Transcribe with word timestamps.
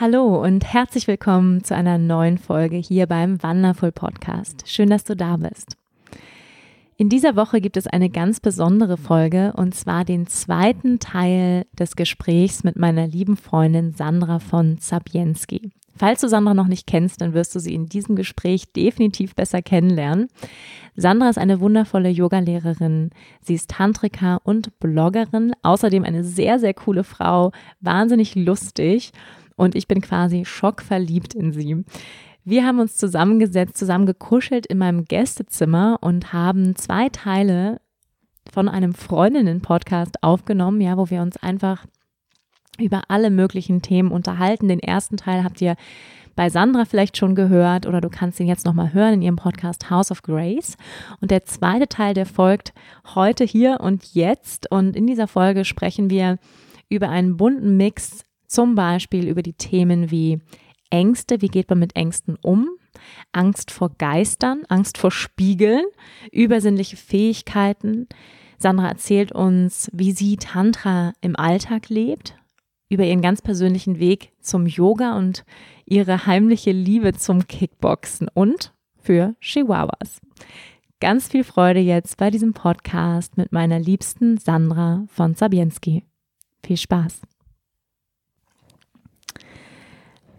Hallo 0.00 0.42
und 0.42 0.64
herzlich 0.64 1.06
willkommen 1.08 1.62
zu 1.62 1.76
einer 1.76 1.98
neuen 1.98 2.38
Folge 2.38 2.78
hier 2.78 3.06
beim 3.06 3.42
Wonderful 3.42 3.92
Podcast. 3.92 4.62
Schön, 4.64 4.88
dass 4.88 5.04
du 5.04 5.14
da 5.14 5.36
bist. 5.36 5.76
In 6.96 7.10
dieser 7.10 7.36
Woche 7.36 7.60
gibt 7.60 7.76
es 7.76 7.86
eine 7.86 8.08
ganz 8.08 8.40
besondere 8.40 8.96
Folge 8.96 9.52
und 9.54 9.74
zwar 9.74 10.06
den 10.06 10.26
zweiten 10.26 11.00
Teil 11.00 11.66
des 11.78 11.96
Gesprächs 11.96 12.64
mit 12.64 12.76
meiner 12.76 13.08
lieben 13.08 13.36
Freundin 13.36 13.92
Sandra 13.92 14.38
von 14.38 14.78
Zabienski. 14.78 15.70
Falls 15.94 16.22
du 16.22 16.28
Sandra 16.30 16.54
noch 16.54 16.68
nicht 16.68 16.86
kennst, 16.86 17.20
dann 17.20 17.34
wirst 17.34 17.54
du 17.54 17.58
sie 17.58 17.74
in 17.74 17.84
diesem 17.84 18.16
Gespräch 18.16 18.72
definitiv 18.72 19.34
besser 19.34 19.60
kennenlernen. 19.60 20.28
Sandra 20.96 21.28
ist 21.28 21.36
eine 21.36 21.60
wundervolle 21.60 22.08
Yogalehrerin. 22.08 23.10
Sie 23.42 23.52
ist 23.52 23.68
Tantrika 23.68 24.40
und 24.44 24.80
Bloggerin, 24.80 25.52
außerdem 25.62 26.04
eine 26.04 26.24
sehr, 26.24 26.58
sehr 26.58 26.72
coole 26.72 27.04
Frau, 27.04 27.52
wahnsinnig 27.82 28.34
lustig 28.34 29.12
und 29.60 29.74
ich 29.74 29.86
bin 29.86 30.00
quasi 30.00 30.46
schockverliebt 30.46 31.34
in 31.34 31.52
sie. 31.52 31.84
Wir 32.44 32.64
haben 32.64 32.80
uns 32.80 32.96
zusammengesetzt, 32.96 33.76
zusammen 33.76 34.06
gekuschelt 34.06 34.64
in 34.64 34.78
meinem 34.78 35.04
Gästezimmer 35.04 35.98
und 36.00 36.32
haben 36.32 36.74
zwei 36.76 37.10
Teile 37.10 37.82
von 38.50 38.70
einem 38.70 38.94
Freundinnen-Podcast 38.94 40.22
aufgenommen, 40.22 40.80
ja, 40.80 40.96
wo 40.96 41.10
wir 41.10 41.20
uns 41.20 41.36
einfach 41.36 41.84
über 42.78 43.02
alle 43.08 43.28
möglichen 43.28 43.82
Themen 43.82 44.10
unterhalten. 44.12 44.68
Den 44.68 44.80
ersten 44.80 45.18
Teil 45.18 45.44
habt 45.44 45.60
ihr 45.60 45.76
bei 46.34 46.48
Sandra 46.48 46.86
vielleicht 46.86 47.18
schon 47.18 47.34
gehört 47.34 47.84
oder 47.84 48.00
du 48.00 48.08
kannst 48.08 48.40
ihn 48.40 48.46
jetzt 48.46 48.64
nochmal 48.64 48.94
hören 48.94 49.12
in 49.14 49.22
ihrem 49.22 49.36
Podcast 49.36 49.90
House 49.90 50.10
of 50.10 50.22
Grace. 50.22 50.78
Und 51.20 51.30
der 51.30 51.44
zweite 51.44 51.86
Teil, 51.86 52.14
der 52.14 52.24
folgt 52.24 52.72
heute 53.14 53.44
hier 53.44 53.80
und 53.80 54.14
jetzt. 54.14 54.70
Und 54.70 54.96
in 54.96 55.06
dieser 55.06 55.28
Folge 55.28 55.66
sprechen 55.66 56.08
wir 56.08 56.38
über 56.88 57.10
einen 57.10 57.36
bunten 57.36 57.76
Mix 57.76 58.24
zum 58.50 58.74
Beispiel 58.74 59.28
über 59.28 59.42
die 59.42 59.52
Themen 59.52 60.10
wie 60.10 60.40
Ängste, 60.90 61.40
wie 61.40 61.48
geht 61.48 61.70
man 61.70 61.78
mit 61.78 61.94
Ängsten 61.94 62.36
um, 62.42 62.68
Angst 63.32 63.70
vor 63.70 63.90
Geistern, 63.96 64.64
Angst 64.68 64.98
vor 64.98 65.12
Spiegeln, 65.12 65.84
übersinnliche 66.32 66.96
Fähigkeiten. 66.96 68.08
Sandra 68.58 68.88
erzählt 68.88 69.30
uns, 69.32 69.88
wie 69.94 70.10
sie 70.12 70.36
Tantra 70.36 71.12
im 71.20 71.36
Alltag 71.36 71.88
lebt, 71.88 72.36
über 72.88 73.04
ihren 73.04 73.22
ganz 73.22 73.40
persönlichen 73.40 74.00
Weg 74.00 74.32
zum 74.40 74.66
Yoga 74.66 75.16
und 75.16 75.44
ihre 75.86 76.26
heimliche 76.26 76.72
Liebe 76.72 77.12
zum 77.12 77.46
Kickboxen 77.46 78.28
und 78.34 78.74
für 78.98 79.36
Chihuahuas. 79.40 80.20
Ganz 81.00 81.28
viel 81.28 81.44
Freude 81.44 81.80
jetzt 81.80 82.16
bei 82.16 82.30
diesem 82.30 82.52
Podcast 82.52 83.36
mit 83.38 83.52
meiner 83.52 83.78
liebsten 83.78 84.38
Sandra 84.38 85.04
von 85.06 85.34
Sabienski. 85.34 86.04
Viel 86.62 86.76
Spaß! 86.76 87.22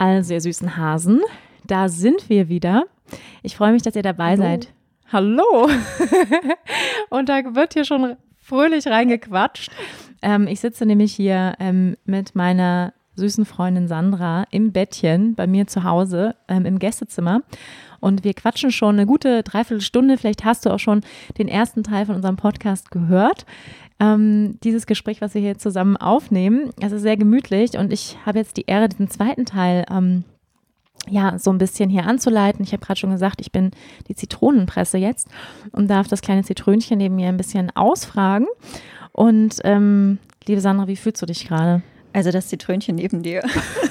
Also, 0.01 0.33
ihr 0.33 0.41
süßen 0.41 0.77
Hasen, 0.77 1.21
da 1.63 1.87
sind 1.87 2.27
wir 2.27 2.49
wieder. 2.49 2.85
Ich 3.43 3.55
freue 3.55 3.71
mich, 3.71 3.83
dass 3.83 3.95
ihr 3.95 4.01
dabei 4.01 4.31
Hallo. 4.31 4.41
seid. 4.41 4.73
Hallo! 5.13 5.69
Und 7.11 7.29
da 7.29 7.53
wird 7.53 7.73
hier 7.73 7.85
schon 7.85 8.15
fröhlich 8.39 8.87
reingequatscht. 8.87 9.69
Ähm, 10.23 10.47
ich 10.47 10.59
sitze 10.59 10.87
nämlich 10.87 11.13
hier 11.13 11.53
ähm, 11.59 11.97
mit 12.03 12.33
meiner 12.33 12.93
süßen 13.15 13.45
Freundin 13.45 13.87
Sandra 13.87 14.45
im 14.49 14.71
Bettchen 14.71 15.35
bei 15.35 15.45
mir 15.45 15.67
zu 15.67 15.83
Hause 15.83 16.33
ähm, 16.47 16.65
im 16.65 16.79
Gästezimmer. 16.79 17.43
Und 17.99 18.23
wir 18.23 18.33
quatschen 18.33 18.71
schon 18.71 18.95
eine 18.95 19.05
gute 19.05 19.43
Dreiviertelstunde. 19.43 20.17
Vielleicht 20.17 20.43
hast 20.43 20.65
du 20.65 20.71
auch 20.71 20.79
schon 20.79 21.01
den 21.37 21.47
ersten 21.47 21.83
Teil 21.83 22.07
von 22.07 22.15
unserem 22.15 22.37
Podcast 22.37 22.89
gehört 22.89 23.45
ähm, 24.01 24.57
dieses 24.63 24.87
Gespräch, 24.87 25.21
was 25.21 25.35
wir 25.35 25.41
hier 25.41 25.57
zusammen 25.59 25.95
aufnehmen. 25.95 26.71
Es 26.81 26.91
ist 26.91 27.03
sehr 27.03 27.17
gemütlich 27.17 27.77
und 27.77 27.93
ich 27.93 28.17
habe 28.25 28.39
jetzt 28.39 28.57
die 28.57 28.65
Ehre, 28.65 28.89
diesen 28.89 29.09
zweiten 29.09 29.45
Teil 29.45 29.85
ähm, 29.91 30.23
ja, 31.07 31.37
so 31.37 31.51
ein 31.51 31.59
bisschen 31.59 31.89
hier 31.89 32.05
anzuleiten. 32.05 32.63
Ich 32.63 32.73
habe 32.73 32.83
gerade 32.83 32.99
schon 32.99 33.11
gesagt, 33.11 33.41
ich 33.41 33.51
bin 33.51 33.71
die 34.07 34.15
Zitronenpresse 34.15 34.97
jetzt 34.97 35.27
und 35.71 35.87
darf 35.87 36.07
das 36.07 36.21
kleine 36.21 36.43
Zitrönchen 36.43 36.97
neben 36.97 37.15
mir 37.15 37.27
ein 37.27 37.37
bisschen 37.37 37.69
ausfragen. 37.75 38.47
Und 39.11 39.57
ähm, 39.63 40.17
liebe 40.47 40.61
Sandra, 40.61 40.87
wie 40.87 40.95
fühlst 40.95 41.21
du 41.21 41.27
dich 41.27 41.47
gerade? 41.47 41.83
Also 42.13 42.31
das 42.31 42.49
Zitrönchen 42.49 42.95
neben 42.95 43.21
dir 43.21 43.43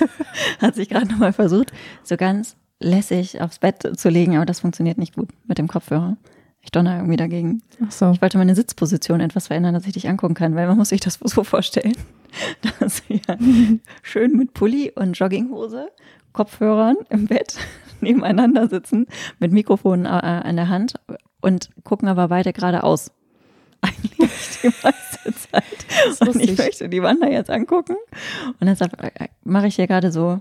hat 0.60 0.74
sich 0.74 0.88
gerade 0.88 1.06
nochmal 1.06 1.32
versucht, 1.32 1.72
so 2.02 2.16
ganz 2.16 2.56
lässig 2.80 3.40
aufs 3.40 3.58
Bett 3.58 3.98
zu 3.98 4.08
legen, 4.08 4.36
aber 4.36 4.46
das 4.46 4.60
funktioniert 4.60 4.98
nicht 4.98 5.14
gut 5.14 5.28
mit 5.46 5.58
dem 5.58 5.68
Kopfhörer. 5.68 6.16
Ich 6.62 6.70
donner 6.70 6.96
irgendwie 6.96 7.16
dagegen. 7.16 7.62
Ach 7.86 7.90
so. 7.90 8.10
Ich 8.10 8.20
wollte 8.20 8.38
meine 8.38 8.54
Sitzposition 8.54 9.20
etwas 9.20 9.46
verändern, 9.46 9.74
dass 9.74 9.86
ich 9.86 9.94
dich 9.94 10.08
angucken 10.08 10.34
kann, 10.34 10.54
weil 10.54 10.66
man 10.66 10.76
muss 10.76 10.90
sich 10.90 11.00
das 11.00 11.18
so 11.24 11.44
vorstellen, 11.44 11.96
dass 12.78 13.08
wir 13.08 13.20
schön 14.02 14.36
mit 14.36 14.54
Pulli 14.54 14.92
und 14.94 15.18
Jogginghose, 15.18 15.88
Kopfhörern 16.32 16.96
im 17.08 17.26
Bett 17.26 17.56
nebeneinander 18.00 18.68
sitzen, 18.68 19.06
mit 19.38 19.52
Mikrofon 19.52 20.04
äh, 20.04 20.08
an 20.08 20.56
der 20.56 20.68
Hand 20.68 20.94
und 21.40 21.70
gucken 21.84 22.08
aber 22.08 22.28
beide 22.28 22.52
geradeaus. 22.52 23.10
Eigentlich 23.82 24.60
die 24.62 24.70
meiste 24.82 25.34
Zeit. 25.34 26.28
Und 26.28 26.36
ich 26.36 26.58
möchte 26.58 26.90
die 26.90 27.02
Wander 27.02 27.30
jetzt 27.30 27.48
angucken. 27.48 27.96
Und 28.60 28.66
deshalb 28.66 29.02
äh, 29.02 29.28
mache 29.42 29.68
ich 29.68 29.76
hier 29.76 29.86
gerade 29.86 30.12
so, 30.12 30.40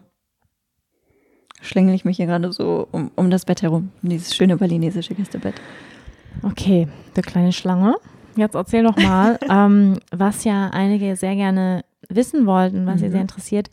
schlängel 1.61 1.95
ich 1.95 2.03
mich 2.03 2.17
hier 2.17 2.25
gerade 2.25 2.51
so 2.51 2.87
um, 2.91 3.11
um 3.15 3.29
das 3.29 3.45
Bett 3.45 3.61
herum, 3.61 3.91
um 4.03 4.09
dieses 4.09 4.35
schöne 4.35 4.57
balinesische 4.57 5.15
Gästebett. 5.15 5.55
Okay, 6.43 6.87
der 7.15 7.23
kleine 7.23 7.51
Schlange. 7.51 7.95
Jetzt 8.35 8.55
erzähl 8.55 8.83
doch 8.83 8.97
mal, 8.97 9.37
ähm, 9.49 9.99
was 10.11 10.43
ja 10.43 10.69
einige 10.69 11.15
sehr 11.15 11.35
gerne 11.35 11.83
wissen 12.07 12.45
wollten, 12.45 12.85
was 12.85 12.97
mhm. 12.97 13.05
ihr 13.05 13.11
sehr 13.11 13.21
interessiert. 13.21 13.69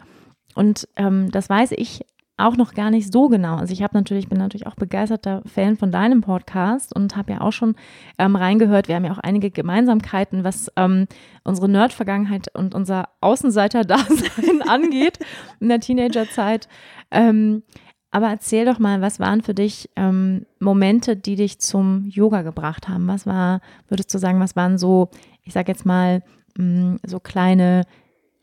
Und 0.55 0.89
ähm, 0.97 1.31
das 1.31 1.49
weiß 1.49 1.73
ich 1.73 2.05
auch 2.39 2.57
noch 2.57 2.75
gar 2.75 2.91
nicht 2.91 3.11
so 3.13 3.29
genau. 3.29 3.57
Also 3.57 3.73
ich 3.73 3.83
habe 3.83 3.97
natürlich, 3.97 4.29
bin 4.29 4.39
natürlich 4.39 4.67
auch 4.67 4.75
begeisterter 4.75 5.43
Fan 5.47 5.77
von 5.77 5.91
deinem 5.91 6.21
Podcast 6.21 6.95
und 6.95 7.17
habe 7.17 7.33
ja 7.33 7.41
auch 7.41 7.53
schon 7.53 7.77
ähm, 8.19 8.37
reingehört. 8.37 8.89
Wir 8.89 8.97
haben 8.97 9.07
ja 9.07 9.13
auch 9.13 9.19
einige 9.19 9.51
Gemeinsamkeiten, 9.51 10.45
was 10.45 10.71
ähm, 10.77 11.07
unsere 11.45 11.69
Nerd-Vergangenheit 11.69 12.49
und 12.55 12.75
unser 12.75 13.09
Außenseiter-Dasein 13.23 14.63
angeht 14.69 15.19
in 15.61 15.69
der 15.69 15.81
Teenagerzeit. 15.81 16.69
Ähm, 17.11 17.63
aber 18.11 18.29
erzähl 18.29 18.65
doch 18.65 18.79
mal, 18.79 19.01
was 19.01 19.21
waren 19.21 19.43
für 19.43 19.55
dich 19.55 19.91
ähm, 19.97 20.47
Momente, 20.59 21.17
die 21.17 21.37
dich 21.37 21.59
zum 21.59 22.07
Yoga 22.07 22.43
gebracht 22.43 22.89
haben? 22.89 23.07
Was 23.09 23.27
war, 23.27 23.61
würdest 23.89 24.13
du 24.15 24.19
sagen, 24.19 24.41
was 24.41 24.57
waren 24.57 24.79
so, 24.79 25.11
ich 25.43 25.53
sag 25.53 25.69
jetzt 25.69 25.85
mal, 25.85 26.23
mh, 26.57 26.65
mm, 26.65 27.01
so 27.07 27.21
kleine 27.21 27.83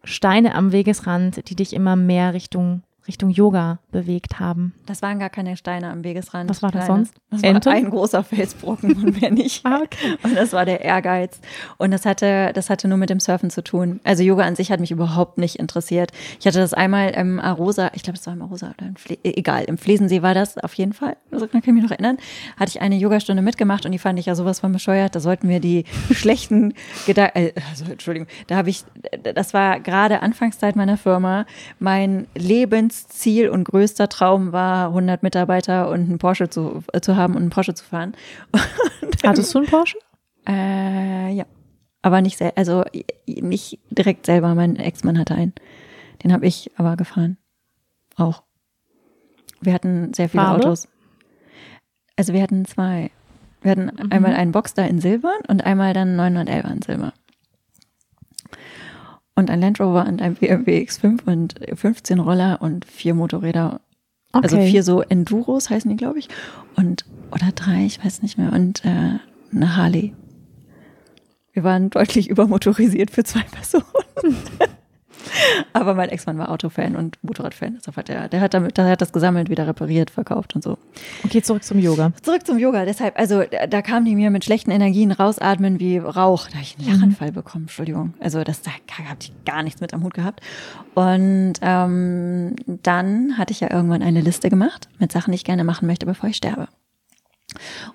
Steine 0.03 0.55
am 0.55 0.71
Wegesrand, 0.71 1.49
die 1.49 1.55
dich 1.55 1.73
immer 1.73 1.95
mehr 1.95 2.33
Richtung 2.33 2.83
Richtung 3.07 3.29
Yoga 3.29 3.79
bewegt 3.91 4.39
haben. 4.39 4.73
Das 4.85 5.01
waren 5.01 5.19
gar 5.19 5.29
keine 5.29 5.57
Steine 5.57 5.89
am 5.89 6.03
Wegesrand. 6.03 6.49
Was 6.49 6.61
war 6.61 6.71
das 6.71 6.85
Kleine. 6.85 7.05
sonst? 7.05 7.15
Das 7.31 7.43
Ente? 7.43 7.69
war 7.69 7.75
ein 7.75 7.89
großer 7.89 8.23
Felsbrocken 8.23 8.93
und 9.03 9.21
mehr 9.21 9.31
nicht. 9.31 9.65
ah, 9.65 9.81
okay. 9.83 10.17
Und 10.23 10.37
das 10.37 10.53
war 10.53 10.65
der 10.65 10.81
Ehrgeiz. 10.81 11.41
Und 11.77 11.91
das 11.91 12.05
hatte, 12.05 12.51
das 12.53 12.69
hatte 12.69 12.87
nur 12.87 12.97
mit 12.97 13.09
dem 13.09 13.19
Surfen 13.19 13.49
zu 13.49 13.63
tun. 13.63 13.99
Also 14.03 14.23
Yoga 14.23 14.43
an 14.43 14.55
sich 14.55 14.71
hat 14.71 14.79
mich 14.79 14.91
überhaupt 14.91 15.37
nicht 15.37 15.57
interessiert. 15.57 16.11
Ich 16.39 16.47
hatte 16.47 16.59
das 16.59 16.73
einmal 16.73 17.09
im 17.11 17.39
Arosa, 17.39 17.91
ich 17.93 18.03
glaube, 18.03 18.17
es 18.17 18.25
war 18.25 18.33
im 18.33 18.41
Arosa 18.41 18.73
oder 18.77 18.87
im 18.87 18.95
Fle 18.95 19.17
egal, 19.23 19.65
im 19.65 19.77
Flesensee 19.77 20.21
war 20.21 20.33
das 20.33 20.57
auf 20.57 20.73
jeden 20.75 20.93
Fall. 20.93 21.17
Also 21.31 21.47
kann 21.47 21.61
ich 21.61 21.67
mich 21.67 21.83
noch 21.83 21.91
erinnern. 21.91 22.17
Hatte 22.57 22.69
ich 22.69 22.81
eine 22.81 22.95
Yogastunde 22.95 23.41
mitgemacht 23.41 23.85
und 23.85 23.91
die 23.91 23.99
fand 23.99 24.17
ich 24.17 24.27
ja 24.27 24.35
sowas 24.35 24.61
von 24.61 24.71
bescheuert. 24.71 25.13
Da 25.15 25.19
sollten 25.19 25.49
wir 25.49 25.59
die 25.59 25.83
schlechten 26.11 26.73
Gedanken, 27.05 27.37
äh, 27.37 27.53
also 27.69 27.85
Entschuldigung, 27.91 28.27
da 28.47 28.55
habe 28.55 28.69
ich, 28.69 28.85
das 29.35 29.53
war 29.53 29.81
gerade 29.81 30.21
Anfangszeit 30.21 30.77
meiner 30.77 30.97
Firma, 30.97 31.45
mein 31.79 32.27
Lebens 32.35 32.92
Lebensziel 32.93 33.49
und 33.49 33.63
größter 33.65 34.09
Traum 34.09 34.51
war, 34.51 34.87
100 34.87 35.23
Mitarbeiter 35.23 35.89
und 35.89 36.01
einen 36.01 36.17
Porsche 36.17 36.49
zu, 36.49 36.83
äh, 36.93 37.01
zu 37.01 37.15
haben 37.15 37.35
und 37.35 37.41
einen 37.41 37.49
Porsche 37.49 37.73
zu 37.73 37.83
fahren. 37.83 38.13
Hattest 39.23 39.53
du 39.53 39.59
einen 39.59 39.67
Porsche? 39.67 39.97
Äh, 40.47 41.33
ja. 41.33 41.45
Aber 42.01 42.21
nicht 42.21 42.37
sehr, 42.37 42.57
also 42.57 42.83
nicht 43.25 43.79
direkt 43.89 44.25
selber. 44.25 44.55
Mein 44.55 44.75
Ex-Mann 44.75 45.17
hatte 45.17 45.35
einen. 45.35 45.53
Den 46.21 46.33
habe 46.33 46.45
ich 46.45 46.71
aber 46.75 46.97
gefahren. 46.97 47.37
Auch. 48.17 48.43
Wir 49.61 49.73
hatten 49.73 50.13
sehr 50.13 50.27
viele 50.27 50.43
Farbe? 50.43 50.65
Autos. 50.65 50.89
Also 52.17 52.33
wir 52.33 52.41
hatten 52.41 52.65
zwei. 52.65 53.09
Wir 53.61 53.71
hatten 53.71 53.85
mhm. 53.85 54.11
einmal 54.11 54.33
einen 54.33 54.51
Boxster 54.51 54.85
in 54.85 54.99
Silber 54.99 55.33
und 55.47 55.63
einmal 55.63 55.93
dann 55.93 56.17
911 56.17 56.65
in 56.65 56.81
Silber. 56.81 57.13
Und 59.35 59.49
ein 59.49 59.61
Land 59.61 59.79
Rover 59.79 60.05
und 60.07 60.21
ein 60.21 60.35
BMW 60.35 60.83
X5 60.83 61.23
und 61.25 61.55
15 61.73 62.19
Roller 62.19 62.61
und 62.61 62.85
vier 62.85 63.13
Motorräder. 63.13 63.81
Also 64.31 64.57
Okay. 64.57 64.69
vier 64.71 64.83
so 64.83 65.01
Enduros 65.01 65.69
heißen 65.69 65.89
die, 65.89 65.97
glaube 65.97 66.19
ich. 66.19 66.27
Und, 66.75 67.05
oder 67.31 67.51
drei, 67.53 67.85
ich 67.85 68.03
weiß 68.03 68.21
nicht 68.21 68.37
mehr. 68.37 68.51
Und 68.53 68.83
äh, 68.85 69.19
eine 69.53 69.75
Harley. 69.77 70.13
Wir 71.51 71.63
waren 71.63 71.89
deutlich 71.91 72.29
übermotorisiert 72.29 73.11
für 73.11 73.23
zwei 73.23 73.41
Personen. 73.51 73.85
Aber 75.73 75.93
mein 75.93 76.09
Ex-Mann 76.09 76.37
war 76.37 76.49
Autofan 76.49 76.95
und 76.95 77.17
Motorradfan. 77.23 77.75
Deshalb 77.77 77.97
hat 77.97 78.09
er, 78.09 78.27
der 78.27 78.41
hat 78.41 78.53
damit, 78.53 78.77
der 78.77 78.85
hat 78.85 79.01
das 79.01 79.11
gesammelt, 79.11 79.49
wieder 79.49 79.67
repariert, 79.67 80.09
verkauft 80.09 80.55
und 80.55 80.63
so. 80.63 80.77
Okay, 81.23 81.41
zurück 81.41 81.63
zum 81.63 81.79
Yoga. 81.79 82.11
Zurück 82.21 82.45
zum 82.45 82.57
Yoga. 82.57 82.85
Deshalb, 82.85 83.17
also 83.17 83.43
da, 83.69 83.81
kamen 83.81 84.05
die 84.05 84.15
mir 84.15 84.29
mit 84.29 84.45
schlechten 84.45 84.71
Energien 84.71 85.11
rausatmen 85.11 85.79
wie 85.79 85.97
Rauch. 85.97 86.47
Da 86.47 86.55
habe 86.55 86.63
ich 86.63 86.77
einen 86.79 86.89
Lachanfall 86.93 87.31
bekommen, 87.31 87.65
Entschuldigung. 87.65 88.13
Also 88.19 88.43
das 88.43 88.61
da 88.61 88.71
habe 88.71 89.17
ich 89.19 89.33
gar 89.45 89.63
nichts 89.63 89.81
mit 89.81 89.93
am 89.93 90.03
Hut 90.03 90.13
gehabt. 90.13 90.41
Und 90.95 91.53
ähm, 91.61 92.55
dann 92.65 93.37
hatte 93.37 93.51
ich 93.51 93.59
ja 93.59 93.71
irgendwann 93.71 94.01
eine 94.01 94.21
Liste 94.21 94.49
gemacht 94.49 94.87
mit 94.99 95.11
Sachen, 95.11 95.31
die 95.31 95.35
ich 95.35 95.43
gerne 95.43 95.63
machen 95.63 95.87
möchte, 95.87 96.05
bevor 96.05 96.29
ich 96.29 96.37
sterbe. 96.37 96.67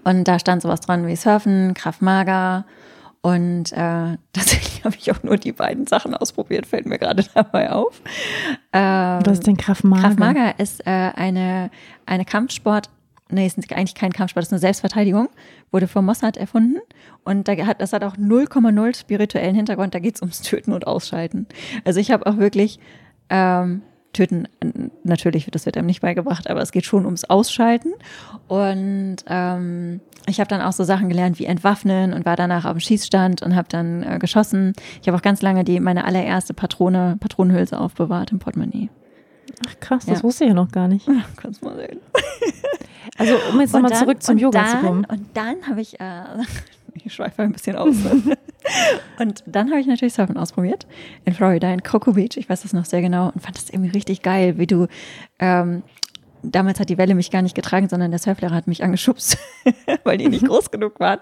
Und 0.05 0.25
da 0.25 0.39
stand 0.39 0.63
sowas 0.63 0.81
dran 0.81 1.07
wie 1.07 1.17
Surfen, 1.17 1.75
Kraft 1.75 2.03
Mager. 2.03 2.65
Und 3.21 3.73
äh, 3.73 4.17
tatsächlich 4.33 4.68
habe 4.89 4.97
ich 4.99 5.11
auch 5.13 5.23
nur 5.23 5.37
die 5.37 5.53
beiden 5.53 5.87
Sachen 5.87 6.15
ausprobiert, 6.15 6.67
fällt 6.67 6.87
mir 6.87 6.99
gerade 6.99 7.25
dabei 7.35 7.71
auf. 7.71 8.01
Ähm, 8.73 9.21
Was 9.25 9.39
ist 9.39 9.47
denn 9.47 9.57
Kraft 9.57 9.85
Mager? 9.85 10.03
Krav 10.03 10.17
Maga 10.17 10.51
ist 10.51 10.87
äh, 10.87 10.91
eine, 10.91 11.71
eine 12.07 12.25
Kampfsport, 12.25 12.91
nee, 13.31 13.47
ist 13.47 13.59
eigentlich 13.73 13.95
kein 13.95 14.13
Kampfsport, 14.13 14.45
ist 14.45 14.53
eine 14.53 14.59
Selbstverteidigung, 14.59 15.29
wurde 15.71 15.89
von 15.89 16.05
Mossad 16.05 16.37
erfunden 16.37 16.79
und 17.25 17.49
da 17.49 17.53
hat, 17.67 17.81
das 17.81 17.93
hat 17.93 18.03
auch 18.03 18.17
0,0 18.17 18.97
spirituellen 18.97 19.55
Hintergrund, 19.55 19.95
da 19.95 19.99
geht's 19.99 20.23
ums 20.23 20.41
Töten 20.43 20.73
und 20.73 20.87
Ausschalten. 20.87 21.47
Also 21.85 22.01
ich 22.01 22.11
habe 22.11 22.27
auch 22.27 22.39
wirklich 22.39 22.79
ähm, 23.31 23.83
Töten, 24.19 24.49
natürlich, 25.05 25.47
das 25.51 25.65
wird 25.65 25.77
einem 25.77 25.87
nicht 25.87 26.01
beigebracht, 26.01 26.51
aber 26.51 26.61
es 26.61 26.73
geht 26.73 26.85
schon 26.85 27.05
ums 27.05 27.25
Ausschalten 27.25 27.93
und 28.49 29.17
ähm, 29.29 30.01
ich 30.27 30.41
habe 30.41 30.49
dann 30.49 30.61
auch 30.61 30.73
so 30.73 30.83
Sachen 30.85 31.09
gelernt 31.09 31.39
wie 31.39 31.45
Entwaffnen 31.45 32.13
und 32.13 32.27
war 32.27 32.35
danach 32.37 32.65
auf 32.65 32.73
dem 32.73 32.81
Schießstand 32.81 33.43
und 33.43 33.55
habe 33.55 33.69
dann 33.71 34.03
äh, 34.03 34.19
geschossen. 34.19 34.73
Ich 35.01 35.07
habe 35.09 35.17
auch 35.17 35.23
ganz 35.23 35.41
lange 35.41 35.63
die 35.65 35.79
meine 35.81 36.05
allererste 36.05 36.53
Patrone, 36.53 37.17
Patronenhülse 37.21 37.79
aufbewahrt 37.79 38.33
im 38.33 38.41
Portemonnaie. 38.41 38.91
Ach 39.69 39.81
krass, 39.81 40.05
das 40.07 40.19
Ja. 40.19 40.25
wusste 40.25 40.45
ich 40.45 40.49
ja 40.49 40.55
noch 40.55 40.71
gar 40.71 40.89
nicht. 40.89 41.07
Ja, 41.07 41.23
kannst 41.37 41.63
mal 41.63 41.77
sehen. 41.77 42.01
Also 43.17 43.35
um 43.53 43.61
jetzt 43.61 43.73
nochmal 43.73 43.95
zurück 43.95 44.23
zum 44.23 44.37
Yoga 44.39 44.63
dann, 44.63 44.81
zu 44.81 44.87
kommen. 44.87 45.05
Und 45.05 45.27
dann 45.35 45.57
habe 45.69 45.81
ich, 45.81 45.99
äh, 46.01 46.23
ich 46.95 47.13
schweife 47.15 47.43
ein 47.43 47.53
bisschen 47.53 47.77
aus. 47.77 47.95
und 49.19 49.43
dann 49.47 49.71
habe 49.71 49.81
ich 49.81 49.87
natürlich 49.87 50.15
Surfen 50.15 50.37
ausprobiert 50.37 50.87
in 51.25 51.35
Florida, 51.35 51.73
in 51.73 51.83
Cocoa 51.83 52.13
Beach. 52.13 52.37
Ich 52.37 52.49
weiß 52.49 52.63
das 52.63 52.73
noch 52.73 52.85
sehr 52.85 53.03
genau 53.03 53.31
und 53.31 53.41
fand 53.43 53.57
das 53.57 53.71
irgendwie 53.71 53.91
richtig 53.91 54.23
geil, 54.23 54.59
wie 54.59 54.67
du, 54.67 54.87
ähm, 55.39 55.83
damals 56.43 56.81
hat 56.81 56.89
die 56.89 56.99
Welle 56.99 57.15
mich 57.15 57.31
gar 57.31 57.43
nicht 57.43 57.55
getragen, 57.55 57.89
sondern 57.89 58.11
der 58.11 58.21
Surflehrer 58.21 58.55
hat 58.55 58.67
mich 58.67 58.83
angeschubst, 58.83 59.39
weil 60.05 60.19
die 60.19 60.29
nicht 60.29 60.47
groß 60.47 60.71
genug 60.71 61.01
waren. 61.01 61.21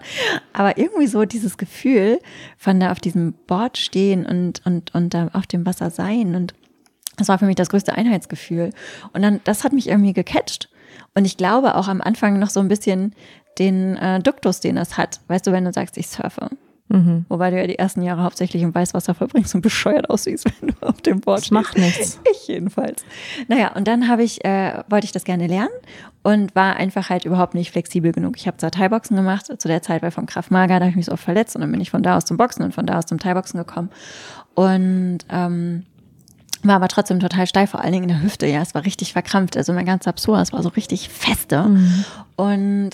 Aber 0.53 0.77
irgendwie 0.77 1.07
so 1.07 1.25
dieses 1.25 1.57
Gefühl 1.57 2.19
von 2.57 2.79
da 2.79 2.91
auf 2.91 2.99
diesem 2.99 3.33
Board 3.47 3.77
stehen 3.77 4.25
und, 4.25 4.65
und, 4.65 4.93
und 4.93 5.13
da 5.13 5.29
auf 5.33 5.47
dem 5.47 5.65
Wasser 5.65 5.89
sein 5.89 6.35
und 6.35 6.53
das 7.17 7.27
war 7.29 7.39
für 7.39 7.45
mich 7.45 7.55
das 7.55 7.69
größte 7.69 7.95
Einheitsgefühl. 7.95 8.69
Und 9.11 9.23
dann, 9.23 9.41
das 9.43 9.63
hat 9.63 9.73
mich 9.73 9.89
irgendwie 9.89 10.13
gecatcht. 10.13 10.69
Und 11.15 11.25
ich 11.25 11.35
glaube 11.35 11.75
auch 11.75 11.87
am 11.87 11.99
Anfang 11.99 12.39
noch 12.39 12.49
so 12.49 12.59
ein 12.59 12.67
bisschen 12.67 13.13
den 13.57 13.97
äh, 13.97 14.21
Duktus, 14.21 14.59
den 14.59 14.75
das 14.75 14.97
hat. 14.97 15.19
Weißt 15.27 15.47
du, 15.47 15.51
wenn 15.51 15.65
du 15.65 15.73
sagst, 15.73 15.97
ich 15.97 16.07
surfe. 16.07 16.49
Mhm. 16.89 17.25
Wobei 17.27 17.49
du 17.51 17.57
ja 17.57 17.67
die 17.67 17.77
ersten 17.77 18.01
Jahre 18.01 18.23
hauptsächlich 18.23 18.63
im 18.63 18.73
Weißwasser 18.73 19.13
verbringst 19.13 19.53
und 19.55 19.61
bescheuert 19.61 20.09
aussiehst, 20.09 20.45
wenn 20.61 20.69
du 20.69 20.87
auf 20.87 21.01
dem 21.01 21.19
Board 21.19 21.41
Das 21.41 21.51
macht 21.51 21.77
nichts. 21.77 22.19
Ich 22.31 22.47
jedenfalls. 22.47 23.03
Naja, 23.47 23.73
und 23.75 23.87
dann 23.87 24.07
habe 24.07 24.23
ich, 24.23 24.43
äh, 24.45 24.83
wollte 24.89 25.05
ich 25.05 25.11
das 25.11 25.23
gerne 25.23 25.47
lernen 25.47 25.73
und 26.23 26.55
war 26.55 26.75
einfach 26.75 27.09
halt 27.09 27.25
überhaupt 27.25 27.55
nicht 27.55 27.71
flexibel 27.71 28.11
genug. 28.11 28.37
Ich 28.37 28.47
habe 28.47 28.57
zwar 28.57 28.71
Thai-Boxen 28.71 29.15
gemacht, 29.15 29.45
zu 29.45 29.67
der 29.67 29.81
Zeit 29.81 30.01
war 30.01 30.09
ich 30.09 30.15
vom 30.15 30.25
Kraft 30.25 30.51
Maga, 30.51 30.79
da 30.79 30.85
habe 30.85 30.91
ich 30.91 30.95
mich 30.95 31.05
so 31.05 31.11
oft 31.11 31.23
verletzt 31.23 31.55
und 31.55 31.61
dann 31.61 31.71
bin 31.71 31.81
ich 31.81 31.91
von 31.91 32.03
da 32.03 32.17
aus 32.17 32.25
zum 32.25 32.37
Boxen 32.37 32.63
und 32.63 32.73
von 32.73 32.85
da 32.85 32.97
aus 32.97 33.05
zum 33.05 33.19
Thai-Boxen 33.19 33.57
gekommen. 33.57 33.89
Und 34.55 35.19
ähm, 35.29 35.83
war 36.63 36.75
aber 36.75 36.87
trotzdem 36.87 37.19
total 37.19 37.47
steif, 37.47 37.71
vor 37.71 37.81
allen 37.81 37.93
Dingen 37.93 38.03
in 38.03 38.09
der 38.09 38.23
Hüfte. 38.23 38.47
Ja, 38.47 38.61
es 38.61 38.73
war 38.73 38.83
richtig 38.83 39.13
verkrampft. 39.13 39.57
Also 39.57 39.73
mein 39.73 39.85
ganzer 39.85 40.11
Psoas 40.13 40.51
war 40.53 40.63
so 40.63 40.69
richtig 40.69 41.09
feste. 41.09 41.69
Und 42.35 42.91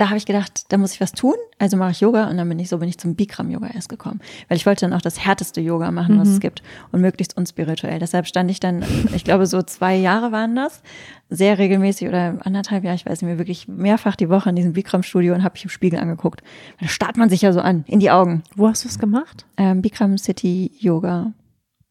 da 0.00 0.08
habe 0.08 0.16
ich 0.16 0.24
gedacht, 0.24 0.64
da 0.72 0.78
muss 0.78 0.94
ich 0.94 1.00
was 1.00 1.12
tun. 1.12 1.34
Also 1.58 1.76
mache 1.76 1.90
ich 1.90 2.00
Yoga 2.00 2.28
und 2.30 2.38
dann 2.38 2.48
bin 2.48 2.58
ich 2.58 2.70
so 2.70 2.78
bin 2.78 2.88
ich 2.88 2.96
zum 2.96 3.14
Bikram-Yoga 3.16 3.68
erst 3.74 3.90
gekommen. 3.90 4.20
Weil 4.48 4.56
ich 4.56 4.64
wollte 4.64 4.86
dann 4.86 4.94
auch 4.94 5.02
das 5.02 5.24
härteste 5.24 5.60
Yoga 5.60 5.90
machen, 5.90 6.18
was 6.18 6.28
es 6.28 6.40
gibt 6.40 6.62
und 6.90 7.02
möglichst 7.02 7.36
unspirituell. 7.36 7.98
Deshalb 7.98 8.26
stand 8.26 8.50
ich 8.50 8.60
dann, 8.60 8.82
ich 9.14 9.24
glaube 9.24 9.46
so 9.46 9.62
zwei 9.62 9.96
Jahre 9.96 10.32
waren 10.32 10.56
das, 10.56 10.82
sehr 11.28 11.58
regelmäßig 11.58 12.08
oder 12.08 12.38
anderthalb 12.40 12.82
Jahre, 12.82 12.96
ich 12.96 13.04
weiß 13.04 13.20
nicht 13.20 13.28
mehr, 13.28 13.38
wirklich 13.38 13.68
mehrfach 13.68 14.16
die 14.16 14.30
Woche 14.30 14.48
in 14.48 14.56
diesem 14.56 14.72
Bikram-Studio 14.72 15.34
und 15.34 15.44
habe 15.44 15.52
mich 15.52 15.64
im 15.64 15.70
Spiegel 15.70 16.00
angeguckt. 16.00 16.42
Da 16.80 16.88
starrt 16.88 17.18
man 17.18 17.28
sich 17.28 17.42
ja 17.42 17.52
so 17.52 17.60
an, 17.60 17.84
in 17.86 18.00
die 18.00 18.10
Augen. 18.10 18.42
Wo 18.56 18.68
hast 18.68 18.84
du 18.84 18.88
es 18.88 18.98
gemacht? 18.98 19.44
Ähm, 19.58 19.82
Bikram 19.82 20.16
City 20.16 20.72
Yoga 20.78 21.32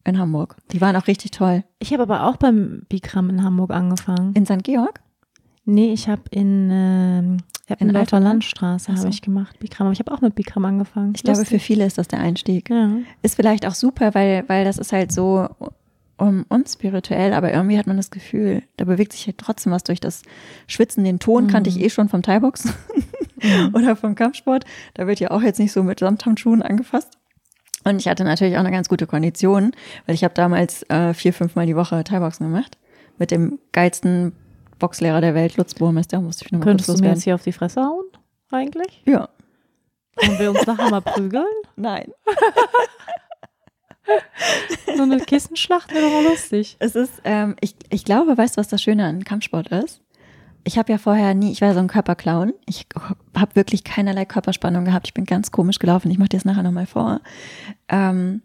in 0.04 0.18
Hamburg. 0.18 0.56
Die 0.72 0.80
waren 0.80 0.96
auch 0.96 1.06
richtig 1.06 1.30
toll. 1.30 1.62
Ich 1.78 1.92
habe 1.92 2.02
aber 2.02 2.26
auch 2.26 2.36
beim 2.36 2.82
Bikram 2.88 3.30
in 3.30 3.44
Hamburg 3.44 3.70
angefangen. 3.70 4.34
In 4.34 4.46
St. 4.46 4.64
Georg? 4.64 5.00
Nee, 5.64 5.92
ich 5.92 6.08
habe 6.08 6.22
in, 6.30 6.70
ähm, 6.72 7.36
ich 7.59 7.59
in, 7.78 7.90
Lauter 7.90 8.20
Landstraße 8.20 8.94
habe 8.94 9.08
ich 9.08 9.22
gemacht, 9.22 9.58
Bikram. 9.58 9.86
Aber 9.86 9.92
ich 9.92 10.00
habe 10.00 10.12
auch 10.12 10.20
mit 10.20 10.34
Bikram 10.34 10.64
angefangen. 10.64 11.12
Ich 11.14 11.22
glaube, 11.22 11.44
für 11.44 11.58
viele 11.58 11.86
ist 11.86 11.98
das 11.98 12.08
der 12.08 12.20
Einstieg. 12.20 12.70
Ja. 12.70 12.90
Ist 13.22 13.36
vielleicht 13.36 13.66
auch 13.66 13.74
super, 13.74 14.14
weil, 14.14 14.44
weil 14.48 14.64
das 14.64 14.78
ist 14.78 14.92
halt 14.92 15.12
so 15.12 15.48
um, 16.20 16.44
unspirituell, 16.48 17.32
aber 17.32 17.52
irgendwie 17.52 17.78
hat 17.78 17.86
man 17.86 17.96
das 17.96 18.10
Gefühl, 18.10 18.62
da 18.76 18.84
bewegt 18.84 19.12
sich 19.12 19.26
halt 19.26 19.38
trotzdem 19.38 19.72
was 19.72 19.84
durch 19.84 20.00
das 20.00 20.22
Schwitzen. 20.66 21.04
Den 21.04 21.18
Ton 21.18 21.46
kannte 21.46 21.70
ich 21.70 21.80
eh 21.80 21.90
schon 21.90 22.08
vom 22.08 22.22
Thai-Boxen 22.22 22.72
oder 23.72 23.96
vom 23.96 24.14
Kampfsport. 24.14 24.64
Da 24.94 25.06
wird 25.06 25.20
ja 25.20 25.30
auch 25.30 25.42
jetzt 25.42 25.58
nicht 25.58 25.72
so 25.72 25.82
mit 25.82 26.00
Samthandschuhen 26.00 26.62
angefasst. 26.62 27.18
Und 27.84 27.98
ich 27.98 28.08
hatte 28.08 28.24
natürlich 28.24 28.56
auch 28.56 28.60
eine 28.60 28.70
ganz 28.70 28.90
gute 28.90 29.06
Kondition, 29.06 29.72
weil 30.04 30.14
ich 30.14 30.22
habe 30.22 30.34
damals 30.34 30.82
äh, 30.90 31.14
vier, 31.14 31.32
fünfmal 31.32 31.66
die 31.66 31.76
Woche 31.76 32.04
Thai-Boxen 32.04 32.46
gemacht. 32.46 32.76
Mit 33.18 33.30
dem 33.30 33.58
geilsten 33.72 34.32
Boxlehrer 34.80 35.20
der 35.20 35.34
Welt, 35.34 35.56
Lutz 35.56 35.74
Burmeister, 35.74 36.20
musste 36.20 36.44
ich 36.44 36.52
nochmal 36.52 36.64
kurz 36.64 36.86
Könntest 36.86 37.00
du 37.00 37.04
mir 37.04 37.10
jetzt 37.10 37.22
hier 37.22 37.36
auf 37.36 37.42
die 37.42 37.52
Fresse 37.52 37.82
hauen? 37.82 38.04
Eigentlich? 38.50 39.02
Ja, 39.06 39.28
Wollen 40.16 40.38
wir 40.38 40.50
uns 40.50 40.66
nachher 40.66 40.90
mal 40.90 41.00
prügeln? 41.00 41.44
nein. 41.76 42.10
So 44.96 45.04
eine 45.04 45.20
Kissenschlacht 45.20 45.92
wäre 45.94 46.02
doch 46.02 46.10
mal 46.10 46.24
lustig. 46.24 46.74
Es 46.80 46.96
ist, 46.96 47.20
ähm, 47.22 47.54
ich, 47.60 47.76
ich 47.90 48.04
glaube, 48.04 48.36
weißt 48.36 48.56
du, 48.56 48.60
was 48.60 48.66
das 48.66 48.82
Schöne 48.82 49.04
an 49.04 49.22
Kampfsport 49.22 49.68
ist? 49.68 50.02
Ich 50.64 50.78
habe 50.78 50.90
ja 50.90 50.98
vorher 50.98 51.32
nie, 51.32 51.52
ich 51.52 51.60
war 51.60 51.72
so 51.74 51.78
ein 51.78 51.86
Körperclown. 51.86 52.52
Ich 52.66 52.86
habe 53.38 53.54
wirklich 53.54 53.84
keinerlei 53.84 54.24
Körperspannung 54.24 54.84
gehabt. 54.84 55.06
Ich 55.06 55.14
bin 55.14 55.26
ganz 55.26 55.52
komisch 55.52 55.78
gelaufen. 55.78 56.10
Ich 56.10 56.18
mache 56.18 56.30
dir 56.30 56.38
das 56.38 56.44
nachher 56.44 56.64
nochmal 56.64 56.86
vor. 56.86 57.20
Ähm, 57.88 58.42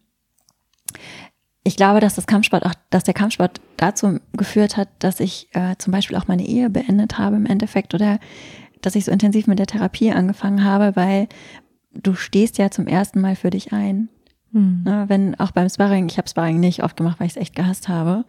ich 1.68 1.76
glaube, 1.76 2.00
dass 2.00 2.14
das 2.14 2.28
Kampfsport 2.28 2.64
auch, 2.64 2.76
dass 2.92 3.04
der 3.04 3.16
Kampfsport 3.16 3.60
dazu 3.76 4.20
geführt 4.34 4.78
hat, 4.78 4.88
dass 5.00 5.20
ich 5.20 5.50
äh, 5.54 5.76
zum 5.78 5.92
Beispiel 5.92 6.16
auch 6.16 6.28
meine 6.28 6.46
Ehe 6.46 6.70
beendet 6.70 7.18
habe 7.18 7.36
im 7.36 7.48
Endeffekt 7.48 7.96
oder 7.96 8.20
dass 8.82 8.96
ich 8.96 9.06
so 9.06 9.12
intensiv 9.12 9.48
mit 9.48 9.58
der 9.58 9.66
Therapie 9.66 10.12
angefangen 10.12 10.64
habe, 10.64 10.96
weil 10.96 11.28
du 11.92 12.14
stehst 12.14 12.60
ja 12.60 12.70
zum 12.70 12.86
ersten 12.86 13.20
Mal 13.20 13.36
für 13.36 13.50
dich 13.50 13.74
ein. 13.74 14.10
Hm. 14.52 14.84
Ne, 14.86 15.06
wenn 15.08 15.40
auch 15.40 15.52
beim 15.52 15.68
Sparring, 15.68 16.08
ich 16.08 16.20
habe 16.20 16.30
Sparring 16.30 16.60
nicht 16.60 16.84
oft 16.84 16.96
gemacht, 16.98 17.20
weil 17.20 17.28
ich 17.28 17.36
es 17.36 17.42
echt 17.42 17.56
gehasst 17.56 17.90
habe. 17.90 18.26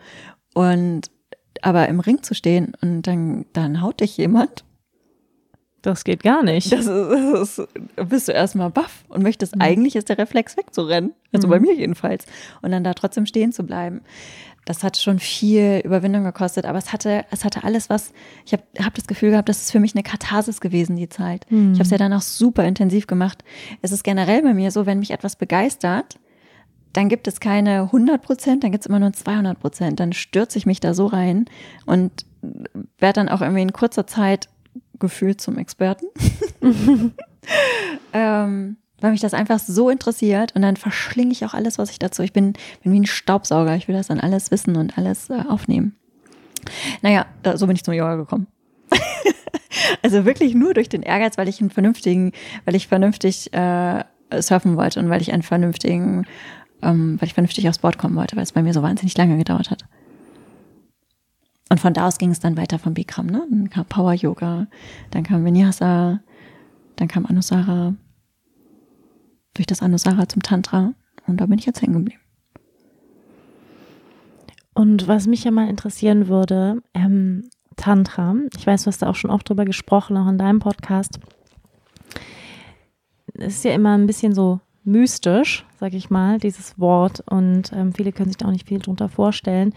Und 0.55 1.11
aber 1.61 1.88
im 1.88 2.00
Ring 2.00 2.23
zu 2.23 2.35
stehen 2.35 2.73
und 2.81 3.02
dann, 3.02 3.45
dann 3.52 3.83
haut 3.83 4.00
dich 4.00 4.16
jemand, 4.16 4.64
Das 5.87 6.02
geht 6.02 6.25
gar 6.25 6.43
nicht. 6.43 6.73
das 6.73 6.87
ist, 6.87 6.88
das 6.88 7.59
ist 7.61 8.09
bist 8.09 8.26
du 8.26 8.33
erstmal 8.33 8.71
baff 8.71 9.05
und 9.09 9.23
möchtest, 9.23 9.55
eigentlich 9.61 9.95
ist 9.95 10.09
der 10.09 10.19
Reflex 10.19 10.57
wegzurennen. 10.57 11.12
Also 11.33 11.47
Mhm. 11.47 11.50
bei 11.52 11.61
mir 11.61 11.75
jedenfalls. 11.75 12.26
Und 12.61 12.73
dann 12.73 12.83
da 12.83 12.93
trotzdem 12.93 13.25
stehen 13.25 13.52
zu 13.52 13.62
bleiben. 13.62 14.00
Das 14.64 14.83
hat 14.83 14.97
schon 14.97 15.21
viel 15.21 15.81
Überwindung 15.85 16.25
gekostet, 16.25 16.66
aber 16.66 16.76
es 16.78 16.93
hatte, 16.93 17.25
es 17.31 17.45
hatte 17.45 17.62
alles 17.62 17.88
was, 17.88 18.12
ich 18.45 18.52
habe 18.52 18.64
hab 18.83 18.95
das 18.95 19.07
Gefühl 19.07 19.31
gehabt, 19.31 19.49
das 19.49 19.59
ist 19.62 19.71
für 19.71 19.78
mich 19.78 19.95
eine 19.95 20.02
Katharsis 20.02 20.61
gewesen, 20.61 20.97
die 20.97 21.09
Zeit. 21.09 21.47
Mhm. 21.50 21.71
Ich 21.75 21.78
habe 21.78 21.85
es 21.85 21.90
ja 21.90 21.99
dann 21.99 22.12
auch 22.12 22.21
super 22.21 22.64
intensiv 22.64 23.07
gemacht. 23.07 23.45
Es 23.81 23.93
ist 23.93 24.02
generell 24.02 24.43
bei 24.43 24.55
mir 24.55 24.73
so, 24.73 24.85
wenn 24.87 24.99
mich 24.99 25.12
etwas 25.12 25.37
begeistert, 25.37 26.19
dann 26.95 27.09
gibt 27.09 27.28
es 27.28 27.38
keine 27.38 27.93
100 27.93 28.21
Prozent, 28.23 28.64
dann 28.64 28.73
gibt 28.73 28.83
es 28.83 28.87
immer 28.88 28.99
nur 28.99 29.12
200 29.12 29.61
Prozent. 29.61 30.00
Dann 30.00 30.12
stürze 30.12 30.59
ich 30.59 30.66
mich 30.66 30.81
da 30.81 30.95
so 30.95 31.07
rein 31.07 31.45
und 31.85 32.11
werde 32.99 33.21
dann 33.21 33.28
auch 33.28 33.40
irgendwie 33.43 33.62
in 33.62 33.73
kurzer 33.73 34.09
Zeit 34.09 34.49
gefühlt 34.99 35.41
zum 35.41 35.59
Experten. 35.59 36.07
ähm, 38.12 38.76
weil 39.00 39.11
mich 39.11 39.21
das 39.21 39.35
einfach 39.35 39.59
so 39.59 39.91
interessiert 39.91 40.55
und 40.57 40.62
dann 40.62 40.76
verschlinge 40.76 41.33
ich 41.33 41.45
auch 41.45 41.55
alles, 41.55 41.79
was 41.79 41.91
ich 41.91 41.99
dazu. 41.99 42.23
Ich 42.23 42.33
bin, 42.33 42.55
bin 42.83 42.93
wie 42.93 43.00
ein 43.00 43.07
Staubsauger. 43.07 43.76
Ich 43.76 43.88
will 43.88 43.95
das 43.95 44.07
dann 44.07 44.21
alles 44.21 44.50
wissen 44.50 44.76
und 44.76 44.97
alles 44.97 45.31
äh, 45.31 45.43
aufnehmen. 45.49 45.97
Naja, 47.03 47.26
da, 47.43 47.57
so 47.57 47.67
bin 47.67 47.76
ich 47.76 47.85
zum 47.85 47.95
Yoga 47.95 48.17
gekommen. 48.17 48.47
also 50.03 50.25
wirklich 50.25 50.55
nur 50.55 50.75
durch 50.75 50.88
den 50.88 51.03
Ehrgeiz, 51.03 51.37
weil 51.37 51.49
ich 51.49 51.61
einen 51.61 51.71
vernünftigen, 51.71 52.33
weil 52.65 52.75
ich 52.75 52.88
vernünftig 52.88 53.53
äh, 53.53 54.05
surfen 54.41 54.76
wollte 54.76 54.99
und 54.99 55.11
weil 55.11 55.21
ich 55.21 55.33
einen 55.33 55.43
vernünftigen 55.43 56.26
ähm, 56.83 57.21
weil 57.21 57.29
ich 57.29 57.35
vernünftig 57.35 57.69
aufs 57.69 57.79
Board 57.79 57.99
kommen 57.99 58.17
wollte, 58.17 58.37
weil 58.37 58.43
es 58.43 58.53
bei 58.53 58.62
mir 58.62 58.73
so 58.73 58.83
wahnsinnig 58.83 59.17
lange 59.17 59.37
gedauert 59.37 59.71
hat. 59.71 59.85
Und 61.69 61.81
von 61.81 61.95
da 61.95 62.07
aus 62.07 62.19
ging 62.19 62.31
es 62.31 62.41
dann 62.41 62.57
weiter 62.57 62.79
vom 62.79 62.95
Bikram, 62.95 63.27
ne? 63.27 63.47
Dann 63.51 63.71
kam 63.71 63.87
Power 63.87 64.13
Yoga, 64.13 64.69
dann 65.11 65.25
kam 65.25 65.45
Vinyasa, 65.45 66.21
dann 66.97 67.09
kam 67.09 67.27
Anusara, 67.27 67.95
durch 69.55 69.67
das 69.67 69.83
Anusara 69.83 70.29
zum 70.29 70.43
Tantra 70.43 70.93
und 71.27 71.41
da 71.41 71.47
bin 71.47 71.59
ich 71.59 71.67
jetzt 71.67 71.83
hängen 71.83 71.95
geblieben. 71.95 72.21
Und 74.75 75.09
was 75.09 75.27
mich 75.27 75.45
ja 75.45 75.51
mal 75.51 75.69
interessieren 75.69 76.29
würde, 76.29 76.83
ähm, 76.95 77.49
Tantra, 77.77 78.35
ich 78.57 78.67
weiß, 78.67 78.85
du 78.85 78.89
hast 78.89 79.03
da 79.03 79.09
auch 79.09 79.15
schon 79.15 79.31
oft 79.31 79.49
drüber 79.49 79.65
gesprochen, 79.65 80.17
auch 80.17 80.29
in 80.29 80.39
deinem 80.39 80.59
Podcast, 80.59 81.19
ist 83.35 83.65
ja 83.65 83.73
immer 83.73 83.97
ein 83.97 84.07
bisschen 84.07 84.35
so 84.35 84.61
mystisch, 84.85 85.67
sag 85.81 85.95
ich 85.95 86.11
mal, 86.11 86.39
dieses 86.39 86.79
Wort 86.79 87.23
und 87.27 87.73
ähm, 87.73 87.93
viele 87.93 88.13
können 88.13 88.29
sich 88.29 88.37
da 88.37 88.47
auch 88.47 88.53
nicht 88.53 88.69
viel 88.69 88.79
drunter 88.79 89.09
vorstellen. 89.09 89.75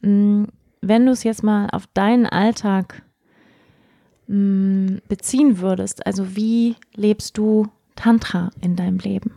Mm, 0.00 0.44
wenn 0.80 1.06
du 1.06 1.12
es 1.12 1.24
jetzt 1.24 1.42
mal 1.42 1.68
auf 1.70 1.86
deinen 1.88 2.26
Alltag 2.26 3.02
mm, 4.28 4.96
beziehen 5.08 5.60
würdest, 5.60 6.06
also 6.06 6.36
wie 6.36 6.76
lebst 6.94 7.36
du 7.38 7.68
Tantra 7.96 8.50
in 8.60 8.76
deinem 8.76 8.98
Leben? 8.98 9.32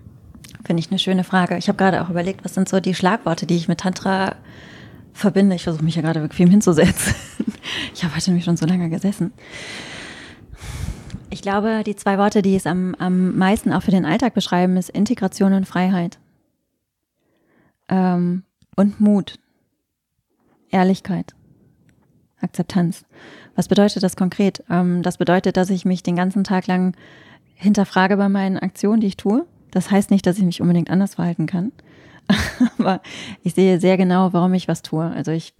Finde 0.66 0.80
ich 0.80 0.90
eine 0.90 1.00
schöne 1.00 1.24
Frage. 1.24 1.58
Ich 1.58 1.68
habe 1.68 1.78
gerade 1.78 2.02
auch 2.02 2.10
überlegt, 2.10 2.46
was 2.46 2.54
sind 2.54 2.70
so 2.70 2.80
die 2.80 2.96
Schlagworte, 2.96 3.46
die 3.46 3.58
ich 3.58 3.68
mit 3.68 3.82
Tantra 3.82 4.36
verbinde. 5.12 5.56
Ich 5.56 5.64
versuche 5.64 5.84
mich 5.84 5.96
ja 5.96 6.02
gerade 6.02 6.22
bequem 6.22 6.50
hinzusetzen. 6.50 7.16
Ich 7.94 8.04
habe 8.04 8.16
heute 8.16 8.30
nämlich 8.30 8.44
schon 8.44 8.58
so 8.58 8.66
lange 8.66 8.90
gesessen. 8.90 9.32
Ich 11.30 11.42
glaube, 11.42 11.84
die 11.86 11.96
zwei 11.96 12.18
Worte, 12.18 12.42
die 12.42 12.56
es 12.56 12.68
am, 12.68 12.94
am 12.96 13.38
meisten 13.38 13.72
auch 13.72 13.84
für 13.84 13.92
den 13.92 14.06
Alltag 14.06 14.34
beschreiben, 14.34 14.76
ist 14.76 14.90
Integration 14.90 15.54
und 15.54 15.66
Freiheit. 15.66 16.20
Ähm, 17.88 18.44
und 18.76 19.00
Mut. 19.00 19.40
Ehrlichkeit. 20.74 21.36
Akzeptanz. 22.42 23.06
Was 23.56 23.68
bedeutet 23.68 24.04
das 24.04 24.16
konkret? 24.16 24.64
Ähm, 24.70 25.02
das 25.02 25.18
bedeutet, 25.18 25.56
dass 25.56 25.70
ich 25.70 25.86
mich 25.86 26.04
den 26.04 26.16
ganzen 26.16 26.44
Tag 26.44 26.68
lang 26.68 26.96
hinterfrage 27.56 28.18
bei 28.18 28.28
meinen 28.28 28.58
Aktionen, 28.58 29.00
die 29.00 29.08
ich 29.08 29.18
tue. 29.18 29.46
Das 29.72 29.90
heißt 29.90 30.12
nicht, 30.12 30.26
dass 30.26 30.38
ich 30.38 30.44
mich 30.44 30.62
unbedingt 30.62 30.90
anders 30.90 31.16
verhalten 31.16 31.46
kann. 31.46 31.72
Aber 32.78 33.02
ich 33.42 33.54
sehe 33.54 33.80
sehr 33.80 33.98
genau, 33.98 34.34
warum 34.34 34.54
ich 34.54 34.68
was 34.68 34.82
tue. 34.82 35.06
Also 35.06 35.32
ich, 35.32 35.54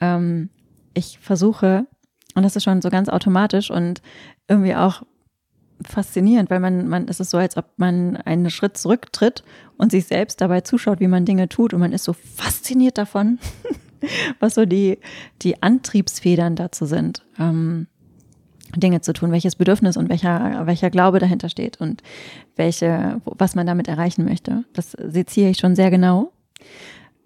ähm, 0.00 0.50
ich 0.94 1.18
versuche, 1.20 1.86
und 2.34 2.42
das 2.42 2.56
ist 2.56 2.64
schon 2.64 2.82
so 2.82 2.90
ganz 2.90 3.08
automatisch 3.08 3.70
und 3.70 4.02
irgendwie 4.48 4.74
auch 4.74 5.02
faszinierend, 5.84 6.50
weil 6.50 6.60
man, 6.60 6.88
man, 6.88 7.08
es 7.08 7.20
ist 7.20 7.30
so, 7.30 7.38
als 7.38 7.56
ob 7.56 7.66
man 7.76 8.16
einen 8.16 8.50
Schritt 8.50 8.76
zurücktritt 8.78 9.44
und 9.76 9.90
sich 9.90 10.06
selbst 10.06 10.40
dabei 10.40 10.62
zuschaut, 10.62 11.00
wie 11.00 11.08
man 11.08 11.24
Dinge 11.24 11.48
tut 11.48 11.74
und 11.74 11.80
man 11.80 11.92
ist 11.92 12.04
so 12.04 12.12
fasziniert 12.12 12.98
davon, 12.98 13.38
was 14.40 14.54
so 14.54 14.66
die, 14.66 14.98
die 15.42 15.62
Antriebsfedern 15.62 16.56
dazu 16.56 16.86
sind. 16.86 17.22
Ähm, 17.38 17.86
Dinge 18.74 19.00
zu 19.00 19.12
tun, 19.12 19.32
welches 19.32 19.56
Bedürfnis 19.56 19.96
und 19.96 20.08
welcher, 20.08 20.66
welcher 20.66 20.90
Glaube 20.90 21.18
dahinter 21.18 21.48
steht 21.48 21.80
und 21.80 22.02
welche, 22.56 23.20
was 23.24 23.54
man 23.54 23.66
damit 23.66 23.88
erreichen 23.88 24.24
möchte. 24.24 24.64
Das 24.72 24.92
seziere 24.92 25.50
ich 25.50 25.58
schon 25.58 25.76
sehr 25.76 25.90
genau. 25.90 26.32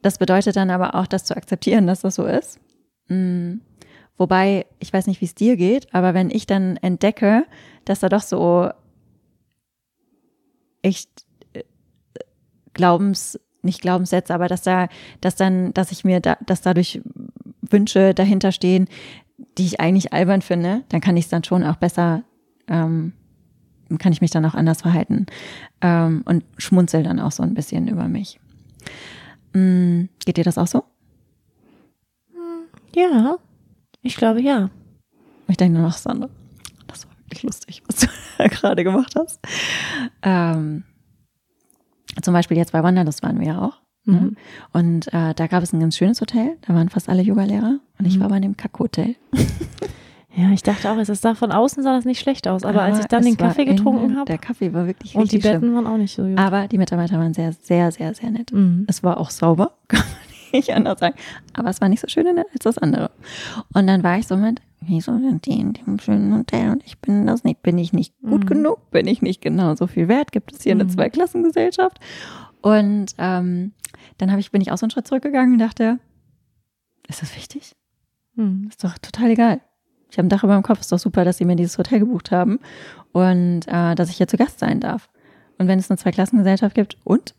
Das 0.03 0.19
bedeutet 0.19 0.57
dann 0.57 0.71
aber 0.71 0.95
auch, 0.95 1.07
das 1.07 1.25
zu 1.25 1.37
akzeptieren, 1.37 1.87
dass 1.87 2.01
das 2.01 2.15
so 2.15 2.25
ist. 2.25 2.61
Mhm. 3.09 3.63
Wobei, 4.17 4.67
ich 4.79 4.93
weiß 4.93 5.07
nicht, 5.07 5.23
wie 5.23 5.27
es 5.27 5.35
dir 5.35 5.57
geht, 5.57 5.95
aber 5.95 6.13
wenn 6.13 6.31
ich 6.31 6.47
dann 6.47 6.77
entdecke, 6.77 7.47
dass 7.87 8.01
da 8.01 8.11
doch 8.11 8.21
so 8.21 8.69
echt 10.83 11.25
äh, 11.55 11.63
Glaubens, 12.75 13.41
nicht 13.63 13.81
Glaubenssätze, 13.81 14.35
aber 14.35 14.49
dass 14.49 14.63
da, 14.63 14.89
dass 15.21 15.37
dann, 15.37 15.73
dass 15.75 15.93
ich 15.93 16.05
mir 16.05 16.21
da, 16.21 16.37
dass 16.47 16.63
dadurch 16.63 17.01
Wünsche 17.63 18.15
dahinter 18.15 18.53
stehen, 18.53 18.89
die 19.59 19.67
ich 19.67 19.81
eigentlich 19.81 20.13
albern 20.13 20.43
finde, 20.43 20.83
dann 20.89 21.01
kann 21.01 21.17
ich 21.17 21.25
es 21.25 21.31
dann 21.31 21.45
schon 21.45 21.65
auch 21.65 21.77
besser, 21.77 22.23
ähm, 22.69 23.13
kann 23.99 24.13
ich 24.13 24.21
mich 24.21 24.31
dann 24.31 24.45
auch 24.45 24.55
anders 24.55 24.83
verhalten 24.83 25.27
ähm, 25.81 26.23
und 26.25 26.45
schmunzel 26.59 27.03
dann 27.03 27.21
auch 27.21 27.33
so 27.33 27.43
ein 27.43 27.55
bisschen 27.55 27.89
über 27.89 28.09
mich. 28.09 28.39
Mhm. 29.53 30.09
Geht 30.25 30.37
dir 30.37 30.45
das 30.45 30.59
auch 30.59 30.67
so? 30.67 30.85
Ja, 32.95 33.37
ich 34.03 34.17
glaube 34.17 34.43
ja. 34.43 34.71
Ich 35.49 35.57
denke 35.57 35.79
nur 35.79 35.89
noch, 35.89 35.97
Sandra, 35.97 36.29
das 36.87 37.07
war 37.07 37.15
wirklich 37.19 37.43
lustig, 37.43 37.83
was 37.87 37.97
du 37.97 38.07
da 38.39 38.49
gerade 38.49 38.85
gemacht 38.85 39.15
hast. 39.17 39.41
Ähm, 40.23 40.85
zum 42.23 42.35
Beispiel 42.35 42.57
jetzt 42.57 42.73
bei 42.73 42.83
Wanderlust 42.83 43.23
waren 43.23 43.39
wir 43.39 43.47
ja 43.47 43.63
auch. 43.63 43.81
Ne? 44.05 44.21
Mhm. 44.21 44.37
Und 44.73 45.13
äh, 45.13 45.35
da 45.35 45.47
gab 45.47 45.63
es 45.63 45.73
ein 45.73 45.81
ganz 45.81 45.97
schönes 45.97 46.21
Hotel, 46.21 46.57
da 46.67 46.75
waren 46.75 46.89
fast 46.89 47.09
alle 47.09 47.23
Yogalehrer 47.23 47.81
und 47.99 48.07
ich 48.07 48.17
mhm. 48.17 48.23
war 48.23 48.29
bei 48.31 48.41
dem 48.41 48.57
Kack-Hotel. 48.57 49.17
Ja, 50.37 50.53
ich 50.53 50.63
dachte 50.63 50.89
auch, 50.91 50.97
es 50.97 51.21
da 51.21 51.35
von 51.35 51.51
außen 51.51 51.83
sah 51.83 51.93
das 51.93 52.05
nicht 52.05 52.21
schlecht 52.21 52.47
aus, 52.47 52.63
aber, 52.63 52.83
aber 52.83 52.83
als 52.83 53.01
ich 53.01 53.07
dann 53.07 53.25
den 53.25 53.37
Kaffee 53.37 53.65
getrunken 53.65 54.17
habe. 54.17 54.27
Der 54.27 54.39
Kaffee 54.39 54.73
war 54.73 54.87
wirklich 54.87 55.17
Und 55.17 55.33
die 55.33 55.39
Betten 55.39 55.59
schlimm. 55.59 55.75
waren 55.75 55.87
auch 55.89 55.97
nicht 55.97 56.15
so 56.15 56.23
gut. 56.23 56.39
Aber 56.39 56.69
die 56.69 56.79
Mitarbeiter 56.79 57.19
waren 57.19 57.35
sehr, 57.35 57.53
sehr, 57.53 57.91
sehr, 57.91 58.15
sehr 58.15 58.31
nett. 58.31 58.53
Mhm. 58.53 58.85
Es 58.87 59.03
war 59.03 59.19
auch 59.19 59.31
sauber, 59.31 59.73
kann 59.89 60.01
man 60.01 60.53
nicht 60.53 60.73
anders 60.73 61.01
sagen. 61.01 61.17
Aber 61.55 61.69
es 61.71 61.81
war 61.81 61.89
nicht 61.89 62.01
so 62.01 62.07
schön 62.07 62.27
als 62.29 62.47
das 62.61 62.79
andere. 62.79 63.11
Und 63.75 63.89
dann 63.89 64.05
war 64.05 64.19
ich 64.19 64.29
so 64.29 64.37
mit, 64.37 64.61
wieso 64.81 65.13
sind 65.19 65.47
die 65.47 65.61
in 65.61 65.73
dem 65.73 65.99
schönen 65.99 66.37
Hotel 66.37 66.71
und 66.71 66.85
ich 66.85 66.99
bin 66.99 67.27
das 67.27 67.45
nicht, 67.45 67.63
bin 67.63 67.79
ich 67.79 67.93
nicht 67.93 68.15
gut 68.21 68.45
mhm. 68.45 68.49
genug, 68.49 68.91
bin 68.91 69.07
ich 69.07 69.23
nicht 69.23 69.41
genauso 69.41 69.87
viel 69.87 70.09
wert, 70.09 70.33
gibt 70.33 70.53
es 70.53 70.63
hier 70.63 70.73
eine 70.73 70.85
mhm. 70.85 70.91
Zweiklassengesellschaft? 70.91 71.99
Und 72.63 73.15
ähm, 73.19 73.73
dann 74.19 74.39
ich, 74.39 74.51
bin 74.51 74.61
ich 74.61 74.71
auch 74.73 74.79
so 74.79 74.85
einen 74.85 74.91
Schritt 74.91 75.07
zurückgegangen 75.07 75.55
und 75.55 75.59
dachte, 75.59 75.99
ist 77.09 77.23
das 77.23 77.35
wichtig? 77.35 77.75
Hm. 78.37 78.67
Ist 78.69 78.85
doch 78.85 78.97
total 78.99 79.31
egal. 79.31 79.61
Ich 80.11 80.19
habe 80.19 80.27
ein 80.27 80.31
Dach 80.31 80.45
über 80.45 80.55
dem 80.55 80.63
Kopf, 80.63 80.81
ist 80.81 80.93
doch 80.93 80.99
super, 80.99 81.25
dass 81.25 81.39
sie 81.39 81.45
mir 81.45 81.57
dieses 81.57 81.79
Hotel 81.79 82.01
gebucht 82.01 82.31
haben 82.31 82.59
und 83.13 83.67
äh, 83.67 83.95
dass 83.95 84.11
ich 84.11 84.17
hier 84.17 84.29
zu 84.29 84.37
Gast 84.37 84.59
sein 84.59 84.81
darf. 84.81 85.09
Und 85.59 85.69
wenn 85.69 85.79
es 85.79 85.91
eine 85.91 85.99
Zweiklassengesellschaft 85.99 86.75
gibt 86.75 86.97
und 87.05 87.35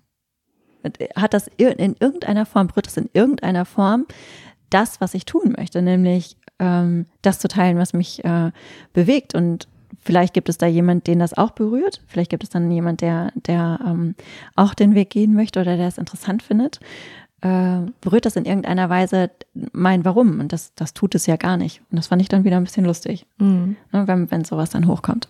hat 1.15 1.33
das 1.33 1.47
in 1.57 1.95
irgendeiner 1.99 2.45
Form, 2.45 2.67
berührt 2.67 2.87
das 2.87 2.97
in 2.97 3.09
irgendeiner 3.13 3.65
Form 3.65 4.05
das, 4.69 5.01
was 5.01 5.13
ich 5.13 5.25
tun 5.25 5.53
möchte, 5.57 5.81
nämlich 5.81 6.37
ähm, 6.61 7.07
das 7.23 7.39
zu 7.39 7.47
teilen, 7.47 7.77
was 7.77 7.91
mich 7.91 8.23
äh, 8.23 8.51
bewegt 8.93 9.35
und 9.35 9.67
vielleicht 9.99 10.33
gibt 10.33 10.47
es 10.47 10.57
da 10.57 10.67
jemand, 10.67 11.07
den 11.07 11.19
das 11.19 11.37
auch 11.37 11.51
berührt. 11.51 12.01
Vielleicht 12.07 12.29
gibt 12.29 12.43
es 12.43 12.49
dann 12.49 12.71
jemand, 12.71 13.01
der, 13.01 13.33
der 13.35 13.79
ähm, 13.85 14.15
auch 14.55 14.73
den 14.73 14.95
Weg 14.95 15.09
gehen 15.09 15.33
möchte 15.33 15.59
oder 15.59 15.75
der 15.75 15.87
es 15.87 15.97
interessant 15.97 16.43
findet. 16.43 16.79
Äh, 17.41 17.79
berührt 18.01 18.25
das 18.25 18.35
in 18.35 18.45
irgendeiner 18.45 18.89
Weise 18.89 19.31
mein 19.73 20.05
Warum? 20.05 20.39
Und 20.39 20.53
das, 20.53 20.73
das 20.75 20.93
tut 20.93 21.15
es 21.15 21.25
ja 21.25 21.35
gar 21.35 21.57
nicht. 21.57 21.81
Und 21.89 21.97
das 21.97 22.07
fand 22.07 22.21
ich 22.21 22.29
dann 22.29 22.43
wieder 22.43 22.57
ein 22.57 22.63
bisschen 22.63 22.85
lustig, 22.85 23.25
mhm. 23.39 23.75
ne, 23.91 24.07
wenn, 24.07 24.29
wenn 24.29 24.45
sowas 24.45 24.69
dann 24.69 24.87
hochkommt. 24.87 25.27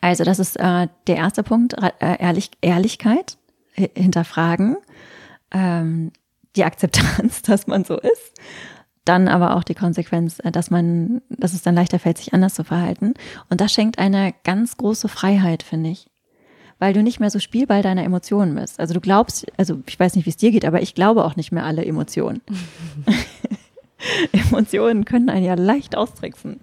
Also, 0.00 0.24
das 0.24 0.38
ist 0.38 0.56
äh, 0.56 0.88
der 1.06 1.16
erste 1.16 1.42
Punkt, 1.42 1.74
äh, 1.74 2.16
Ehrlich, 2.18 2.50
Ehrlichkeit, 2.60 3.36
hinterfragen, 3.72 4.76
ähm, 5.52 6.12
die 6.56 6.64
Akzeptanz, 6.64 7.42
dass 7.46 7.66
man 7.66 7.84
so 7.84 7.98
ist 7.98 8.34
dann 9.10 9.26
aber 9.26 9.56
auch 9.56 9.64
die 9.64 9.74
Konsequenz, 9.74 10.38
äh, 10.38 10.52
dass 10.52 10.70
man, 10.70 11.20
dass 11.28 11.52
es 11.52 11.62
dann 11.62 11.74
leichter 11.74 11.98
fällt, 11.98 12.18
sich 12.18 12.32
anders 12.32 12.54
zu 12.54 12.62
verhalten. 12.62 13.14
Und 13.48 13.60
das 13.60 13.72
schenkt 13.72 13.98
eine 13.98 14.32
ganz 14.44 14.76
große 14.76 15.08
Freiheit, 15.08 15.64
finde 15.64 15.90
ich. 15.90 16.06
Weil 16.78 16.94
du 16.94 17.02
nicht 17.02 17.18
mehr 17.18 17.28
so 17.28 17.40
Spielball 17.40 17.82
deiner 17.82 18.04
Emotionen 18.04 18.54
bist. 18.54 18.78
Also 18.78 18.94
du 18.94 19.00
glaubst, 19.00 19.46
also 19.58 19.80
ich 19.86 19.98
weiß 19.98 20.14
nicht, 20.14 20.26
wie 20.26 20.30
es 20.30 20.36
dir 20.36 20.52
geht, 20.52 20.64
aber 20.64 20.80
ich 20.80 20.94
glaube 20.94 21.24
auch 21.24 21.34
nicht 21.34 21.50
mehr 21.50 21.64
alle 21.64 21.84
Emotionen. 21.84 22.40
Emotionen 24.32 25.04
können 25.04 25.28
einen 25.28 25.44
ja 25.44 25.54
leicht 25.54 25.96
austricksen. 25.96 26.60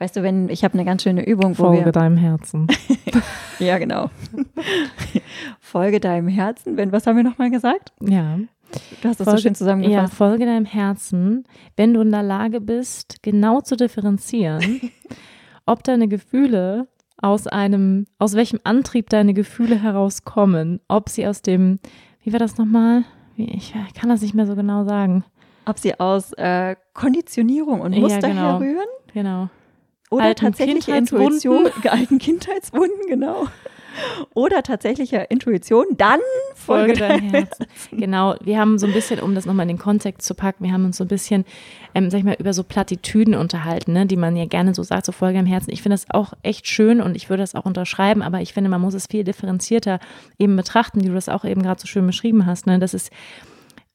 Weißt 0.00 0.16
du, 0.16 0.22
wenn 0.24 0.48
ich 0.48 0.64
habe 0.64 0.74
eine 0.74 0.84
ganz 0.84 1.04
schöne 1.04 1.24
Übung, 1.24 1.56
wo 1.56 1.66
Folge 1.66 1.84
wir, 1.84 1.92
deinem 1.92 2.16
Herzen. 2.16 2.66
ja, 3.60 3.78
genau. 3.78 4.10
Folge 5.60 6.00
deinem 6.00 6.28
Herzen. 6.28 6.76
Wenn 6.76 6.90
was 6.90 7.06
haben 7.06 7.16
wir 7.16 7.24
nochmal 7.24 7.50
gesagt? 7.50 7.92
Ja. 8.00 8.38
Du 9.00 9.08
hast 9.08 9.20
das 9.20 9.24
Folge, 9.24 9.40
so 9.40 9.42
schön 9.42 9.54
zusammengefasst. 9.54 10.12
Ja, 10.12 10.16
folge 10.16 10.46
deinem 10.46 10.64
Herzen, 10.64 11.44
wenn 11.76 11.94
du 11.94 12.00
in 12.00 12.10
der 12.10 12.22
Lage 12.22 12.60
bist, 12.60 13.22
genau 13.22 13.60
zu 13.60 13.76
differenzieren, 13.76 14.90
ob 15.66 15.84
deine 15.84 16.08
Gefühle 16.08 16.88
aus 17.16 17.46
einem, 17.46 18.06
aus 18.18 18.34
welchem 18.34 18.60
Antrieb 18.64 19.08
deine 19.10 19.34
Gefühle 19.34 19.80
herauskommen, 19.80 20.80
ob 20.88 21.08
sie 21.08 21.26
aus 21.26 21.42
dem, 21.42 21.78
wie 22.22 22.32
war 22.32 22.38
das 22.38 22.58
nochmal? 22.58 23.04
Ich 23.36 23.74
kann 23.94 24.08
das 24.08 24.22
nicht 24.22 24.34
mehr 24.34 24.46
so 24.46 24.54
genau 24.54 24.84
sagen. 24.84 25.24
Ob 25.66 25.78
sie 25.78 25.98
aus 25.98 26.32
äh, 26.34 26.76
Konditionierung 26.92 27.80
und 27.80 27.96
Muster 27.96 28.28
ja, 28.28 28.28
genau, 28.28 28.42
herrühren? 28.42 28.86
Genau. 29.12 29.48
Oder 30.10 30.24
alten 30.24 30.44
tatsächliche 30.44 30.94
Intuition, 30.96 31.68
alten 31.88 32.18
Kindheitswunden, 32.18 33.08
genau 33.08 33.46
oder 34.34 34.62
tatsächlicher 34.62 35.30
Intuition, 35.30 35.86
dann 35.96 36.20
Folge 36.54 36.94
dein 36.94 37.30
Herzen. 37.30 37.66
Genau, 37.90 38.36
wir 38.42 38.58
haben 38.58 38.78
so 38.78 38.86
ein 38.86 38.92
bisschen, 38.92 39.20
um 39.20 39.34
das 39.34 39.46
nochmal 39.46 39.64
in 39.64 39.76
den 39.76 39.78
Kontext 39.78 40.26
zu 40.26 40.34
packen, 40.34 40.64
wir 40.64 40.72
haben 40.72 40.84
uns 40.84 40.96
so 40.96 41.04
ein 41.04 41.08
bisschen, 41.08 41.44
ähm, 41.94 42.10
sag 42.10 42.18
ich 42.18 42.24
mal, 42.24 42.36
über 42.38 42.52
so 42.52 42.64
Plattitüden 42.64 43.34
unterhalten, 43.34 43.92
ne, 43.92 44.06
die 44.06 44.16
man 44.16 44.36
ja 44.36 44.46
gerne 44.46 44.74
so 44.74 44.82
sagt, 44.82 45.06
so 45.06 45.12
Folge 45.12 45.38
im 45.38 45.46
Herzen. 45.46 45.70
Ich 45.70 45.82
finde 45.82 45.94
das 45.94 46.06
auch 46.10 46.34
echt 46.42 46.66
schön 46.66 47.00
und 47.00 47.16
ich 47.16 47.30
würde 47.30 47.42
das 47.42 47.54
auch 47.54 47.64
unterschreiben, 47.64 48.22
aber 48.22 48.40
ich 48.40 48.52
finde, 48.52 48.70
man 48.70 48.80
muss 48.80 48.94
es 48.94 49.06
viel 49.06 49.24
differenzierter 49.24 50.00
eben 50.38 50.56
betrachten, 50.56 51.02
wie 51.02 51.08
du 51.08 51.14
das 51.14 51.28
auch 51.28 51.44
eben 51.44 51.62
gerade 51.62 51.80
so 51.80 51.86
schön 51.86 52.06
beschrieben 52.06 52.46
hast. 52.46 52.66
Ne? 52.66 52.78
Das 52.78 52.94
ist 52.94 53.10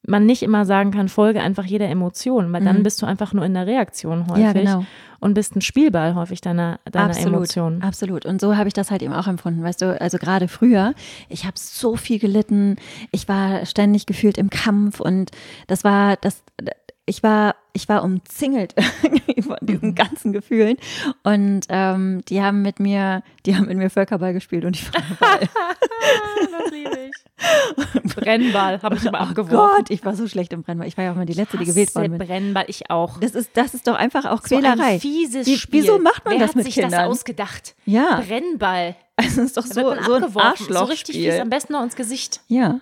man 0.10 0.26
nicht 0.26 0.42
immer 0.42 0.66
sagen 0.66 0.92
kann, 0.92 1.08
folge 1.08 1.42
einfach 1.42 1.66
jeder 1.66 1.88
Emotion, 1.88 2.52
weil 2.52 2.64
dann 2.64 2.80
mhm. 2.80 2.84
bist 2.84 3.02
du 3.02 3.06
einfach 3.06 3.34
nur 3.34 3.46
in 3.46 3.54
der 3.54 3.68
Reaktion 3.68 4.28
häufig 4.28 4.44
ja, 4.44 4.54
genau. 4.54 4.86
und 5.20 5.36
bist 5.36 5.56
ein 5.56 5.62
Spielball 5.62 6.16
häufig 6.16 6.42
deiner, 6.42 6.80
deiner 6.92 7.12
absolut, 7.12 7.36
Emotionen. 7.36 7.82
Absolut. 7.84 8.26
Und 8.26 8.42
so 8.42 8.58
habe 8.58 8.68
ich 8.68 8.74
das 8.74 8.92
halt 8.92 9.04
eben 9.04 9.14
auch 9.14 9.28
empfunden. 9.28 9.64
Weißt 9.64 9.82
du, 9.82 10.00
also 10.02 10.18
gerade 10.18 10.48
früher, 10.48 10.94
ich 11.30 11.46
habe 11.46 11.54
so 11.58 11.96
viel 11.96 12.20
gelitten, 12.20 12.78
ich 13.12 13.28
war 13.28 13.66
ständig 13.66 14.08
gefühlt 14.08 14.38
im 14.38 14.50
Kampf 14.50 15.00
und 15.00 15.32
das 15.68 15.84
war, 15.84 16.18
das, 16.18 16.44
ich 17.10 17.24
war, 17.24 17.56
ich 17.74 17.90
war 17.90 18.04
umzingelt 18.04 18.76
von 19.42 19.58
diesen 19.62 19.90
mhm. 19.90 19.96
ganzen 19.96 20.32
Gefühlen. 20.32 20.78
Und 21.24 21.62
ähm, 21.70 22.22
die 22.30 22.42
haben 22.42 22.62
mit 22.62 22.80
mir, 22.80 23.24
die 23.46 23.56
haben 23.56 23.66
mit 23.66 23.78
mir 23.78 23.90
Völkerball 23.90 24.32
gespielt 24.32 24.64
und 24.64 24.76
ich 24.76 24.90
Ball. 24.92 25.40
das 25.40 26.72
liebe 26.72 27.10
ich. 27.10 28.16
Brennball 28.16 28.82
habe 28.84 28.96
ich 28.96 29.06
immer 29.06 29.20
oh 29.20 29.24
abgeworfen. 29.24 29.58
Oh 29.58 29.78
Gott, 29.78 29.90
ich 29.90 30.06
war 30.06 30.16
so 30.16 30.28
schlecht 30.28 30.54
im 30.54 30.62
Brennball. 30.62 30.88
Ich 30.88 30.98
war 30.98 31.06
ja 31.06 31.12
auch 31.12 31.16
mal 31.16 31.26
die 31.26 31.34
letzte, 31.34 31.58
die 31.58 31.66
gewählt 31.66 31.96
worden 31.96 32.18
bin. 32.18 32.28
Brennball, 32.28 32.66
ich 32.68 32.92
auch. 32.92 33.20
Das 33.20 33.32
ist, 33.32 33.52
das 33.56 33.74
ist 33.74 33.88
doch 33.88 33.96
einfach 33.96 34.26
auch 34.26 34.44
Quälerei. 34.44 34.76
So 34.76 34.84
ein 34.84 35.00
fieses 35.00 35.48
Wie, 35.48 35.58
Spiel. 35.58 35.84
Wieso 35.84 35.98
macht 35.98 36.26
man 36.26 36.36
Wer 36.36 36.46
das 36.46 36.56
mit 36.56 36.66
hat 36.66 36.74
sich 36.74 36.84
das 36.84 36.94
ausgedacht? 36.94 37.76
Ja. 37.86 38.22
Brennball. 38.26 38.96
Also 39.20 39.42
ist 39.42 39.58
doch 39.58 39.66
so, 39.66 39.94
so 40.02 40.14
ein 40.14 40.34
Arschloch. 40.34 40.80
So 40.80 40.84
richtig 40.86 41.18
fies, 41.18 41.40
am 41.42 41.50
besten 41.50 41.74
noch 41.74 41.84
ins 41.84 41.98
Gesicht. 41.98 42.40
Ja. 42.48 42.80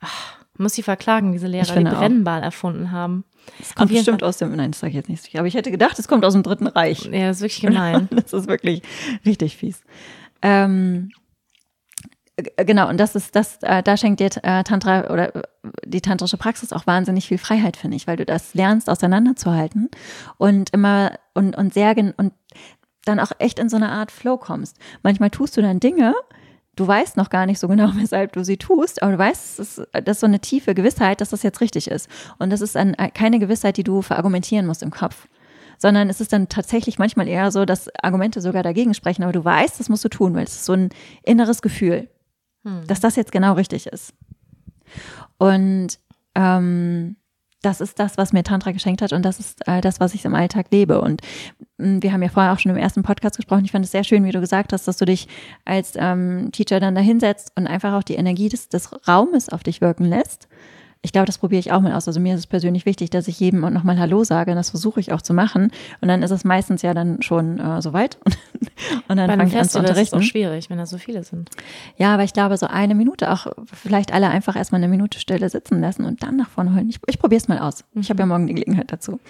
Ach, 0.00 0.40
muss 0.60 0.74
sie 0.74 0.82
verklagen, 0.82 1.30
diese 1.30 1.46
Lehrer, 1.46 1.76
die 1.76 1.84
Brennball 1.84 2.40
auch. 2.40 2.46
erfunden 2.46 2.90
haben. 2.90 3.24
Das 3.58 3.74
kommt 3.74 3.90
bestimmt 3.90 4.22
aus 4.22 4.38
dem, 4.38 4.54
nein, 4.56 4.72
das 4.72 4.80
sage 4.80 4.90
ich 4.90 4.96
jetzt 4.96 5.08
nicht. 5.08 5.36
Aber 5.38 5.46
ich 5.46 5.54
hätte 5.54 5.70
gedacht, 5.70 5.98
es 5.98 6.08
kommt 6.08 6.24
aus 6.24 6.32
dem 6.32 6.42
Dritten 6.42 6.66
Reich. 6.66 7.04
Ja, 7.04 7.28
das 7.28 7.38
ist 7.38 7.42
wirklich 7.42 7.60
gemein. 7.60 8.08
das 8.14 8.32
ist 8.32 8.48
wirklich 8.48 8.82
richtig 9.24 9.56
fies. 9.56 9.82
Ähm, 10.42 11.10
genau, 12.56 12.88
und 12.88 12.98
das 12.98 13.14
ist 13.14 13.36
das, 13.36 13.58
äh, 13.62 13.82
da 13.82 13.96
schenkt 13.96 14.20
dir 14.20 14.30
äh, 14.42 14.64
Tantra 14.64 15.10
oder 15.10 15.34
äh, 15.34 15.42
die 15.84 16.00
tantrische 16.00 16.36
Praxis 16.36 16.72
auch 16.72 16.86
wahnsinnig 16.86 17.28
viel 17.28 17.38
Freiheit, 17.38 17.76
finde 17.76 17.96
ich, 17.96 18.06
weil 18.06 18.16
du 18.16 18.24
das 18.24 18.54
lernst, 18.54 18.88
auseinanderzuhalten 18.88 19.90
und 20.38 20.70
immer 20.70 21.12
und, 21.34 21.56
und 21.56 21.74
sehr 21.74 21.96
und 22.16 22.32
dann 23.04 23.20
auch 23.20 23.32
echt 23.38 23.58
in 23.58 23.68
so 23.68 23.76
eine 23.76 23.90
Art 23.90 24.10
Flow 24.10 24.36
kommst. 24.36 24.78
Manchmal 25.02 25.30
tust 25.30 25.56
du 25.56 25.62
dann 25.62 25.80
Dinge, 25.80 26.14
du 26.80 26.88
weißt 26.88 27.16
noch 27.18 27.28
gar 27.28 27.46
nicht 27.46 27.58
so 27.58 27.68
genau, 27.68 27.90
weshalb 27.94 28.32
du 28.32 28.42
sie 28.42 28.56
tust, 28.56 29.02
aber 29.02 29.12
du 29.12 29.18
weißt, 29.18 29.58
das 29.58 29.78
ist, 29.78 29.88
das 29.92 30.16
ist 30.16 30.20
so 30.20 30.26
eine 30.26 30.40
tiefe 30.40 30.74
Gewissheit, 30.74 31.20
dass 31.20 31.30
das 31.30 31.42
jetzt 31.42 31.60
richtig 31.60 31.88
ist. 31.88 32.08
Und 32.38 32.50
das 32.50 32.62
ist 32.62 32.76
ein, 32.76 32.96
keine 33.14 33.38
Gewissheit, 33.38 33.76
die 33.76 33.84
du 33.84 34.02
verargumentieren 34.02 34.66
musst 34.66 34.82
im 34.82 34.90
Kopf. 34.90 35.28
Sondern 35.78 36.10
es 36.10 36.20
ist 36.20 36.32
dann 36.32 36.48
tatsächlich 36.48 36.98
manchmal 36.98 37.28
eher 37.28 37.50
so, 37.50 37.64
dass 37.64 37.88
Argumente 38.02 38.40
sogar 38.40 38.62
dagegen 38.62 38.94
sprechen, 38.94 39.22
aber 39.22 39.32
du 39.32 39.44
weißt, 39.44 39.78
das 39.80 39.88
musst 39.88 40.04
du 40.04 40.08
tun, 40.08 40.34
weil 40.34 40.44
es 40.44 40.54
ist 40.54 40.64
so 40.64 40.72
ein 40.72 40.90
inneres 41.22 41.62
Gefühl, 41.62 42.08
hm. 42.64 42.86
dass 42.86 43.00
das 43.00 43.16
jetzt 43.16 43.32
genau 43.32 43.54
richtig 43.54 43.86
ist. 43.86 44.12
Und 45.38 45.98
ähm, 46.34 47.16
das 47.62 47.80
ist 47.80 47.98
das, 47.98 48.16
was 48.16 48.32
mir 48.32 48.42
Tantra 48.42 48.72
geschenkt 48.72 49.02
hat 49.02 49.12
und 49.12 49.22
das 49.22 49.38
ist 49.38 49.66
äh, 49.66 49.80
das, 49.80 50.00
was 50.00 50.14
ich 50.14 50.24
im 50.24 50.34
Alltag 50.34 50.66
lebe. 50.70 51.00
Und 51.00 51.20
mh, 51.78 51.88
mm, 51.88 52.02
wir 52.02 52.12
haben 52.12 52.22
ja 52.22 52.28
vorher 52.28 52.52
auch 52.52 52.58
schon 52.58 52.70
im 52.70 52.78
ersten 52.78 53.02
Podcast 53.02 53.36
gesprochen. 53.36 53.64
Ich 53.64 53.72
fand 53.72 53.84
es 53.84 53.90
sehr 53.90 54.04
schön, 54.04 54.24
wie 54.24 54.32
du 54.32 54.40
gesagt 54.40 54.72
hast, 54.72 54.88
dass 54.88 54.96
du 54.96 55.04
dich 55.04 55.28
als 55.64 55.92
ähm, 55.96 56.50
Teacher 56.52 56.80
dann 56.80 56.94
da 56.94 57.00
hinsetzt 57.00 57.52
und 57.56 57.66
einfach 57.66 57.94
auch 57.94 58.02
die 58.02 58.14
Energie 58.14 58.48
des, 58.48 58.68
des 58.68 58.90
Raumes 59.06 59.48
auf 59.48 59.62
dich 59.62 59.80
wirken 59.80 60.04
lässt 60.04 60.48
ich 61.02 61.12
glaube, 61.12 61.26
das 61.26 61.38
probiere 61.38 61.60
ich 61.60 61.72
auch 61.72 61.80
mal 61.80 61.94
aus. 61.94 62.06
Also 62.06 62.20
mir 62.20 62.34
ist 62.34 62.40
es 62.40 62.46
persönlich 62.46 62.84
wichtig, 62.84 63.08
dass 63.08 63.26
ich 63.26 63.40
jedem 63.40 63.60
nochmal 63.60 63.98
Hallo 63.98 64.22
sage. 64.22 64.50
Und 64.50 64.58
das 64.58 64.68
versuche 64.68 65.00
ich 65.00 65.12
auch 65.12 65.22
zu 65.22 65.32
machen. 65.32 65.70
Und 66.02 66.08
dann 66.08 66.22
ist 66.22 66.30
es 66.30 66.44
meistens 66.44 66.82
ja 66.82 66.92
dann 66.92 67.22
schon 67.22 67.58
äh, 67.58 67.80
soweit. 67.80 68.18
und 69.08 69.16
dann 69.16 69.30
fange 69.30 69.46
ich 69.46 69.56
an 69.56 69.66
zu 69.66 69.78
unterrichten. 69.78 70.16
Das 70.16 70.22
ist 70.22 70.28
auch 70.28 70.30
schwierig, 70.30 70.68
wenn 70.68 70.76
da 70.76 70.84
so 70.84 70.98
viele 70.98 71.24
sind. 71.24 71.48
Ja, 71.96 72.12
aber 72.12 72.24
ich 72.24 72.34
glaube, 72.34 72.58
so 72.58 72.66
eine 72.66 72.94
Minute 72.94 73.32
auch, 73.32 73.46
vielleicht 73.64 74.12
alle 74.12 74.28
einfach 74.28 74.56
erstmal 74.56 74.80
eine 74.80 74.88
Minute 74.88 75.18
Stille 75.18 75.48
sitzen 75.48 75.80
lassen 75.80 76.04
und 76.04 76.22
dann 76.22 76.36
nach 76.36 76.50
vorne 76.50 76.74
holen. 76.74 76.90
Ich, 76.90 77.00
ich 77.06 77.18
probiere 77.18 77.40
es 77.40 77.48
mal 77.48 77.60
aus. 77.60 77.84
Ich 77.94 78.10
habe 78.10 78.20
ja 78.20 78.26
morgen 78.26 78.46
die 78.46 78.54
Gelegenheit 78.54 78.92
dazu. 78.92 79.20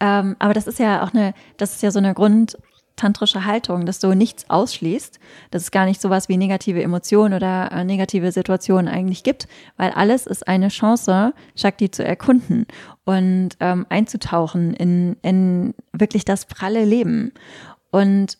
Ähm, 0.00 0.36
aber 0.38 0.54
das 0.54 0.66
ist 0.66 0.78
ja 0.78 1.04
auch 1.04 1.12
eine, 1.12 1.34
das 1.58 1.74
ist 1.74 1.82
ja 1.82 1.90
so 1.90 1.98
eine 1.98 2.14
Grund, 2.14 2.56
tantrische 3.00 3.44
Haltung, 3.44 3.86
dass 3.86 3.98
du 3.98 4.14
nichts 4.14 4.48
ausschließt, 4.48 5.18
dass 5.50 5.62
es 5.62 5.70
gar 5.70 5.86
nicht 5.86 6.00
sowas 6.00 6.28
wie 6.28 6.36
negative 6.36 6.82
Emotionen 6.82 7.34
oder 7.34 7.72
äh, 7.72 7.84
negative 7.84 8.30
Situationen 8.30 8.88
eigentlich 8.88 9.22
gibt, 9.22 9.48
weil 9.76 9.90
alles 9.90 10.26
ist 10.26 10.46
eine 10.46 10.68
Chance, 10.68 11.32
Shakti 11.56 11.90
zu 11.90 12.04
erkunden 12.04 12.66
und 13.04 13.50
ähm, 13.60 13.86
einzutauchen 13.88 14.74
in, 14.74 15.16
in 15.22 15.74
wirklich 15.92 16.24
das 16.24 16.44
pralle 16.44 16.84
Leben. 16.84 17.32
Und 17.90 18.38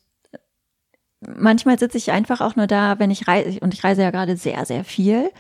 manchmal 1.21 1.79
sitze 1.79 1.99
ich 1.99 2.13
einfach 2.13 2.41
auch 2.41 2.57
nur 2.57 2.67
da, 2.67 2.99
wenn 2.99 3.11
ich 3.11 3.27
reise, 3.27 3.61
und 3.61 3.75
ich 3.75 3.83
reise 3.83 4.03
ja 4.03 4.11
gerade 4.11 4.37
sehr, 4.37 4.65
sehr 4.67 4.85
viel 4.85 5.31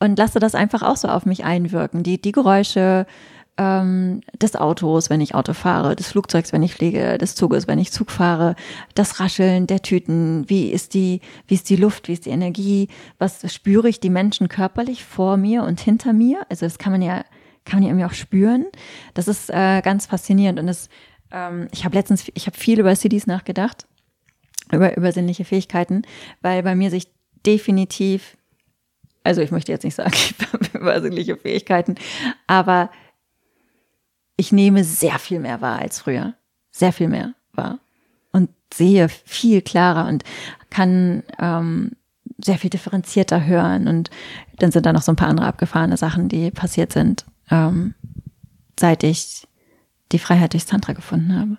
und 0.00 0.18
lasse 0.18 0.40
das 0.40 0.54
einfach 0.54 0.82
auch 0.82 0.96
so 0.96 1.08
auf 1.08 1.26
mich 1.26 1.44
einwirken. 1.44 2.02
Die, 2.02 2.20
die 2.20 2.32
Geräusche, 2.32 3.06
ähm, 3.58 4.22
des 4.40 4.56
Autos, 4.56 5.10
wenn 5.10 5.20
ich 5.20 5.34
Auto 5.34 5.52
fahre, 5.52 5.94
des 5.94 6.08
Flugzeugs, 6.08 6.52
wenn 6.52 6.62
ich 6.62 6.74
fliege, 6.74 7.18
des 7.18 7.34
Zuges, 7.34 7.68
wenn 7.68 7.78
ich 7.78 7.92
Zug 7.92 8.10
fahre, 8.10 8.56
das 8.94 9.20
Rascheln 9.20 9.66
der 9.66 9.82
Tüten, 9.82 10.48
wie 10.48 10.70
ist 10.70 10.94
die, 10.94 11.20
wie 11.46 11.54
ist 11.54 11.68
die 11.68 11.76
Luft, 11.76 12.08
wie 12.08 12.14
ist 12.14 12.26
die 12.26 12.30
Energie, 12.30 12.88
was 13.18 13.52
spüre 13.52 13.88
ich 13.88 14.00
die 14.00 14.10
Menschen 14.10 14.48
körperlich 14.48 15.04
vor 15.04 15.36
mir 15.36 15.64
und 15.64 15.80
hinter 15.80 16.12
mir? 16.12 16.46
Also 16.48 16.64
das 16.64 16.78
kann 16.78 16.92
man 16.92 17.02
ja, 17.02 17.24
kann 17.64 17.78
man 17.78 17.82
ja 17.82 17.88
irgendwie 17.90 18.06
auch 18.06 18.14
spüren. 18.14 18.66
Das 19.14 19.28
ist 19.28 19.50
äh, 19.50 19.82
ganz 19.82 20.06
faszinierend 20.06 20.58
und 20.58 20.66
das, 20.66 20.88
ähm, 21.30 21.68
ich 21.72 21.84
habe 21.84 21.94
letztens, 21.94 22.30
ich 22.34 22.46
habe 22.46 22.56
viel 22.56 22.80
über 22.80 22.94
CDs 22.94 23.26
nachgedacht, 23.26 23.86
über 24.72 24.96
übersinnliche 24.96 25.44
Fähigkeiten, 25.44 26.02
weil 26.40 26.62
bei 26.62 26.74
mir 26.74 26.90
sich 26.90 27.12
definitiv 27.44 28.36
also 29.24 29.40
ich 29.40 29.52
möchte 29.52 29.70
jetzt 29.70 29.84
nicht 29.84 29.94
sagen, 29.94 30.12
ich 30.14 30.34
habe 30.52 30.78
übersinnliche 30.78 31.36
Fähigkeiten, 31.36 31.94
aber 32.48 32.90
ich 34.36 34.52
nehme 34.52 34.84
sehr 34.84 35.18
viel 35.18 35.40
mehr 35.40 35.60
wahr 35.60 35.78
als 35.78 36.00
früher. 36.00 36.34
Sehr 36.70 36.92
viel 36.92 37.08
mehr 37.08 37.34
wahr. 37.52 37.78
Und 38.32 38.50
sehe 38.72 39.08
viel 39.08 39.62
klarer 39.62 40.08
und 40.08 40.24
kann 40.70 41.22
ähm, 41.38 41.92
sehr 42.38 42.58
viel 42.58 42.70
differenzierter 42.70 43.44
hören. 43.44 43.88
Und 43.88 44.10
dann 44.58 44.72
sind 44.72 44.86
da 44.86 44.92
noch 44.92 45.02
so 45.02 45.12
ein 45.12 45.16
paar 45.16 45.28
andere 45.28 45.46
abgefahrene 45.46 45.96
Sachen, 45.96 46.28
die 46.28 46.50
passiert 46.50 46.92
sind, 46.92 47.26
ähm, 47.50 47.94
seit 48.78 49.04
ich 49.04 49.46
die 50.12 50.18
Freiheit 50.18 50.52
durchs 50.52 50.66
Tantra 50.66 50.92
gefunden 50.92 51.34
habe. 51.34 51.58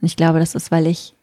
Und 0.00 0.06
ich 0.06 0.16
glaube, 0.16 0.38
das 0.38 0.54
ist, 0.54 0.70
weil 0.70 0.86
ich 0.86 1.14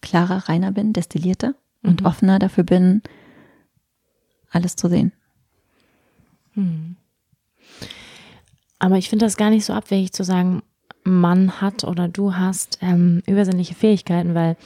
klarer, 0.00 0.48
reiner 0.48 0.72
bin, 0.72 0.92
destillierter 0.92 1.54
mhm. 1.82 1.90
und 1.90 2.04
offener 2.04 2.38
dafür 2.38 2.64
bin, 2.64 3.02
alles 4.50 4.76
zu 4.76 4.88
sehen. 4.88 5.12
Mhm. 6.54 6.96
Aber 8.78 8.96
ich 8.96 9.08
finde 9.08 9.24
das 9.24 9.36
gar 9.36 9.50
nicht 9.50 9.64
so 9.64 9.72
abwegig 9.72 10.12
zu 10.12 10.24
sagen, 10.24 10.62
Mann 11.06 11.60
hat 11.60 11.84
oder 11.84 12.08
du 12.08 12.34
hast 12.34 12.78
ähm, 12.82 13.22
übersinnliche 13.26 13.74
Fähigkeiten, 13.74 14.34
weil 14.34 14.56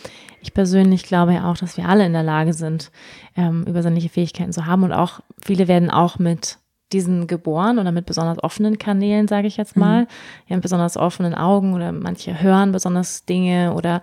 ich 0.41 0.55
persönlich 0.55 1.05
glaube 1.05 1.35
ja 1.35 1.51
auch, 1.51 1.57
dass 1.57 1.77
wir 1.77 1.89
alle 1.89 2.07
in 2.07 2.15
der 2.15 2.23
Lage 2.23 2.55
sind, 2.55 2.91
ähm, 3.37 3.65
übersinnliche 3.65 4.09
Fähigkeiten 4.09 4.53
zu 4.53 4.67
haben 4.67 4.83
und 4.83 4.93
auch 4.93 5.21
viele 5.45 5.69
werden 5.69 5.91
auch 5.91 6.19
mit 6.19 6.59
diesen 6.93 7.27
geboren 7.27 7.79
oder 7.79 7.93
mit 7.93 8.07
besonders 8.07 8.43
offenen 8.43 8.79
Kanälen, 8.79 9.29
sage 9.29 9.47
ich 9.47 9.57
jetzt 9.57 9.77
mal, 9.77 10.03
mhm. 10.03 10.07
ja, 10.49 10.57
mit 10.57 10.63
besonders 10.63 10.97
offenen 10.97 11.35
Augen 11.35 11.75
oder 11.75 11.93
manche 11.93 12.43
hören 12.43 12.73
besonders 12.73 13.25
Dinge 13.27 13.75
oder 13.75 14.03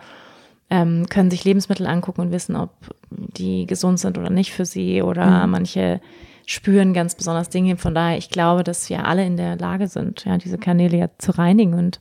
ähm, 0.69 1.07
können 1.09 1.31
sich 1.31 1.43
Lebensmittel 1.43 1.87
angucken 1.87 2.21
und 2.21 2.31
wissen, 2.31 2.55
ob 2.55 2.71
die 3.09 3.65
gesund 3.65 3.99
sind 3.99 4.17
oder 4.17 4.29
nicht 4.29 4.53
für 4.53 4.65
sie 4.65 5.01
oder 5.01 5.45
mhm. 5.45 5.51
manche 5.51 6.01
spüren 6.47 6.93
ganz 6.93 7.13
besonders 7.13 7.49
Dinge. 7.49 7.77
Von 7.77 7.93
daher, 7.93 8.17
ich 8.17 8.29
glaube, 8.29 8.63
dass 8.63 8.89
wir 8.89 9.05
alle 9.05 9.25
in 9.25 9.37
der 9.37 9.57
Lage 9.57 9.87
sind, 9.87 10.25
ja, 10.25 10.37
diese 10.37 10.57
Kanäle 10.57 10.97
ja 10.97 11.09
zu 11.17 11.31
reinigen. 11.37 11.73
Und 11.75 11.99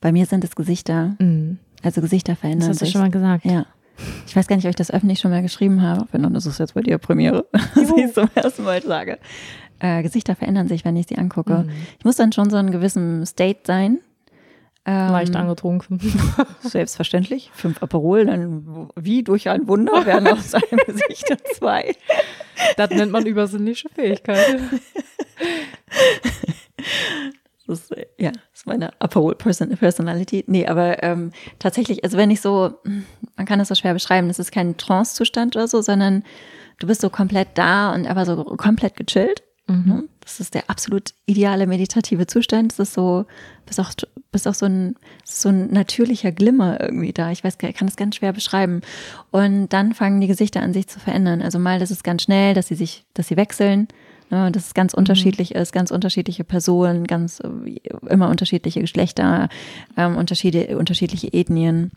bei 0.00 0.10
mir 0.10 0.26
sind 0.26 0.42
es 0.42 0.56
Gesichter. 0.56 1.14
Mhm. 1.18 1.58
Also 1.82 2.00
Gesichter 2.00 2.34
verändern 2.34 2.72
sich. 2.72 2.80
Das 2.80 2.80
hast 2.80 2.88
du 2.88 2.92
schon 2.92 3.00
mal 3.02 3.10
gesagt. 3.10 3.44
Ja. 3.44 3.66
Ich 4.26 4.34
weiß 4.34 4.46
gar 4.46 4.56
nicht, 4.56 4.64
ob 4.64 4.70
ich 4.70 4.76
das 4.76 4.90
öffentlich 4.90 5.20
schon 5.20 5.30
mal 5.30 5.42
geschrieben 5.42 5.82
habe. 5.82 6.08
Wenn 6.10 6.22
dann 6.22 6.34
ist 6.34 6.46
es 6.46 6.58
jetzt 6.58 6.74
bei 6.74 6.80
dir 6.80 6.96
Premiere, 6.98 7.46
dass 7.52 7.90
ich 7.90 8.04
es 8.04 8.14
zum 8.14 8.30
ersten 8.34 8.64
Mal 8.64 8.82
sage. 8.82 9.18
Äh, 9.78 10.02
Gesichter 10.02 10.34
verändern 10.34 10.68
sich, 10.68 10.84
wenn 10.86 10.96
ich 10.96 11.08
sie 11.08 11.18
angucke. 11.18 11.64
Mhm. 11.64 11.70
Ich 11.98 12.04
muss 12.04 12.16
dann 12.16 12.32
schon 12.32 12.48
so 12.48 12.56
in 12.56 12.66
einem 12.66 12.72
gewissen 12.72 13.26
State 13.26 13.60
sein, 13.64 13.98
ähm, 14.84 15.12
Leicht 15.12 15.36
angetrunken. 15.36 16.00
Selbstverständlich. 16.60 17.50
Fünf 17.54 17.82
Aperol, 17.82 18.26
dann 18.26 18.88
wie 18.96 19.22
durch 19.22 19.48
ein 19.48 19.68
Wunder 19.68 20.04
werden 20.06 20.26
aus 20.28 20.50
seinem 20.50 20.80
Gesicht 20.86 21.32
zwei. 21.54 21.94
Das 22.76 22.90
nennt 22.90 23.12
man 23.12 23.26
übersinnliche 23.26 23.88
Fähigkeit. 23.88 24.60
Das 27.64 27.78
ist, 27.78 27.94
ja, 28.18 28.32
das 28.32 28.42
ist 28.54 28.66
meine 28.66 28.90
Aperol 29.00 29.36
Personality. 29.36 30.44
Nee, 30.48 30.66
aber 30.66 31.00
ähm, 31.02 31.30
tatsächlich, 31.60 32.02
also 32.02 32.18
wenn 32.18 32.30
ich 32.30 32.40
so, 32.40 32.74
man 33.36 33.46
kann 33.46 33.60
das 33.60 33.68
so 33.68 33.76
schwer 33.76 33.94
beschreiben, 33.94 34.26
das 34.26 34.40
ist 34.40 34.50
kein 34.50 34.76
Trance-Zustand 34.76 35.54
oder 35.54 35.68
so, 35.68 35.80
sondern 35.80 36.24
du 36.80 36.88
bist 36.88 37.00
so 37.00 37.08
komplett 37.08 37.50
da 37.54 37.94
und 37.94 38.08
aber 38.08 38.26
so 38.26 38.44
komplett 38.44 38.96
gechillt. 38.96 39.44
Mhm. 39.68 40.08
Das 40.22 40.40
ist 40.40 40.54
der 40.54 40.70
absolut 40.70 41.14
ideale 41.26 41.66
meditative 41.66 42.26
Zustand. 42.26 42.72
Das 42.72 42.78
ist 42.78 42.94
so, 42.94 43.26
bist 43.66 43.80
auch, 43.80 43.90
bist 44.30 44.46
auch 44.46 44.54
so 44.54 44.66
ein, 44.66 44.96
so 45.24 45.48
ein 45.48 45.72
natürlicher 45.72 46.32
Glimmer 46.32 46.80
irgendwie 46.80 47.12
da. 47.12 47.30
Ich 47.30 47.42
weiß, 47.42 47.58
ich 47.60 47.74
kann 47.74 47.88
das 47.88 47.96
ganz 47.96 48.16
schwer 48.16 48.32
beschreiben. 48.32 48.82
Und 49.30 49.68
dann 49.70 49.94
fangen 49.94 50.20
die 50.20 50.28
Gesichter 50.28 50.62
an 50.62 50.72
sich 50.72 50.86
zu 50.86 51.00
verändern. 51.00 51.42
Also 51.42 51.58
mal, 51.58 51.78
das 51.78 51.90
ist 51.90 52.04
ganz 52.04 52.22
schnell, 52.22 52.54
dass 52.54 52.68
sie 52.68 52.76
sich, 52.76 53.04
dass 53.14 53.28
sie 53.28 53.36
wechseln. 53.36 53.88
Ne, 54.30 54.50
dass 54.50 54.68
es 54.68 54.74
ganz 54.74 54.94
mhm. 54.94 55.00
unterschiedlich 55.00 55.54
ist, 55.54 55.72
ganz 55.72 55.90
unterschiedliche 55.90 56.42
Personen, 56.42 57.06
ganz 57.06 57.42
immer 58.08 58.30
unterschiedliche 58.30 58.80
Geschlechter, 58.80 59.50
ähm, 59.98 60.16
unterschiedliche, 60.16 60.78
unterschiedliche 60.78 61.30
Ethnien. 61.34 61.90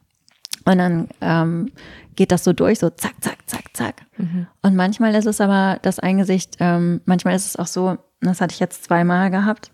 Und 0.66 0.80
dann 0.80 1.08
ähm, 1.22 1.72
geht 2.16 2.32
das 2.32 2.44
so 2.44 2.52
durch, 2.52 2.80
so 2.80 2.90
zack, 2.90 3.14
zack, 3.22 3.38
zack, 3.46 3.66
zack. 3.74 4.02
Mhm. 4.18 4.48
Und 4.62 4.76
manchmal 4.76 5.16
ist 5.16 5.28
es 5.28 5.40
aber 5.40 5.80
das 5.82 6.00
Eingesicht, 6.00 6.58
ähm, 6.60 7.02
manchmal 7.06 7.36
ist 7.36 7.46
es 7.46 7.56
auch 7.56 7.68
so, 7.68 7.98
das 8.28 8.42
hatte 8.42 8.54
ich 8.54 8.60
jetzt 8.60 8.84
zweimal 8.84 9.32
gehabt. 9.32 9.72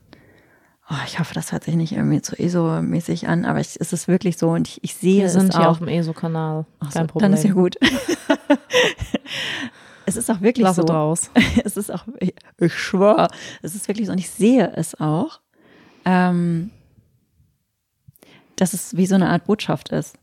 Oh, 0.90 0.96
ich 1.06 1.20
hoffe, 1.20 1.34
das 1.34 1.54
hört 1.54 1.64
sich 1.64 1.76
nicht 1.76 1.94
irgendwie 1.94 2.22
zu 2.22 2.38
ESO-mäßig 2.38 3.28
an, 3.28 3.46
aber 3.46 3.62
ich, 3.62 3.80
es 3.80 3.94
ist 3.94 4.10
wirklich 4.10 4.38
so 4.38 4.50
und 4.50 4.68
ich, 4.68 4.84
ich 4.84 4.96
sehe 4.96 5.20
Wir 5.20 5.26
es 5.26 5.36
auch. 5.36 5.36
Wir 5.36 5.42
sind 5.42 5.58
hier 5.58 5.70
auf 5.70 5.78
dem 5.78 5.88
ESO-Kanal, 5.88 6.66
kein 6.82 6.92
so, 6.92 7.08
Problem. 7.08 7.32
Dann 7.32 7.34
ist 7.34 7.46
ja 7.46 7.54
gut. 7.54 7.78
es 10.06 10.18
ist 10.18 10.30
auch 10.30 10.42
wirklich 10.42 10.66
Lasse 10.66 10.82
so. 10.82 10.88
draus. 10.88 11.32
Es 11.64 11.78
ist 11.78 11.94
auch, 11.94 12.04
ich, 12.20 12.36
ich 12.58 12.74
schwöre, 12.74 13.30
es 13.62 13.76
ist 13.76 13.88
wirklich 13.88 14.08
so 14.08 14.12
und 14.12 14.18
ich 14.18 14.30
sehe 14.30 14.74
es 14.76 15.00
auch, 15.00 15.40
ähm, 16.04 16.72
dass 18.58 18.74
es 18.74 18.98
wie 18.98 19.06
so 19.06 19.16
eine 19.16 19.30
Art 19.30 19.46
Botschaft 19.46 19.90
ist. 19.90 20.18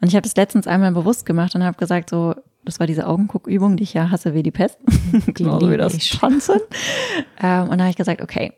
Und 0.00 0.08
ich 0.08 0.14
habe 0.14 0.22
das 0.22 0.36
letztens 0.36 0.66
einmal 0.66 0.92
bewusst 0.92 1.26
gemacht 1.26 1.54
und 1.54 1.62
habe 1.62 1.76
gesagt, 1.76 2.10
so, 2.10 2.34
das 2.66 2.80
war 2.80 2.86
diese 2.86 3.06
Augenguckübung, 3.06 3.76
die 3.76 3.84
ich 3.84 3.94
ja 3.94 4.10
hasse 4.10 4.34
wie 4.34 4.42
die 4.42 4.50
Pest. 4.50 4.78
Genauso 5.28 5.70
wie 5.70 5.76
das 5.76 5.96
Tanzen. 6.10 6.60
ähm, 7.40 7.68
und 7.68 7.78
da 7.78 7.84
habe 7.84 7.90
ich 7.90 7.96
gesagt, 7.96 8.20
okay, 8.20 8.52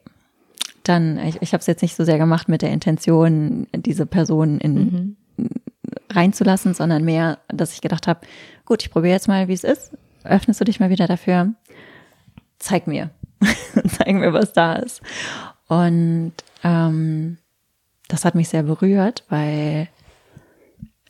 dann, 0.82 1.18
ich, 1.18 1.40
ich 1.42 1.52
habe 1.52 1.60
es 1.60 1.66
jetzt 1.66 1.82
nicht 1.82 1.94
so 1.94 2.04
sehr 2.04 2.18
gemacht 2.18 2.48
mit 2.48 2.62
der 2.62 2.72
Intention, 2.72 3.66
diese 3.76 4.06
Person 4.06 4.58
in, 4.58 4.74
mhm. 4.74 5.16
reinzulassen, 6.10 6.72
sondern 6.72 7.04
mehr, 7.04 7.38
dass 7.48 7.74
ich 7.74 7.82
gedacht 7.82 8.06
habe, 8.06 8.20
gut, 8.64 8.82
ich 8.82 8.90
probiere 8.90 9.12
jetzt 9.12 9.28
mal, 9.28 9.46
wie 9.46 9.52
es 9.52 9.64
ist. 9.64 9.92
Öffnest 10.24 10.60
du 10.60 10.64
dich 10.64 10.80
mal 10.80 10.90
wieder 10.90 11.06
dafür? 11.06 11.52
Zeig 12.58 12.86
mir. 12.86 13.10
Zeig 13.88 14.14
mir, 14.14 14.32
was 14.32 14.54
da 14.54 14.76
ist. 14.76 15.02
Und 15.68 16.32
ähm, 16.64 17.36
das 18.08 18.24
hat 18.24 18.34
mich 18.34 18.48
sehr 18.48 18.62
berührt, 18.62 19.24
weil 19.28 19.88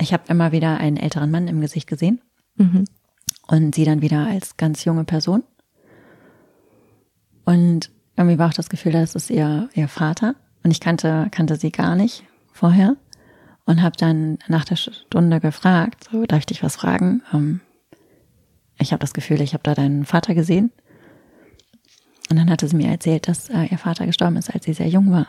ich 0.01 0.13
habe 0.13 0.25
immer 0.29 0.51
wieder 0.51 0.79
einen 0.79 0.97
älteren 0.97 1.31
Mann 1.31 1.47
im 1.47 1.61
Gesicht 1.61 1.87
gesehen 1.87 2.21
mhm. 2.59 2.85
und 3.47 3.75
sie 3.75 3.85
dann 3.85 4.03
wieder 4.03 4.27
als 4.27 4.57
ganz 4.57 4.85
junge 4.85 5.05
Person. 5.05 5.43
Und 7.45 7.91
irgendwie 8.17 8.39
war 8.39 8.49
auch 8.49 8.55
das 8.55 8.69
Gefühl, 8.69 8.93
das 8.93 9.15
ist 9.15 9.31
ihr, 9.31 9.71
ihr 9.75 9.89
Vater. 9.89 10.35
Und 10.65 10.71
ich 10.71 10.81
kannte, 10.81 11.29
kannte 11.31 11.57
sie 11.57 11.71
gar 11.71 11.97
nicht 11.97 12.25
vorher 12.53 12.97
und 13.65 13.83
habe 13.83 13.97
dann 13.97 14.39
nach 14.49 14.65
der 14.65 14.77
Stunde 14.77 15.41
gefragt, 15.41 16.09
so, 16.11 16.27
darf 16.27 16.41
ich 16.41 16.47
dich 16.47 16.63
was 16.63 16.77
fragen? 16.77 17.23
Ähm, 17.33 17.61
ich 18.79 18.93
habe 18.93 19.01
das 19.01 19.15
Gefühl, 19.15 19.41
ich 19.41 19.55
habe 19.55 19.63
da 19.63 19.75
deinen 19.75 20.05
Vater 20.05 20.35
gesehen. 20.35 20.73
Und 22.31 22.37
dann 22.39 22.51
hatte 22.51 22.69
sie 22.69 22.77
mir 22.77 22.89
erzählt, 22.89 23.29
dass 23.29 23.49
äh, 23.49 23.65
ihr 23.65 23.79
Vater 23.79 24.07
gestorben 24.07 24.37
ist, 24.37 24.53
als 24.53 24.65
sie 24.65 24.75
sehr 24.75 24.89
jung 24.89 25.11
war. 25.11 25.29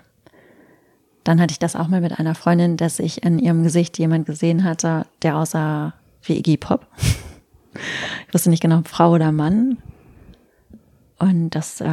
Dann 1.23 1.39
hatte 1.39 1.51
ich 1.51 1.59
das 1.59 1.75
auch 1.75 1.87
mal 1.87 2.01
mit 2.01 2.19
einer 2.19 2.35
Freundin, 2.35 2.77
dass 2.77 2.99
ich 2.99 3.23
in 3.23 3.39
ihrem 3.39 3.63
Gesicht 3.63 3.97
jemand 3.97 4.25
gesehen 4.25 4.63
hatte, 4.63 5.05
der 5.21 5.37
aussah 5.37 5.93
wie 6.23 6.37
Iggy 6.37 6.57
Pop. 6.57 6.87
Ich 8.27 8.33
wusste 8.33 8.49
nicht 8.49 8.61
genau, 8.61 8.81
Frau 8.85 9.11
oder 9.11 9.31
Mann. 9.31 9.77
Und 11.17 11.51
das, 11.51 11.81
äh, 11.81 11.87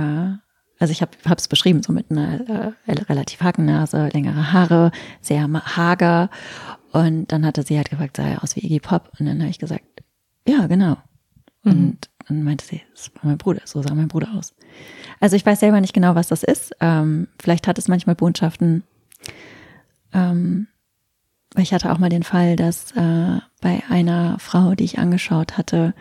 also 0.79 0.93
ich 0.93 1.03
habe 1.03 1.13
es 1.37 1.49
beschrieben, 1.49 1.83
so 1.83 1.93
mit 1.93 2.11
einer 2.11 2.75
äh, 2.87 2.93
relativ 2.93 3.41
Hakennase, 3.41 4.09
längere 4.13 4.53
Haare, 4.53 4.93
sehr 5.21 5.49
hager. 5.77 6.31
Und 6.93 7.33
dann 7.33 7.45
hatte 7.45 7.63
sie 7.63 7.77
halt 7.77 7.91
gefragt, 7.91 8.17
sah 8.17 8.27
er 8.27 8.43
aus 8.43 8.57
wie 8.57 8.65
Iggy 8.65 8.81
Pop? 8.81 9.13
Und 9.19 9.27
dann 9.27 9.41
habe 9.41 9.51
ich 9.51 9.59
gesagt, 9.59 9.85
ja, 10.47 10.67
genau. 10.67 10.97
Mhm. 11.63 11.73
Und 11.73 12.11
dann 12.29 12.43
meinte 12.43 12.65
sie, 12.65 12.83
das 12.93 13.11
war 13.15 13.27
mein 13.27 13.39
Bruder, 13.39 13.63
so 13.65 13.83
sah 13.83 13.95
mein 13.95 14.09
Bruder 14.09 14.29
aus. 14.35 14.55
Also 15.21 15.37
ich 15.37 15.45
weiß 15.45 15.61
selber 15.61 15.81
nicht 15.81 15.95
genau, 15.95 16.15
was 16.15 16.29
das 16.29 16.43
ist. 16.43 16.75
Ähm, 16.81 17.29
vielleicht 17.41 17.67
hat 17.67 17.79
es 17.79 17.89
manchmal 17.89 18.17
Botschaften, 18.17 18.85
ähm, 20.13 20.69
ich 21.57 21.73
hatte 21.73 21.93
auch 21.93 21.99
mal 21.99 22.09
den 22.09 22.23
Fall, 22.23 22.57
dass 22.57 22.93
äh, 22.93 23.39
bei 23.67 23.83
einer 23.89 24.39
Frau, 24.39 24.77
die 24.77 24.85
ich 24.85 25.01
angeschaut 25.01 25.59
hatte, 25.59 25.93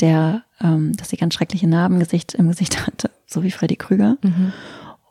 der, 0.00 0.42
ähm, 0.60 0.96
dass 0.96 1.10
sie 1.10 1.16
ganz 1.16 1.34
schreckliche 1.34 1.68
Narben 1.68 2.00
Gesicht, 2.00 2.34
im 2.34 2.48
Gesicht 2.48 2.88
hatte, 2.88 3.08
so 3.26 3.44
wie 3.44 3.52
Freddy 3.52 3.76
Krüger. 3.76 4.16
Mhm. 4.22 4.52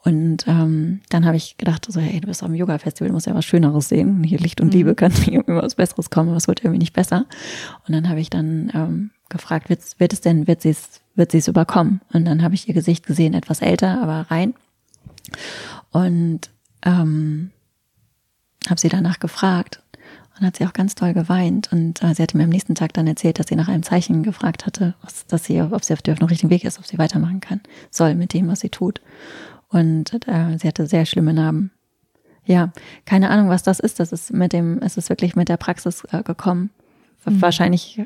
Und 0.03 0.45
ähm, 0.47 0.99
dann 1.07 1.25
habe 1.25 1.37
ich 1.37 1.55
gedacht, 1.55 1.85
so, 1.89 2.01
hey, 2.01 2.19
du 2.19 2.27
bist 2.27 2.43
auf 2.43 2.49
dem 2.49 2.55
Yoga-Festival, 2.55 3.07
du 3.07 3.13
musst 3.13 3.25
ja 3.25 3.35
was 3.35 3.45
Schöneres 3.45 3.87
sehen. 3.87 4.21
Hier 4.25 4.37
Licht 4.37 4.59
und 4.59 4.67
mhm. 4.67 4.73
Liebe 4.73 4.95
kann 4.95 5.13
irgendwie 5.25 5.55
was 5.55 5.75
Besseres 5.75 6.09
kommen, 6.09 6.27
aber 6.27 6.37
es 6.37 6.49
wird 6.49 6.59
irgendwie 6.59 6.79
nicht 6.79 6.91
besser. 6.91 7.25
Und 7.87 7.95
dann 7.95 8.09
habe 8.09 8.19
ich 8.19 8.29
dann 8.29 8.69
ähm, 8.73 9.11
gefragt, 9.29 9.69
wird, 9.69 9.79
wird 9.97 10.11
es 10.11 10.19
denn, 10.19 10.45
wird 10.45 10.61
sie 10.61 10.71
es, 10.71 10.99
wird 11.15 11.31
sie 11.31 11.37
es 11.37 11.47
überkommen? 11.47 12.01
Und 12.11 12.25
dann 12.25 12.43
habe 12.43 12.53
ich 12.53 12.67
ihr 12.67 12.73
Gesicht 12.73 13.05
gesehen, 13.05 13.33
etwas 13.33 13.61
älter, 13.61 14.01
aber 14.01 14.29
rein. 14.29 14.55
Und 15.91 16.49
ähm, 16.85 17.51
habe 18.67 18.81
sie 18.81 18.89
danach 18.89 19.19
gefragt 19.19 19.82
und 20.39 20.45
hat 20.45 20.57
sie 20.57 20.65
auch 20.65 20.73
ganz 20.73 20.95
toll 20.95 21.13
geweint. 21.13 21.71
Und 21.71 22.03
äh, 22.03 22.13
sie 22.13 22.23
hatte 22.23 22.37
mir 22.37 22.43
am 22.43 22.49
nächsten 22.49 22.75
Tag 22.75 22.93
dann 22.93 23.07
erzählt, 23.07 23.39
dass 23.39 23.47
sie 23.47 23.55
nach 23.55 23.67
einem 23.67 23.83
Zeichen 23.83 24.23
gefragt 24.23 24.65
hatte, 24.65 24.95
was, 25.01 25.25
dass 25.27 25.45
sie, 25.45 25.61
ob 25.61 25.83
sie 25.83 25.93
auf 25.93 26.01
dem 26.01 26.17
richtigen 26.17 26.49
Weg 26.49 26.63
ist, 26.63 26.79
ob 26.79 26.85
sie 26.85 26.97
weitermachen 26.97 27.39
kann, 27.39 27.61
soll 27.91 28.15
mit 28.15 28.33
dem, 28.33 28.47
was 28.47 28.61
sie 28.61 28.69
tut. 28.69 29.01
Und 29.69 30.13
äh, 30.27 30.57
sie 30.57 30.67
hatte 30.67 30.87
sehr 30.87 31.05
schlimme 31.05 31.33
Narben. 31.33 31.71
Ja, 32.45 32.73
keine 33.05 33.29
Ahnung, 33.29 33.49
was 33.49 33.63
das 33.63 33.79
ist. 33.79 33.99
Das 33.99 34.11
ist 34.11 34.33
mit 34.33 34.53
dem, 34.53 34.79
es 34.81 34.97
ist 34.97 35.09
wirklich 35.09 35.35
mit 35.35 35.49
der 35.49 35.57
Praxis 35.57 36.03
äh, 36.11 36.23
gekommen. 36.23 36.71
Mhm. 37.25 37.41
Wahrscheinlich 37.41 38.01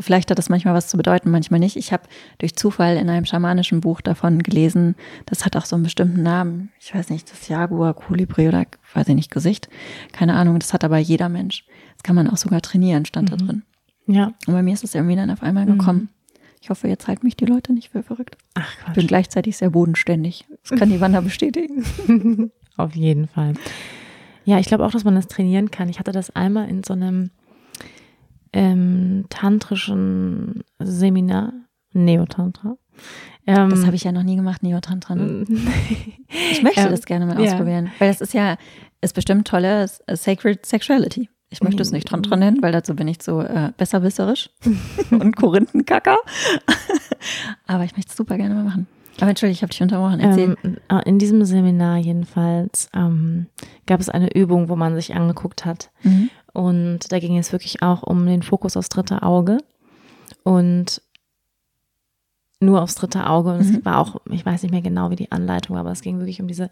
Vielleicht 0.00 0.30
hat 0.30 0.38
das 0.38 0.48
manchmal 0.48 0.72
was 0.72 0.88
zu 0.88 0.96
bedeuten, 0.96 1.30
manchmal 1.30 1.60
nicht. 1.60 1.76
Ich 1.76 1.92
habe 1.92 2.04
durch 2.38 2.56
Zufall 2.56 2.96
in 2.96 3.10
einem 3.10 3.26
schamanischen 3.26 3.80
Buch 3.80 4.00
davon 4.00 4.42
gelesen, 4.42 4.94
das 5.26 5.44
hat 5.44 5.56
auch 5.56 5.66
so 5.66 5.76
einen 5.76 5.82
bestimmten 5.82 6.22
Namen. 6.22 6.70
Ich 6.80 6.94
weiß 6.94 7.10
nicht, 7.10 7.30
das 7.30 7.48
Jaguar, 7.48 7.92
Kolibri 7.92 8.48
oder 8.48 8.64
weiß 8.94 9.08
ich 9.08 9.14
nicht, 9.14 9.30
Gesicht. 9.30 9.68
Keine 10.12 10.34
Ahnung, 10.34 10.58
das 10.58 10.72
hat 10.72 10.84
aber 10.84 10.96
jeder 10.98 11.28
Mensch. 11.28 11.66
Das 11.96 12.02
kann 12.02 12.16
man 12.16 12.30
auch 12.30 12.38
sogar 12.38 12.62
trainieren, 12.62 13.04
stand 13.04 13.30
mhm. 13.30 13.36
da 13.36 13.44
drin. 13.44 13.62
Ja. 14.06 14.32
Und 14.46 14.54
bei 14.54 14.62
mir 14.62 14.72
ist 14.72 14.84
es 14.84 14.94
irgendwie 14.94 15.16
dann 15.16 15.30
auf 15.30 15.42
einmal 15.42 15.66
gekommen. 15.66 16.00
Mhm. 16.00 16.08
Ich 16.62 16.70
hoffe, 16.70 16.88
jetzt 16.88 17.06
halten 17.08 17.26
mich 17.26 17.36
die 17.36 17.44
Leute 17.44 17.74
nicht 17.74 17.90
für 17.90 18.02
verrückt. 18.02 18.38
Ach, 18.54 18.74
Quatsch. 18.78 18.88
Ich 18.88 18.94
bin 18.94 19.06
gleichzeitig 19.06 19.58
sehr 19.58 19.68
bodenständig. 19.68 20.46
Das 20.66 20.78
kann 20.78 20.88
die 20.88 21.00
Wanda 21.00 21.20
bestätigen. 21.20 21.84
auf 22.78 22.94
jeden 22.94 23.28
Fall. 23.28 23.52
Ja, 24.46 24.58
ich 24.58 24.66
glaube 24.66 24.86
auch, 24.86 24.90
dass 24.90 25.04
man 25.04 25.14
das 25.14 25.26
trainieren 25.26 25.70
kann. 25.70 25.90
Ich 25.90 25.98
hatte 25.98 26.12
das 26.12 26.34
einmal 26.34 26.70
in 26.70 26.82
so 26.82 26.94
einem 26.94 27.30
ähm, 28.54 29.26
tantrischen 29.28 30.62
Seminar, 30.78 31.52
Neotantra. 31.92 32.76
Ähm, 33.46 33.68
das 33.68 33.84
habe 33.84 33.96
ich 33.96 34.04
ja 34.04 34.12
noch 34.12 34.22
nie 34.22 34.36
gemacht, 34.36 34.62
Neotantra. 34.62 35.16
Ne? 35.16 35.44
ich 36.50 36.62
möchte 36.62 36.80
ähm, 36.80 36.90
das 36.90 37.04
gerne 37.04 37.26
mal 37.26 37.38
ja. 37.40 37.50
ausprobieren, 37.50 37.90
weil 37.98 38.08
das 38.08 38.20
ist 38.20 38.32
ja, 38.32 38.56
ist 39.00 39.14
bestimmt 39.14 39.46
tolle 39.46 39.86
Sacred 40.08 40.64
Sexuality. 40.64 41.28
Ich 41.50 41.62
möchte 41.62 41.82
es 41.82 41.92
nicht 41.92 42.08
Tantra 42.08 42.36
nennen, 42.36 42.62
weil 42.62 42.72
dazu 42.72 42.96
bin 42.96 43.06
ich 43.06 43.22
so 43.22 43.40
äh, 43.40 43.72
besserwisserisch 43.76 44.50
und 45.10 45.36
Korinthenkacker. 45.36 46.16
Aber 47.66 47.84
ich 47.84 47.96
möchte 47.96 48.10
es 48.10 48.16
super 48.16 48.36
gerne 48.36 48.54
mal 48.54 48.64
machen. 48.64 48.86
Aber 49.20 49.30
entschuldige, 49.30 49.56
ich 49.56 49.62
habe 49.62 49.70
dich 49.70 49.82
unterbrochen. 49.82 50.20
Erzähl. 50.20 50.56
Ähm, 50.64 50.78
äh, 50.88 51.08
in 51.08 51.18
diesem 51.20 51.44
Seminar 51.44 51.98
jedenfalls 51.98 52.88
ähm, 52.94 53.46
gab 53.86 54.00
es 54.00 54.08
eine 54.08 54.34
Übung, 54.34 54.68
wo 54.68 54.74
man 54.74 54.96
sich 54.96 55.14
angeguckt 55.14 55.64
hat. 55.64 55.90
Mhm. 56.02 56.30
Und 56.54 57.12
da 57.12 57.18
ging 57.18 57.36
es 57.36 57.52
wirklich 57.52 57.82
auch 57.82 58.02
um 58.02 58.24
den 58.24 58.42
Fokus 58.42 58.76
aufs 58.76 58.88
dritte 58.88 59.22
Auge. 59.22 59.58
Und 60.42 61.02
nur 62.60 62.82
aufs 62.82 62.94
dritte 62.94 63.28
Auge. 63.28 63.50
Und 63.50 63.68
mhm. 63.68 63.76
es 63.76 63.84
war 63.84 63.98
auch, 63.98 64.20
ich 64.30 64.46
weiß 64.46 64.62
nicht 64.62 64.72
mehr 64.72 64.80
genau, 64.80 65.10
wie 65.10 65.16
die 65.16 65.32
Anleitung 65.32 65.74
war, 65.74 65.80
aber 65.80 65.92
es 65.92 66.00
ging 66.00 66.18
wirklich 66.18 66.40
um 66.40 66.48
diese 66.48 66.70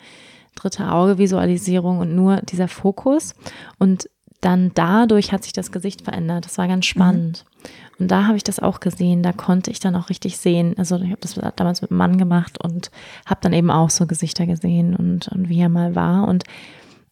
dritte 0.55 0.91
Auge-Visualisierung 0.91 1.99
und 1.99 2.15
nur 2.15 2.37
dieser 2.43 2.69
Fokus. 2.69 3.35
Und 3.79 4.09
dann 4.41 4.73
dadurch 4.75 5.33
hat 5.33 5.45
sich 5.45 5.53
das 5.53 5.71
Gesicht 5.71 6.03
verändert. 6.03 6.47
Das 6.47 6.59
war 6.59 6.67
ganz 6.67 6.87
spannend. 6.87 7.45
Mhm. 7.45 7.71
Und 8.01 8.11
da 8.11 8.27
habe 8.27 8.37
ich 8.37 8.45
das 8.45 8.59
auch 8.59 8.81
gesehen. 8.81 9.23
Da 9.23 9.33
konnte 9.33 9.71
ich 9.71 9.79
dann 9.79 9.95
auch 9.95 10.09
richtig 10.11 10.39
sehen. 10.39 10.75
Also 10.79 10.97
ich 10.97 11.11
habe 11.11 11.21
das 11.21 11.39
damals 11.57 11.83
mit 11.83 11.91
einem 11.91 11.99
Mann 11.99 12.19
gemacht 12.19 12.63
und 12.63 12.91
habe 13.25 13.41
dann 13.43 13.53
eben 13.53 13.71
auch 13.71 13.91
so 13.91 14.07
Gesichter 14.07 14.47
gesehen 14.47 14.97
und, 14.97 15.29
und 15.29 15.49
wie 15.49 15.61
er 15.61 15.69
mal 15.69 15.95
war. 15.95 16.27
Und 16.27 16.45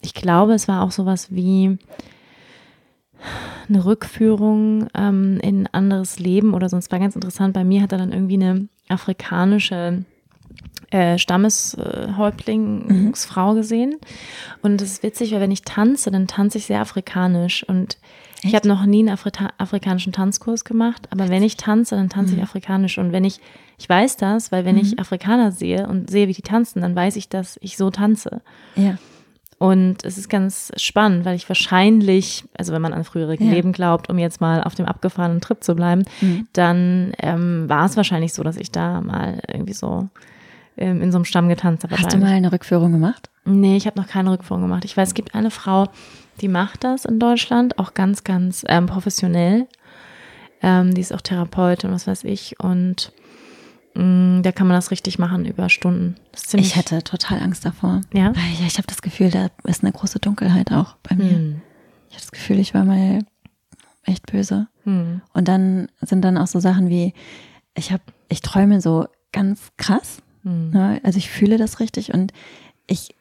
ich 0.03 0.15
glaube, 0.15 0.55
es 0.55 0.67
war 0.67 0.83
auch 0.83 0.91
sowas 0.91 1.29
wie 1.31 1.79
eine 3.69 3.85
Rückführung 3.85 4.89
ähm, 4.95 5.39
in 5.43 5.63
ein 5.63 5.69
anderes 5.73 6.19
Leben 6.19 6.55
oder 6.55 6.69
sonst 6.69 6.91
war 6.93 6.99
ganz 6.99 7.15
interessant. 7.15 7.55
Bei 7.55 7.65
mir 7.65 7.83
hat 7.83 7.93
er 7.93 7.99
dann 7.99 8.13
irgendwie 8.13 8.35
eine 8.35 8.69
afrikanische 8.89 10.05
äh, 10.91 11.19
Stammeshäuptlingsfrau 11.19 13.53
mhm. 13.53 13.57
gesehen. 13.57 13.97
Und 14.63 14.81
das 14.81 14.93
ist 14.93 15.03
witzig, 15.03 15.33
weil 15.33 15.41
wenn 15.41 15.51
ich 15.51 15.63
tanze, 15.63 16.11
dann 16.11 16.27
tanze 16.27 16.57
ich 16.59 16.67
sehr 16.67 16.81
afrikanisch. 16.81 17.65
Und 17.69 17.99
Echt? 18.43 18.47
Ich 18.47 18.55
habe 18.55 18.69
noch 18.69 18.87
nie 18.87 19.01
einen 19.01 19.11
Afrika 19.11 19.51
afrikanischen 19.59 20.13
Tanzkurs 20.13 20.65
gemacht, 20.65 21.09
aber 21.11 21.29
wenn 21.29 21.43
ich 21.43 21.59
tanze, 21.59 21.95
dann 21.95 22.09
tanze 22.09 22.33
mhm. 22.33 22.39
ich 22.39 22.45
afrikanisch. 22.45 22.97
Und 22.99 23.13
wenn 23.13 23.25
ich, 23.25 23.39
ich 23.79 23.87
weiß 23.89 24.17
das, 24.17 24.51
weil 24.51 24.65
wenn 24.65 24.77
mhm. 24.77 24.83
ich 24.83 24.99
Afrikaner 24.99 25.53
sehe 25.53 25.87
und 25.87 26.11
sehe, 26.11 26.27
wie 26.27 26.33
die 26.33 26.43
tanzen, 26.43 26.81
dann 26.81 26.97
weiß 26.97 27.17
ich, 27.17 27.29
dass 27.29 27.59
ich 27.61 27.77
so 27.77 27.91
tanze. 27.91 28.41
Ja. 28.77 28.97
Und 29.61 30.07
es 30.07 30.16
ist 30.16 30.31
ganz 30.31 30.73
spannend, 30.77 31.27
weil 31.27 31.37
ich 31.37 31.46
wahrscheinlich, 31.51 32.44
also 32.57 32.73
wenn 32.73 32.81
man 32.81 32.94
an 32.94 33.05
frühere 33.05 33.35
ja. 33.35 33.51
Leben 33.51 33.73
glaubt, 33.73 34.09
um 34.09 34.18
jetzt 34.18 34.40
mal 34.40 34.64
auf 34.64 34.75
dem 34.75 34.87
abgefahrenen 34.87 35.42
Trip 35.42 35.62
zu 35.62 35.75
bleiben, 35.75 36.05
mhm. 36.23 36.49
dann 36.55 37.12
ähm, 37.18 37.68
war 37.68 37.85
es 37.85 37.94
wahrscheinlich 37.94 38.33
so, 38.33 38.42
dass 38.42 38.57
ich 38.57 38.73
da 38.73 39.03
mal 39.03 39.42
irgendwie 39.46 39.75
so 39.75 40.09
ähm, 40.79 41.03
in 41.03 41.12
so 41.12 41.18
einem 41.18 41.27
Stamm 41.27 41.51
getanzt 41.51 41.85
habe. 41.85 41.94
Hast 41.94 42.11
du 42.11 42.16
mal 42.16 42.33
eine 42.33 42.51
Rückführung 42.51 42.90
gemacht? 42.90 43.29
Nee, 43.44 43.77
ich 43.77 43.87
habe 43.87 44.01
noch 44.01 44.09
keine 44.09 44.31
Rückführung 44.31 44.62
gemacht. 44.62 44.87
Ich 44.87 44.96
weiß, 44.96 45.09
es 45.09 45.14
gibt 45.14 45.35
eine 45.35 45.51
Frau, 45.51 45.88
die 46.40 46.49
macht 46.49 46.83
das 46.83 47.05
in 47.05 47.18
Deutschland, 47.18 47.79
auch 47.79 47.92
ganz, 47.92 48.25
ganz 48.25 48.64
ähm, 48.66 48.87
professionell. 48.87 49.66
Ähm, 50.62 50.94
die 50.94 51.03
ist 51.03 51.12
auch 51.12 51.20
Therapeutin, 51.20 51.92
was 51.92 52.07
weiß 52.07 52.25
ich. 52.25 52.59
Und 52.61 53.12
da 53.94 54.53
kann 54.53 54.68
man 54.68 54.76
das 54.76 54.90
richtig 54.90 55.18
machen 55.18 55.44
über 55.44 55.68
Stunden. 55.68 56.14
ich 56.53 56.76
hätte 56.76 57.03
total 57.03 57.40
Angst 57.40 57.64
davor. 57.64 58.03
Ja. 58.12 58.29
Weil 58.29 58.61
ja, 58.61 58.66
ich 58.66 58.79
habe 58.79 58.87
das 58.87 59.03
Gefühl, 59.03 59.31
da 59.31 59.48
ist 59.64 59.83
eine 59.83 59.92
große 59.92 60.20
Dunkelheit 60.20 60.72
auch 60.72 60.96
bei 61.03 61.16
mir. 61.16 61.31
Hm. 61.31 61.61
Ich 62.09 62.14
habe 62.14 62.22
das 62.22 62.33
Gefühl, 62.33 62.59
ich 62.61 62.72
war 62.72 62.85
mal 62.85 63.20
echt 64.05 64.31
böse. 64.31 64.68
Hm. 64.85 65.22
Und 65.33 65.48
dann 65.48 65.88
sind 66.00 66.22
dann 66.22 66.38
auch 66.38 66.46
so 66.46 66.61
Sachen 66.61 66.88
wie, 66.88 67.14
ich 67.74 67.92
habe, 67.92 68.03
ich 68.29 68.40
träume 68.42 68.81
so 68.81 69.07
ganz 69.33 69.70
krass. 69.76 70.22
Hm. 70.42 70.70
Ne? 70.70 71.00
Also 71.03 71.18
ich 71.18 71.29
fühle 71.29 71.59
das 71.59 71.81
richtig 71.81 72.14
und 72.14 72.33
ich 72.87 73.14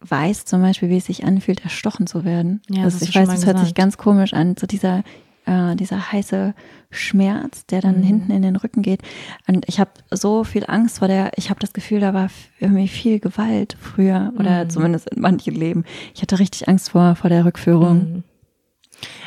weiß 0.00 0.44
zum 0.44 0.60
Beispiel, 0.60 0.90
wie 0.90 0.98
es 0.98 1.06
sich 1.06 1.24
anfühlt, 1.24 1.64
erstochen 1.64 2.06
zu 2.06 2.24
werden. 2.24 2.62
Ja, 2.68 2.84
das 2.84 2.94
also 2.94 3.06
ich 3.06 3.14
weiß, 3.14 3.28
es 3.32 3.46
hört 3.46 3.58
sich 3.58 3.74
ganz 3.74 3.96
komisch 3.96 4.32
an, 4.34 4.56
so 4.58 4.66
dieser 4.66 5.02
äh, 5.46 5.76
dieser 5.76 6.12
heiße 6.12 6.54
Schmerz, 6.90 7.66
der 7.66 7.80
dann 7.80 7.98
mhm. 7.98 8.04
hinten 8.04 8.32
in 8.32 8.42
den 8.42 8.56
Rücken 8.56 8.82
geht. 8.82 9.02
Und 9.46 9.68
ich 9.68 9.80
habe 9.80 9.90
so 10.10 10.44
viel 10.44 10.64
Angst 10.66 10.98
vor 10.98 11.08
der, 11.08 11.32
ich 11.36 11.50
habe 11.50 11.60
das 11.60 11.72
Gefühl, 11.72 12.00
da 12.00 12.14
war 12.14 12.28
irgendwie 12.60 12.88
viel 12.88 13.20
Gewalt 13.20 13.76
früher 13.80 14.32
oder 14.38 14.64
mhm. 14.64 14.70
zumindest 14.70 15.10
in 15.10 15.20
manchen 15.20 15.54
Leben. 15.54 15.84
Ich 16.14 16.22
hatte 16.22 16.38
richtig 16.38 16.68
Angst 16.68 16.90
vor, 16.90 17.16
vor 17.16 17.30
der 17.30 17.44
Rückführung. 17.44 17.98
Mhm. 17.98 18.22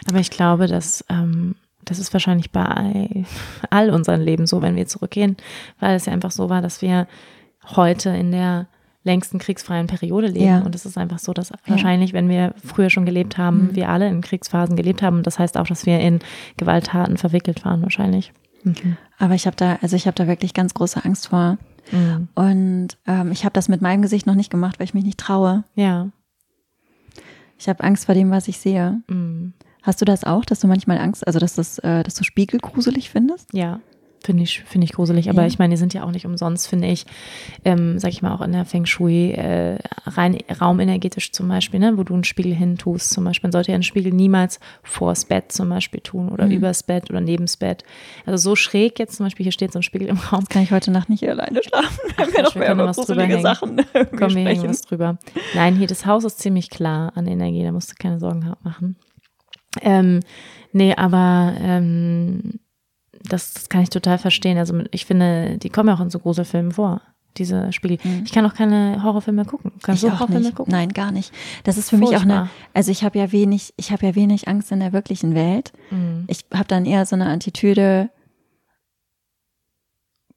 Aber 0.08 0.20
ich 0.20 0.32
glaube, 0.32 0.68
dass 0.68 1.04
ähm, 1.10 1.56
das 1.84 2.00
ist 2.00 2.14
wahrscheinlich 2.14 2.52
bei 2.52 3.26
all 3.70 3.90
unseren 3.90 4.22
Leben 4.22 4.46
so, 4.46 4.62
wenn 4.62 4.76
wir 4.76 4.88
zurückgehen, 4.88 5.38
weil 5.80 5.96
es 5.96 6.06
ja 6.06 6.14
einfach 6.14 6.32
so 6.32 6.50
war, 6.50 6.62
dass 6.62 6.82
wir 6.82 7.08
heute 7.76 8.10
in 8.10 8.32
der 8.32 8.68
längsten 9.08 9.40
kriegsfreien 9.40 9.88
Periode 9.88 10.28
leben. 10.28 10.46
Ja. 10.46 10.60
Und 10.60 10.76
es 10.76 10.86
ist 10.86 10.98
einfach 10.98 11.18
so, 11.18 11.34
dass 11.34 11.52
wahrscheinlich, 11.66 12.14
wenn 12.14 12.30
wir 12.30 12.54
früher 12.64 12.92
schon 12.92 13.06
gelebt 13.06 13.38
haben, 13.38 13.70
mhm. 13.70 13.76
wir 13.76 13.90
alle 13.90 14.08
in 14.08 14.22
Kriegsphasen 14.22 14.76
gelebt 14.76 15.02
haben. 15.02 15.24
Das 15.24 15.40
heißt 15.40 15.58
auch, 15.58 15.66
dass 15.66 15.86
wir 15.86 16.00
in 16.00 16.20
Gewalttaten 16.58 17.18
verwickelt 17.18 17.66
waren, 17.66 17.82
wahrscheinlich. 17.82 18.32
Mhm. 18.64 18.98
Aber 19.18 19.34
ich 19.34 19.48
habe 19.48 19.56
da, 19.56 19.80
also 19.82 19.96
ich 19.96 20.06
habe 20.06 20.16
da 20.16 20.28
wirklich 20.28 20.54
ganz 20.54 20.74
große 20.74 21.04
Angst 21.04 21.30
vor. 21.30 21.58
Mhm. 21.92 22.28
Und 22.36 22.88
ähm, 23.08 23.32
ich 23.32 23.46
habe 23.46 23.54
das 23.54 23.70
mit 23.70 23.82
meinem 23.82 24.02
Gesicht 24.02 24.28
noch 24.28 24.36
nicht 24.36 24.52
gemacht, 24.52 24.80
weil 24.80 24.86
ich 24.86 24.94
mich 24.94 25.06
nicht 25.06 25.18
traue. 25.18 25.64
Ja. 25.76 26.10
Ich 27.58 27.68
habe 27.68 27.84
Angst 27.84 28.06
vor 28.06 28.14
dem, 28.14 28.30
was 28.30 28.48
ich 28.48 28.60
sehe. 28.60 29.02
Mhm. 29.08 29.54
Hast 29.82 30.02
du 30.02 30.06
das 30.06 30.24
auch, 30.26 30.44
dass 30.44 30.60
du 30.60 30.68
manchmal 30.68 30.98
Angst, 30.98 31.26
also 31.26 31.40
dass, 31.40 31.56
das, 31.56 31.80
äh, 31.80 32.04
dass 32.04 32.16
du 32.16 32.24
Spiegel 32.24 32.60
gruselig 32.60 33.10
findest? 33.10 33.54
Ja. 33.54 33.80
Finde 34.28 34.44
ich, 34.44 34.60
finde 34.66 34.84
ich 34.84 34.92
gruselig. 34.92 35.30
Aber 35.30 35.44
ja. 35.44 35.48
ich 35.48 35.58
meine, 35.58 35.74
die 35.74 35.78
sind 35.78 35.94
ja 35.94 36.04
auch 36.04 36.12
nicht 36.12 36.26
umsonst, 36.26 36.68
finde 36.68 36.90
ich, 36.90 37.06
ähm, 37.64 37.98
sag 37.98 38.10
ich 38.10 38.22
mal, 38.22 38.34
auch 38.34 38.42
in 38.42 38.52
der 38.52 38.66
Feng 38.66 38.86
Shui, 38.86 39.32
äh, 39.32 39.78
rein 40.06 40.38
raumenergetisch 40.60 41.32
zum 41.32 41.48
Beispiel, 41.48 41.80
ne, 41.80 41.98
wo 41.98 42.04
du 42.04 42.14
einen 42.14 42.26
Spiegel 42.26 42.54
hin 42.54 42.78
tust. 42.78 43.12
Zum 43.12 43.24
Beispiel, 43.24 43.48
man 43.48 43.54
sollte 43.54 43.72
ja 43.72 43.76
einen 43.76 43.84
Spiegel 43.84 44.12
niemals 44.12 44.60
vors 44.84 45.24
Bett 45.24 45.54
zum 45.54 45.70
Beispiel 45.70 46.02
tun 46.02 46.28
oder 46.28 46.48
mhm. 46.48 46.52
übers 46.52 46.84
Bett 46.84 47.10
oder 47.10 47.22
neben's 47.22 47.56
Bett. 47.56 47.86
Also 48.26 48.50
so 48.50 48.58
schräg 48.58 49.00
jetzt 49.00 49.16
zum 49.16 49.28
Beispiel, 49.28 49.46
hier 49.46 49.54
steht 49.54 49.72
so 49.72 49.80
ein 49.80 49.84
Spiegel 49.84 50.10
im 50.10 50.18
Raum. 50.18 50.42
Das 50.42 50.50
kann 50.50 50.62
ich 50.62 50.74
heute 50.74 50.92
Nacht 50.92 51.08
nicht 51.08 51.22
hier 51.22 51.32
alleine 51.32 51.64
schlafen, 51.64 51.98
wenn 52.18 52.34
wir 52.34 52.44
noch 52.44 52.56
mehr 52.56 52.74
über 52.74 52.92
gruselige 52.92 53.40
Sachen 53.40 53.78
Komm, 54.18 54.36
wir 54.36 54.44
hängen 54.44 54.68
was 54.68 54.82
drüber. 54.82 55.20
Nein, 55.56 55.78
hier 55.78 55.88
das 55.88 56.06
Haus 56.06 56.26
ist 56.26 56.40
ziemlich 56.40 56.70
klar 56.70 57.14
an 57.16 57.28
Energie, 57.28 57.64
da 57.64 57.72
musst 57.72 57.92
du 57.92 57.96
keine 57.98 58.20
Sorgen 58.20 58.54
machen. 58.62 58.98
Ähm, 59.82 60.20
nee, 60.74 60.94
aber 60.96 61.54
ähm, 61.62 62.60
das, 63.30 63.54
das 63.54 63.70
kann 63.70 63.82
ich 63.82 63.90
total 63.90 64.18
verstehen. 64.18 64.58
Also 64.58 64.84
ich 64.92 65.06
finde, 65.06 65.58
die 65.58 65.70
kommen 65.70 65.90
ja 65.90 65.96
auch 65.96 66.02
in 66.02 66.10
so 66.10 66.20
Gruselfilmen 66.20 66.72
vor 66.72 67.02
diese 67.38 67.72
Spiegel. 67.72 68.00
Mhm. 68.04 68.24
Ich 68.26 68.32
kann 68.32 68.46
auch 68.46 68.54
keine 68.54 69.04
Horrorfilme 69.04 69.46
gucken. 69.46 69.72
Kannst 69.82 70.04
ich 70.04 70.10
du 70.10 70.16
Horrorfilme 70.16 70.52
gucken? 70.52 70.72
Nein, 70.72 70.90
gar 70.90 71.12
nicht. 71.12 71.32
Das 71.64 71.78
ist 71.78 71.90
für 71.90 71.98
Furchtbar. 71.98 72.26
mich 72.26 72.32
auch 72.32 72.36
eine, 72.36 72.50
also 72.74 72.92
ich 72.92 73.04
habe 73.04 73.20
ja 73.20 73.32
wenig, 73.32 73.74
ich 73.78 73.92
habe 73.92 74.06
ja 74.06 74.16
wenig 74.16 74.48
Angst 74.48 74.72
in 74.72 74.80
der 74.80 74.94
wirklichen 74.94 75.36
Welt. 75.36 75.72
Mhm. 75.92 76.26
Ich 76.28 76.46
habe 76.54 76.68
dann 76.68 76.86
eher 76.86 77.06
so 77.06 77.16
eine 77.16 77.28
Attitüde, 77.28 78.10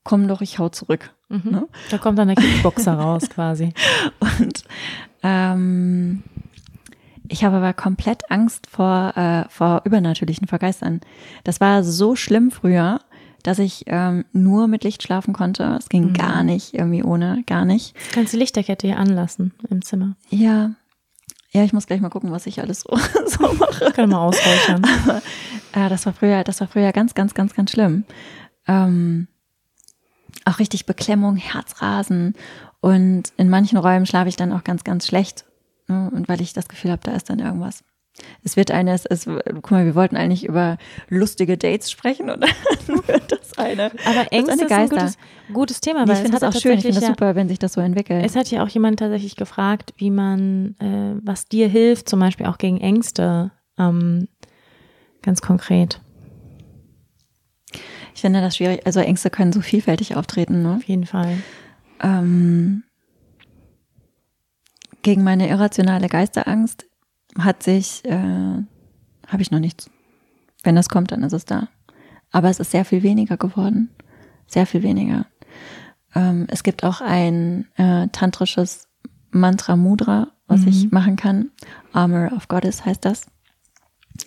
komm 0.04 0.28
doch, 0.28 0.40
ich 0.40 0.58
hau 0.58 0.68
zurück. 0.68 1.14
Mhm. 1.28 1.50
Ne? 1.50 1.68
Da 1.90 1.98
kommt 1.98 2.18
dann 2.18 2.28
der 2.28 2.36
Kickboxer 2.36 2.94
raus 2.94 3.28
quasi. 3.30 3.72
Und 4.38 4.64
ähm, 5.22 6.22
ich 7.30 7.44
habe 7.44 7.56
aber 7.56 7.72
komplett 7.72 8.30
Angst 8.30 8.66
vor, 8.66 9.16
äh, 9.16 9.48
vor 9.48 9.82
übernatürlichen 9.84 10.48
Vergeistern. 10.48 11.00
Das 11.44 11.60
war 11.60 11.84
so 11.84 12.16
schlimm 12.16 12.50
früher, 12.50 13.00
dass 13.42 13.58
ich 13.58 13.84
ähm, 13.86 14.24
nur 14.32 14.68
mit 14.68 14.84
Licht 14.84 15.02
schlafen 15.02 15.32
konnte. 15.32 15.76
Es 15.78 15.88
ging 15.88 16.08
mhm. 16.08 16.14
gar 16.14 16.42
nicht, 16.42 16.74
irgendwie 16.74 17.02
ohne, 17.02 17.42
gar 17.46 17.64
nicht. 17.64 17.96
Du 18.10 18.14
kannst 18.16 18.32
die 18.32 18.36
Lichterkette 18.36 18.86
hier 18.86 18.98
anlassen 18.98 19.54
im 19.70 19.82
Zimmer. 19.82 20.16
Ja. 20.28 20.72
Ja, 21.52 21.64
ich 21.64 21.72
muss 21.72 21.86
gleich 21.86 22.00
mal 22.00 22.10
gucken, 22.10 22.30
was 22.30 22.46
ich 22.46 22.60
alles 22.60 22.80
so, 22.88 22.96
so 23.26 23.52
mache. 23.54 23.86
Ich 23.88 23.94
kann 23.94 24.10
mal 24.10 24.18
ausräuchern. 24.18 24.82
Aber, 25.04 25.22
äh, 25.72 25.88
das 25.88 26.06
war 26.06 26.12
früher, 26.12 26.44
das 26.44 26.60
war 26.60 26.68
früher 26.68 26.92
ganz, 26.92 27.14
ganz, 27.14 27.34
ganz, 27.34 27.54
ganz 27.54 27.70
schlimm. 27.70 28.04
Ähm, 28.66 29.28
auch 30.44 30.58
richtig 30.58 30.86
Beklemmung, 30.86 31.36
Herzrasen. 31.36 32.34
Und 32.80 33.32
in 33.36 33.48
manchen 33.48 33.78
Räumen 33.78 34.06
schlafe 34.06 34.28
ich 34.28 34.36
dann 34.36 34.52
auch 34.52 34.64
ganz, 34.64 34.84
ganz 34.84 35.06
schlecht. 35.06 35.44
Ne? 35.90 36.10
Und 36.14 36.28
weil 36.28 36.40
ich 36.40 36.52
das 36.52 36.68
Gefühl 36.68 36.92
habe, 36.92 37.02
da 37.04 37.12
ist 37.12 37.28
dann 37.28 37.40
irgendwas. 37.40 37.82
Es 38.42 38.56
wird 38.56 38.70
eines, 38.70 39.06
es, 39.06 39.24
guck 39.24 39.70
mal, 39.70 39.84
wir 39.84 39.94
wollten 39.94 40.16
eigentlich 40.16 40.44
über 40.44 40.78
lustige 41.08 41.56
Dates 41.56 41.90
sprechen 41.90 42.30
und 42.30 42.42
dann 42.86 43.08
wird 43.08 43.32
das 43.32 43.58
eine. 43.58 43.90
Aber 44.04 44.32
Ängste 44.32 44.64
ist, 44.64 44.72
eine 44.72 44.84
ist 44.84 44.92
ein 44.92 44.98
gutes, 44.98 45.18
gutes 45.52 45.80
Thema, 45.80 46.06
weil 46.06 46.16
ich 46.16 46.22
finde 46.22 46.38
das 46.38 46.42
auch 46.42 46.58
schön, 46.58 46.78
ich 46.78 46.82
finde 46.82 47.00
das 47.00 47.08
super, 47.08 47.34
wenn 47.34 47.48
sich 47.48 47.58
das 47.58 47.72
so 47.72 47.80
entwickelt. 47.80 48.24
Es 48.24 48.36
hat 48.36 48.50
ja 48.50 48.62
auch 48.62 48.68
jemand 48.68 48.98
tatsächlich 48.98 49.36
gefragt, 49.36 49.94
wie 49.96 50.10
man, 50.10 50.76
äh, 50.80 51.20
was 51.24 51.46
dir 51.46 51.68
hilft, 51.68 52.08
zum 52.08 52.20
Beispiel 52.20 52.46
auch 52.46 52.58
gegen 52.58 52.80
Ängste, 52.80 53.52
ähm, 53.78 54.28
ganz 55.22 55.40
konkret. 55.40 56.00
Ich 58.14 58.20
finde 58.20 58.40
das 58.40 58.56
schwierig, 58.56 58.84
also 58.84 59.00
Ängste 59.00 59.30
können 59.30 59.52
so 59.52 59.60
vielfältig 59.60 60.16
auftreten, 60.16 60.62
ne? 60.62 60.76
Auf 60.76 60.84
jeden 60.84 61.06
Fall. 61.06 61.38
Ähm, 62.02 62.82
gegen 65.02 65.24
meine 65.24 65.48
irrationale 65.48 66.08
Geisterangst 66.08 66.86
hat 67.38 67.62
sich, 67.62 68.04
äh, 68.04 68.16
habe 69.26 69.42
ich 69.42 69.50
noch 69.50 69.60
nichts. 69.60 69.90
Wenn 70.62 70.76
das 70.76 70.88
kommt, 70.88 71.12
dann 71.12 71.22
ist 71.22 71.32
es 71.32 71.44
da. 71.44 71.68
Aber 72.30 72.48
es 72.48 72.60
ist 72.60 72.70
sehr 72.70 72.84
viel 72.84 73.02
weniger 73.02 73.36
geworden. 73.36 73.90
Sehr 74.46 74.66
viel 74.66 74.82
weniger. 74.82 75.26
Ähm, 76.14 76.46
es 76.48 76.62
gibt 76.62 76.84
auch 76.84 77.00
ein 77.00 77.68
äh, 77.76 78.08
tantrisches 78.08 78.88
Mantra 79.30 79.76
Mudra, 79.76 80.28
was 80.46 80.62
mhm. 80.62 80.68
ich 80.68 80.90
machen 80.90 81.16
kann. 81.16 81.50
Armor 81.92 82.32
of 82.32 82.48
Goddess 82.48 82.84
heißt 82.84 83.04
das. 83.04 83.26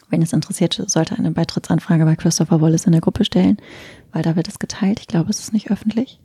Wenn 0.09 0.21
es 0.21 0.33
interessiert, 0.33 0.81
sollte 0.87 1.15
eine 1.15 1.31
Beitrittsanfrage 1.31 2.05
bei 2.05 2.15
Christopher 2.15 2.61
Wallace 2.61 2.85
in 2.85 2.93
der 2.93 3.01
Gruppe 3.01 3.25
stellen, 3.25 3.57
weil 4.11 4.23
da 4.23 4.35
wird 4.35 4.47
es 4.47 4.59
geteilt. 4.59 4.99
Ich 4.99 5.07
glaube, 5.07 5.29
es 5.29 5.39
ist 5.39 5.53
nicht 5.53 5.69
öffentlich. 5.71 6.19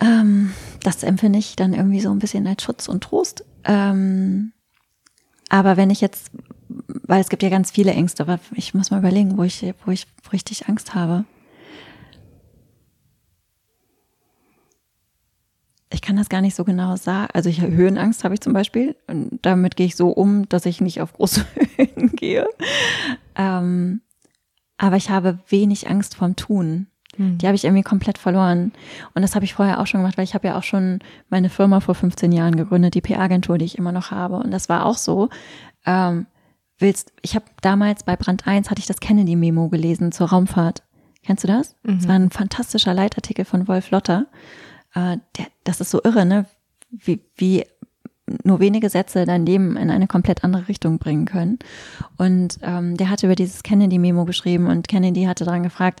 Ähm, 0.00 0.52
das 0.82 1.02
empfinde 1.02 1.38
ich 1.38 1.56
dann 1.56 1.74
irgendwie 1.74 2.00
so 2.00 2.10
ein 2.10 2.18
bisschen 2.18 2.46
als 2.46 2.62
Schutz 2.62 2.88
und 2.88 3.02
Trost. 3.02 3.44
Ähm, 3.64 4.52
aber 5.48 5.76
wenn 5.76 5.90
ich 5.90 6.00
jetzt, 6.00 6.30
weil 6.68 7.20
es 7.20 7.28
gibt 7.28 7.42
ja 7.42 7.48
ganz 7.48 7.70
viele 7.70 7.92
Ängste, 7.92 8.22
aber 8.22 8.38
ich 8.54 8.74
muss 8.74 8.90
mal 8.90 8.98
überlegen, 8.98 9.36
wo 9.38 9.42
ich, 9.42 9.74
wo 9.84 9.90
ich 9.90 10.06
richtig 10.32 10.68
Angst 10.68 10.94
habe. 10.94 11.24
Ich 15.90 16.02
kann 16.02 16.16
das 16.16 16.28
gar 16.28 16.42
nicht 16.42 16.54
so 16.54 16.64
genau 16.64 16.96
sagen. 16.96 17.28
Also 17.32 17.48
ich 17.48 17.62
Höhenangst 17.62 18.22
habe 18.22 18.34
ich 18.34 18.40
zum 18.40 18.52
Beispiel 18.52 18.94
und 19.06 19.38
damit 19.42 19.74
gehe 19.76 19.86
ich 19.86 19.96
so 19.96 20.10
um, 20.10 20.48
dass 20.48 20.66
ich 20.66 20.80
nicht 20.80 21.00
auf 21.00 21.14
große 21.14 21.46
Höhen 21.76 22.12
gehe. 22.12 22.46
Ähm, 23.34 24.02
aber 24.76 24.96
ich 24.96 25.08
habe 25.08 25.38
wenig 25.48 25.88
Angst 25.88 26.14
vorm 26.14 26.36
Tun. 26.36 26.87
Die 27.18 27.46
habe 27.46 27.56
ich 27.56 27.64
irgendwie 27.64 27.82
komplett 27.82 28.18
verloren. 28.18 28.72
Und 29.14 29.22
das 29.22 29.34
habe 29.34 29.44
ich 29.44 29.54
vorher 29.54 29.80
auch 29.80 29.86
schon 29.86 30.00
gemacht, 30.00 30.16
weil 30.16 30.24
ich 30.24 30.34
habe 30.34 30.48
ja 30.48 30.56
auch 30.56 30.62
schon 30.62 31.00
meine 31.28 31.50
Firma 31.50 31.80
vor 31.80 31.94
15 31.94 32.32
Jahren 32.32 32.56
gegründet, 32.56 32.94
die 32.94 33.00
PR-Agentur, 33.00 33.58
die 33.58 33.64
ich 33.64 33.78
immer 33.78 33.92
noch 33.92 34.10
habe. 34.10 34.36
Und 34.36 34.50
das 34.50 34.68
war 34.68 34.86
auch 34.86 34.96
so. 34.96 35.28
Ähm, 35.84 36.26
willst, 36.78 37.12
ich 37.22 37.34
habe 37.34 37.46
damals 37.60 38.04
bei 38.04 38.16
Brand 38.16 38.46
1 38.46 38.70
hatte 38.70 38.80
ich 38.80 38.86
das 38.86 39.00
Kennedy-Memo 39.00 39.68
gelesen 39.68 40.12
zur 40.12 40.28
Raumfahrt. 40.28 40.82
Kennst 41.24 41.44
du 41.44 41.48
das? 41.48 41.76
Mhm. 41.82 41.96
Das 41.96 42.08
war 42.08 42.14
ein 42.14 42.30
fantastischer 42.30 42.94
Leitartikel 42.94 43.44
von 43.44 43.68
Wolf 43.68 43.90
Lotter. 43.90 44.26
Äh, 44.94 45.18
der, 45.36 45.46
das 45.64 45.80
ist 45.80 45.90
so 45.90 46.00
irre, 46.02 46.24
ne? 46.24 46.46
Wie, 46.90 47.20
wie 47.36 47.64
nur 48.44 48.60
wenige 48.60 48.90
Sätze 48.90 49.24
dein 49.24 49.46
Leben 49.46 49.76
in 49.76 49.90
eine 49.90 50.06
komplett 50.06 50.44
andere 50.44 50.68
Richtung 50.68 50.98
bringen 50.98 51.24
können. 51.24 51.58
Und 52.16 52.58
ähm, 52.62 52.96
der 52.96 53.10
hatte 53.10 53.26
über 53.26 53.34
dieses 53.34 53.62
Kennedy-Memo 53.62 54.24
geschrieben 54.24 54.66
und 54.66 54.88
Kennedy 54.88 55.24
hatte 55.24 55.44
daran 55.44 55.62
gefragt, 55.62 56.00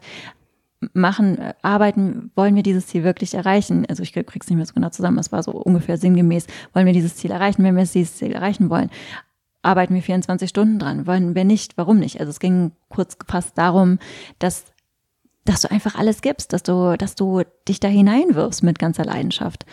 machen, 0.92 1.38
arbeiten, 1.62 2.30
wollen 2.36 2.54
wir 2.54 2.62
dieses 2.62 2.86
Ziel 2.86 3.04
wirklich 3.04 3.34
erreichen? 3.34 3.84
Also 3.88 4.02
ich 4.02 4.12
krieg's 4.12 4.48
nicht 4.48 4.56
mehr 4.56 4.66
so 4.66 4.74
genau 4.74 4.90
zusammen, 4.90 5.18
es 5.18 5.32
war 5.32 5.42
so 5.42 5.52
ungefähr 5.52 5.98
sinngemäß, 5.98 6.46
wollen 6.72 6.86
wir 6.86 6.92
dieses 6.92 7.16
Ziel 7.16 7.30
erreichen? 7.30 7.64
Wenn 7.64 7.76
wir 7.76 7.84
dieses 7.84 8.16
Ziel 8.16 8.32
erreichen 8.32 8.70
wollen, 8.70 8.90
arbeiten 9.62 9.94
wir 9.94 10.02
24 10.02 10.48
Stunden 10.48 10.78
dran. 10.78 11.06
Wollen 11.06 11.34
wir 11.34 11.44
nicht, 11.44 11.76
warum 11.76 11.98
nicht? 11.98 12.20
Also 12.20 12.30
es 12.30 12.40
ging 12.40 12.72
kurz 12.88 13.18
gefasst 13.18 13.58
darum, 13.58 13.98
dass 14.38 14.66
dass 15.48 15.62
du 15.62 15.70
einfach 15.70 15.94
alles 15.94 16.20
gibst, 16.20 16.52
dass 16.52 16.62
du, 16.62 16.96
dass 16.98 17.14
du 17.14 17.42
dich 17.66 17.80
da 17.80 17.88
hineinwirfst 17.88 18.62
mit 18.62 18.78
ganzer 18.78 19.06
Leidenschaft. 19.06 19.64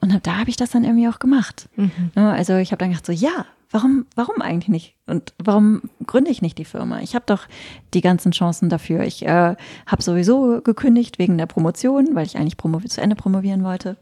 Und 0.00 0.26
da 0.26 0.38
habe 0.38 0.48
ich 0.48 0.56
das 0.56 0.70
dann 0.70 0.84
irgendwie 0.84 1.06
auch 1.08 1.18
gemacht. 1.18 1.68
Mhm. 1.76 2.12
Also 2.14 2.56
ich 2.56 2.72
habe 2.72 2.78
dann 2.78 2.90
gedacht 2.90 3.04
so, 3.04 3.12
ja, 3.12 3.44
warum, 3.70 4.06
warum 4.14 4.40
eigentlich 4.40 4.68
nicht? 4.68 4.94
Und 5.06 5.34
warum 5.42 5.82
gründe 6.06 6.30
ich 6.30 6.42
nicht 6.42 6.58
die 6.58 6.64
Firma? 6.64 7.00
Ich 7.00 7.14
habe 7.14 7.24
doch 7.26 7.46
die 7.94 8.00
ganzen 8.00 8.32
Chancen 8.32 8.68
dafür. 8.68 9.02
Ich 9.02 9.24
äh, 9.24 9.56
habe 9.86 10.02
sowieso 10.02 10.60
gekündigt 10.62 11.18
wegen 11.18 11.38
der 11.38 11.46
Promotion, 11.46 12.14
weil 12.14 12.26
ich 12.26 12.36
eigentlich 12.36 12.56
zu 12.90 13.00
Ende 13.00 13.16
promovieren 13.16 13.64
wollte. 13.64 13.96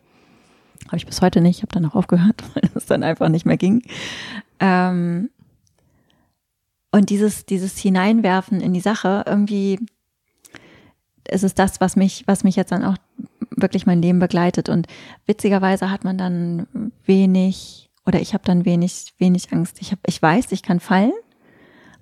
Habe 0.87 0.97
ich 0.97 1.07
bis 1.07 1.21
heute 1.23 1.41
nicht. 1.41 1.63
Habe 1.63 1.73
dann 1.73 1.87
auch 1.87 1.95
aufgehört, 1.95 2.43
weil 2.55 2.71
es 2.75 2.87
dann 2.87 3.03
einfach 3.03 3.29
nicht 3.29 3.47
mehr 3.47 3.57
ging. 3.57 3.83
Ähm, 4.61 5.31
und 6.93 7.11
dieses, 7.11 7.45
dieses 7.45 7.77
Hineinwerfen 7.79 8.61
in 8.61 8.73
die 8.73 8.81
Sache, 8.81 9.25
irgendwie 9.27 9.81
ist 11.29 11.45
es 11.45 11.55
das, 11.55 11.81
was 11.81 11.97
mich, 11.97 12.25
was 12.27 12.45
mich 12.45 12.57
jetzt 12.57 12.73
dann 12.73 12.85
auch 12.85 12.97
wirklich 13.51 13.87
mein 13.87 14.01
Leben 14.01 14.19
begleitet. 14.19 14.69
Und 14.69 14.87
witzigerweise 15.27 15.91
hat 15.91 16.05
man 16.05 16.19
dann 16.19 16.93
wenig, 17.05 17.86
oder 18.07 18.21
ich 18.21 18.35
habe 18.35 18.45
dann 18.45 18.65
wenig, 18.65 19.15
wenig 19.19 19.53
Angst. 19.53 19.79
Ich, 19.81 19.93
hab, 19.93 19.99
ich 20.07 20.21
weiß, 20.21 20.53
ich 20.53 20.63
kann 20.63 20.81
fallen, 20.81 21.13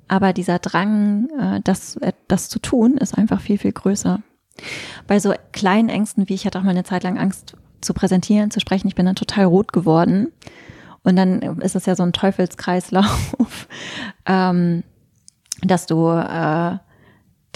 aber 0.06 0.32
dieser 0.32 0.58
Drang, 0.58 1.28
äh, 1.38 1.60
das, 1.64 1.96
äh, 1.96 2.12
das 2.28 2.48
zu 2.48 2.58
tun, 2.58 2.98
ist 2.98 3.16
einfach 3.16 3.40
viel, 3.40 3.58
viel 3.58 3.72
größer. 3.72 4.20
Bei 5.06 5.18
so 5.18 5.34
kleinen 5.52 5.88
Ängsten, 5.88 6.28
wie 6.28 6.34
ich 6.34 6.46
hatte 6.46 6.58
auch 6.58 6.62
mal 6.62 6.70
eine 6.70 6.84
Zeit 6.84 7.02
lang 7.02 7.18
Angst 7.18 7.56
zu 7.80 7.94
präsentieren, 7.94 8.50
zu 8.50 8.60
sprechen, 8.60 8.88
ich 8.88 8.94
bin 8.94 9.06
dann 9.06 9.16
total 9.16 9.44
rot 9.44 9.72
geworden. 9.72 10.28
Und 11.02 11.16
dann 11.16 11.42
ist 11.60 11.76
es 11.76 11.86
ja 11.86 11.96
so 11.96 12.02
ein 12.02 12.12
Teufelskreislauf, 12.12 13.68
ähm, 14.26 14.84
dass 15.62 15.86
du 15.86 16.08
äh, 16.08 16.78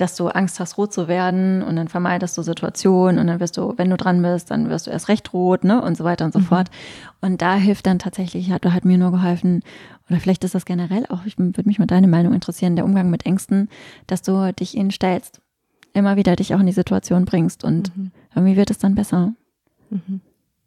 dass 0.00 0.14
du 0.14 0.28
Angst 0.28 0.60
hast, 0.60 0.78
rot 0.78 0.92
zu 0.92 1.08
werden 1.08 1.62
und 1.62 1.76
dann 1.76 1.88
vermeidest 1.88 2.38
du 2.38 2.42
Situationen 2.42 3.18
und 3.18 3.26
dann 3.26 3.40
wirst 3.40 3.56
du, 3.56 3.74
wenn 3.76 3.90
du 3.90 3.96
dran 3.96 4.22
bist, 4.22 4.50
dann 4.50 4.70
wirst 4.70 4.86
du 4.86 4.90
erst 4.90 5.08
recht 5.08 5.32
rot, 5.32 5.64
ne, 5.64 5.82
und 5.82 5.96
so 5.96 6.04
weiter 6.04 6.24
und 6.24 6.32
so 6.32 6.38
mhm. 6.38 6.44
fort. 6.44 6.70
Und 7.20 7.42
da 7.42 7.56
hilft 7.56 7.86
dann 7.86 7.98
tatsächlich, 7.98 8.50
hat, 8.50 8.64
hat 8.64 8.84
mir 8.84 8.96
nur 8.96 9.10
geholfen, 9.10 9.62
oder 10.08 10.20
vielleicht 10.20 10.44
ist 10.44 10.54
das 10.54 10.64
generell 10.64 11.04
auch, 11.08 11.26
ich 11.26 11.36
würde 11.38 11.64
mich 11.66 11.78
mal 11.78 11.86
deine 11.86 12.06
Meinung 12.06 12.32
interessieren, 12.32 12.76
der 12.76 12.84
Umgang 12.84 13.10
mit 13.10 13.26
Ängsten, 13.26 13.68
dass 14.06 14.22
du 14.22 14.52
dich 14.52 14.76
ihnen 14.76 14.90
stellst, 14.90 15.40
immer 15.94 16.16
wieder 16.16 16.36
dich 16.36 16.54
auch 16.54 16.60
in 16.60 16.66
die 16.66 16.72
Situation 16.72 17.24
bringst 17.24 17.64
und 17.64 17.96
mhm. 17.96 18.12
irgendwie 18.34 18.56
wird 18.56 18.70
es 18.70 18.78
dann 18.78 18.94
besser. 18.94 19.32
Mhm. 19.90 20.20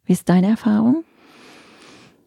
Wie 0.04 0.12
ist 0.12 0.28
deine 0.28 0.48
Erfahrung? 0.48 1.04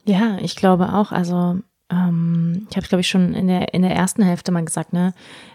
Ja, 0.05 0.37
ich 0.39 0.55
glaube 0.55 0.93
auch, 0.93 1.11
also 1.11 1.59
ähm, 1.89 2.67
ich 2.69 2.75
habe 2.75 2.83
es, 2.83 2.89
glaube 2.89 3.01
ich, 3.01 3.07
schon 3.07 3.33
in 3.33 3.47
der, 3.47 3.73
in 3.73 3.83
der 3.83 3.95
ersten 3.95 4.23
Hälfte 4.23 4.51
mal 4.51 4.65
gesagt, 4.65 4.93
ne, 4.93 5.13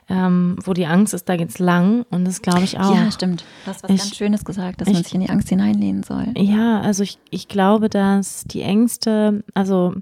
ähm, 0.09 0.57
wo 0.63 0.73
die 0.73 0.87
Angst 0.87 1.13
ist, 1.13 1.29
da 1.29 1.37
geht's 1.37 1.59
lang 1.59 2.05
und 2.11 2.25
das 2.25 2.41
glaube 2.41 2.63
ich 2.63 2.79
auch. 2.79 2.95
Ja, 2.95 3.11
stimmt. 3.11 3.45
Du 3.65 3.71
hast 3.71 3.83
was 3.83 3.91
ich, 3.91 3.99
ganz 3.99 4.17
Schönes 4.17 4.45
gesagt, 4.45 4.81
dass 4.81 4.89
ich, 4.89 4.95
man 4.95 5.03
sich 5.03 5.15
in 5.15 5.21
die 5.23 5.31
Angst 5.31 5.49
hineinlehnen 5.49 6.03
soll. 6.03 6.27
Ja, 6.37 6.81
also 6.81 7.03
ich, 7.03 7.19
ich 7.31 7.49
glaube, 7.49 7.89
dass 7.89 8.45
die 8.45 8.63
Ängste, 8.63 9.43
also 9.55 9.95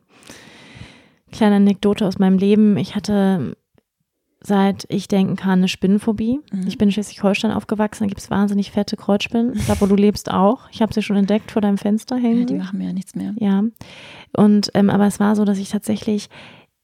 kleine 1.32 1.56
Anekdote 1.56 2.06
aus 2.06 2.18
meinem 2.18 2.38
Leben, 2.38 2.76
ich 2.76 2.94
hatte 2.94 3.56
seit 4.40 4.86
ich 4.88 5.08
denken 5.08 5.36
kann, 5.36 5.58
eine 5.58 5.68
Spinnenphobie. 5.68 6.40
Mhm. 6.52 6.66
Ich 6.66 6.78
bin 6.78 6.88
in 6.88 6.92
Schleswig-Holstein 6.92 7.50
aufgewachsen, 7.50 8.04
da 8.04 8.08
gibt 8.08 8.20
es 8.20 8.30
wahnsinnig 8.30 8.70
fette 8.70 8.96
Kreuzspinnen. 8.96 9.58
Da, 9.66 9.80
wo 9.80 9.86
du 9.86 9.96
lebst 9.96 10.30
auch. 10.30 10.68
Ich 10.70 10.80
habe 10.80 10.94
sie 10.94 11.02
schon 11.02 11.16
entdeckt 11.16 11.50
vor 11.50 11.62
deinem 11.62 11.78
Fenster 11.78 12.16
hängen. 12.16 12.40
Ja, 12.40 12.46
die 12.46 12.54
machen 12.54 12.78
mir 12.78 12.86
ja 12.86 12.92
nichts 12.92 13.14
mehr. 13.14 13.34
Ja. 13.38 13.64
Und 14.36 14.70
ähm, 14.74 14.90
aber 14.90 15.06
es 15.06 15.18
war 15.18 15.34
so, 15.34 15.44
dass 15.44 15.58
ich 15.58 15.70
tatsächlich, 15.70 16.28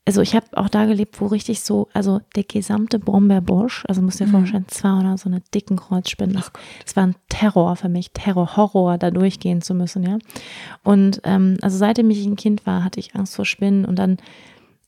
also 0.04 0.20
ich 0.20 0.34
habe 0.34 0.46
auch 0.54 0.68
da 0.68 0.86
gelebt, 0.86 1.20
wo 1.20 1.26
richtig 1.26 1.60
so, 1.60 1.88
also 1.94 2.20
der 2.34 2.42
gesamte 2.42 2.98
Brombeerbusch, 2.98 3.84
also 3.86 4.02
musst 4.02 4.18
dir 4.18 4.26
mhm. 4.26 4.32
vorstellen, 4.32 4.64
200 4.66 5.18
so 5.18 5.28
eine 5.28 5.40
dicken 5.54 5.76
Kreuzspinnen. 5.76 6.34
Das, 6.34 6.50
das 6.84 6.96
war 6.96 7.06
ein 7.06 7.16
Terror 7.28 7.76
für 7.76 7.88
mich, 7.88 8.10
Terror, 8.12 8.56
Horror, 8.56 8.98
da 8.98 9.12
durchgehen 9.12 9.62
zu 9.62 9.74
müssen, 9.74 10.02
ja. 10.02 10.18
Und 10.82 11.20
ähm, 11.22 11.56
also 11.62 11.78
seitdem 11.78 12.10
ich 12.10 12.26
ein 12.26 12.36
Kind 12.36 12.66
war, 12.66 12.82
hatte 12.82 12.98
ich 12.98 13.14
Angst 13.14 13.36
vor 13.36 13.44
Spinnen 13.44 13.84
und 13.84 13.96
dann 13.96 14.16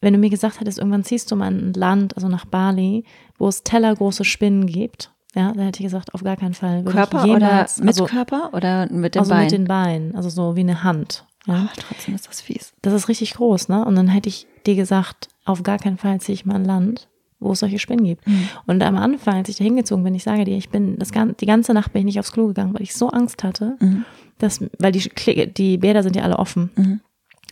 wenn 0.01 0.13
du 0.13 0.19
mir 0.19 0.31
gesagt 0.31 0.61
hättest, 0.61 0.79
irgendwann 0.79 1.05
ziehst 1.05 1.31
du 1.31 1.37
mal 1.37 1.51
ein 1.51 1.73
Land, 1.73 2.17
also 2.17 2.29
nach 2.29 2.45
Bali, 2.45 3.05
wo 3.39 3.49
es 3.49 3.63
tellergroße 3.63 4.25
Spinnen 4.25 4.67
gibt, 4.67 5.11
ja, 5.35 5.53
dann 5.53 5.67
hätte 5.67 5.81
ich 5.81 5.87
gesagt, 5.87 6.15
auf 6.15 6.25
gar 6.25 6.37
keinen 6.37 6.55
Fall. 6.55 6.83
Körper 6.85 7.27
jemals, 7.27 7.77
oder 7.77 7.85
mit 7.85 7.95
also, 7.95 8.05
Körper 8.07 8.51
oder 8.55 8.91
mit 8.91 9.15
den 9.15 9.21
also 9.21 9.31
Beinen? 9.31 9.45
mit 9.45 9.53
den 9.53 9.65
Beinen, 9.65 10.17
also 10.17 10.31
so 10.31 10.57
wie 10.57 10.61
eine 10.61 10.83
Hand. 10.83 11.27
Ja. 11.47 11.65
Oh, 11.67 11.69
trotzdem 11.77 12.15
ist 12.15 12.27
das 12.27 12.41
fies. 12.41 12.73
Das 12.83 12.95
ist 12.95 13.09
richtig 13.09 13.35
groß, 13.35 13.69
ne? 13.69 13.85
Und 13.85 13.95
dann 13.97 14.09
hätte 14.09 14.29
ich 14.31 14.47
dir 14.67 14.75
gesagt, 14.75 15.29
auf 15.45 15.63
gar 15.63 15.79
keinen 15.79 15.99
Fall 15.99 16.21
ziehe 16.21 16.35
ich 16.35 16.47
mal 16.47 16.55
ein 16.55 16.65
Land, 16.65 17.09
wo 17.39 17.53
es 17.53 17.61
solche 17.61 17.79
Spinnen 17.79 18.05
gibt. 18.05 18.27
Mhm. 18.27 18.49
Und 18.67 18.83
am 18.83 18.97
Anfang, 18.97 19.35
als 19.35 19.51
ich 19.51 19.57
da 19.57 19.65
hingezogen 19.65 20.03
bin, 20.03 20.15
ich 20.15 20.25
sage 20.25 20.45
dir, 20.45 20.57
ich 20.57 20.71
bin 20.71 20.99
das, 20.99 21.11
die 21.11 21.47
ganze 21.47 21.75
Nacht 21.75 21.93
bin 21.93 22.01
ich 22.01 22.07
nicht 22.07 22.19
aufs 22.19 22.33
Klo 22.33 22.49
gegangen, 22.49 22.73
weil 22.75 22.83
ich 22.83 22.95
so 22.95 23.11
Angst 23.11 23.45
hatte, 23.45 23.77
mhm. 23.79 24.05
dass, 24.39 24.61
weil 24.79 24.93
die, 24.93 25.53
die 25.53 25.79
Bäder 25.79 26.03
sind 26.03 26.17
ja 26.17 26.23
alle 26.23 26.39
offen. 26.39 26.71
Mhm. 26.77 27.01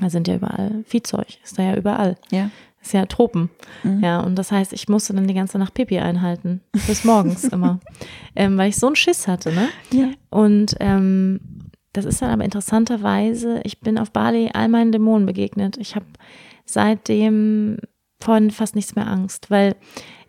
Da 0.01 0.11
sind 0.11 0.29
ja 0.29 0.35
überall 0.35 0.85
Viehzeug, 0.87 1.27
ist 1.43 1.59
da 1.59 1.63
ja 1.63 1.77
überall. 1.77 2.17
Ja. 2.31 2.51
Ist 2.83 2.93
ja 2.93 3.07
Tropen. 3.07 3.49
Mhm. 3.83 4.03
Ja, 4.03 4.21
und 4.21 4.37
das 4.37 4.53
heißt, 4.53 4.73
ich 4.73 4.89
musste 4.89 5.15
dann 5.15 5.27
die 5.27 5.35
ganze 5.35 5.59
Nacht 5.59 5.73
Pipi 5.75 5.99
einhalten. 5.99 6.61
Bis 6.87 7.05
morgens 7.05 7.45
immer. 7.53 7.81
Ähm, 8.37 8.59
weil 8.59 8.69
ich 8.69 8.77
so 8.77 8.89
einen 8.89 8.97
Schiss 8.97 9.27
hatte, 9.27 9.53
ne? 9.53 9.69
Ja. 9.91 10.11
Und 10.29 10.77
ähm, 10.81 11.41
das 11.95 12.05
ist 12.05 12.21
dann 12.21 12.31
aber 12.31 12.45
interessanterweise, 12.45 13.61
ich 13.65 13.81
bin 13.81 13.99
auf 13.99 14.11
Bali 14.11 14.51
all 14.53 14.69
meinen 14.69 14.93
Dämonen 14.93 15.27
begegnet. 15.27 15.79
Ich 15.79 15.95
habe 15.95 16.07
seitdem 16.67 17.79
von 18.21 18.51
fast 18.51 18.75
nichts 18.75 18.97
mehr 18.97 19.07
Angst, 19.07 19.51
weil 19.51 19.77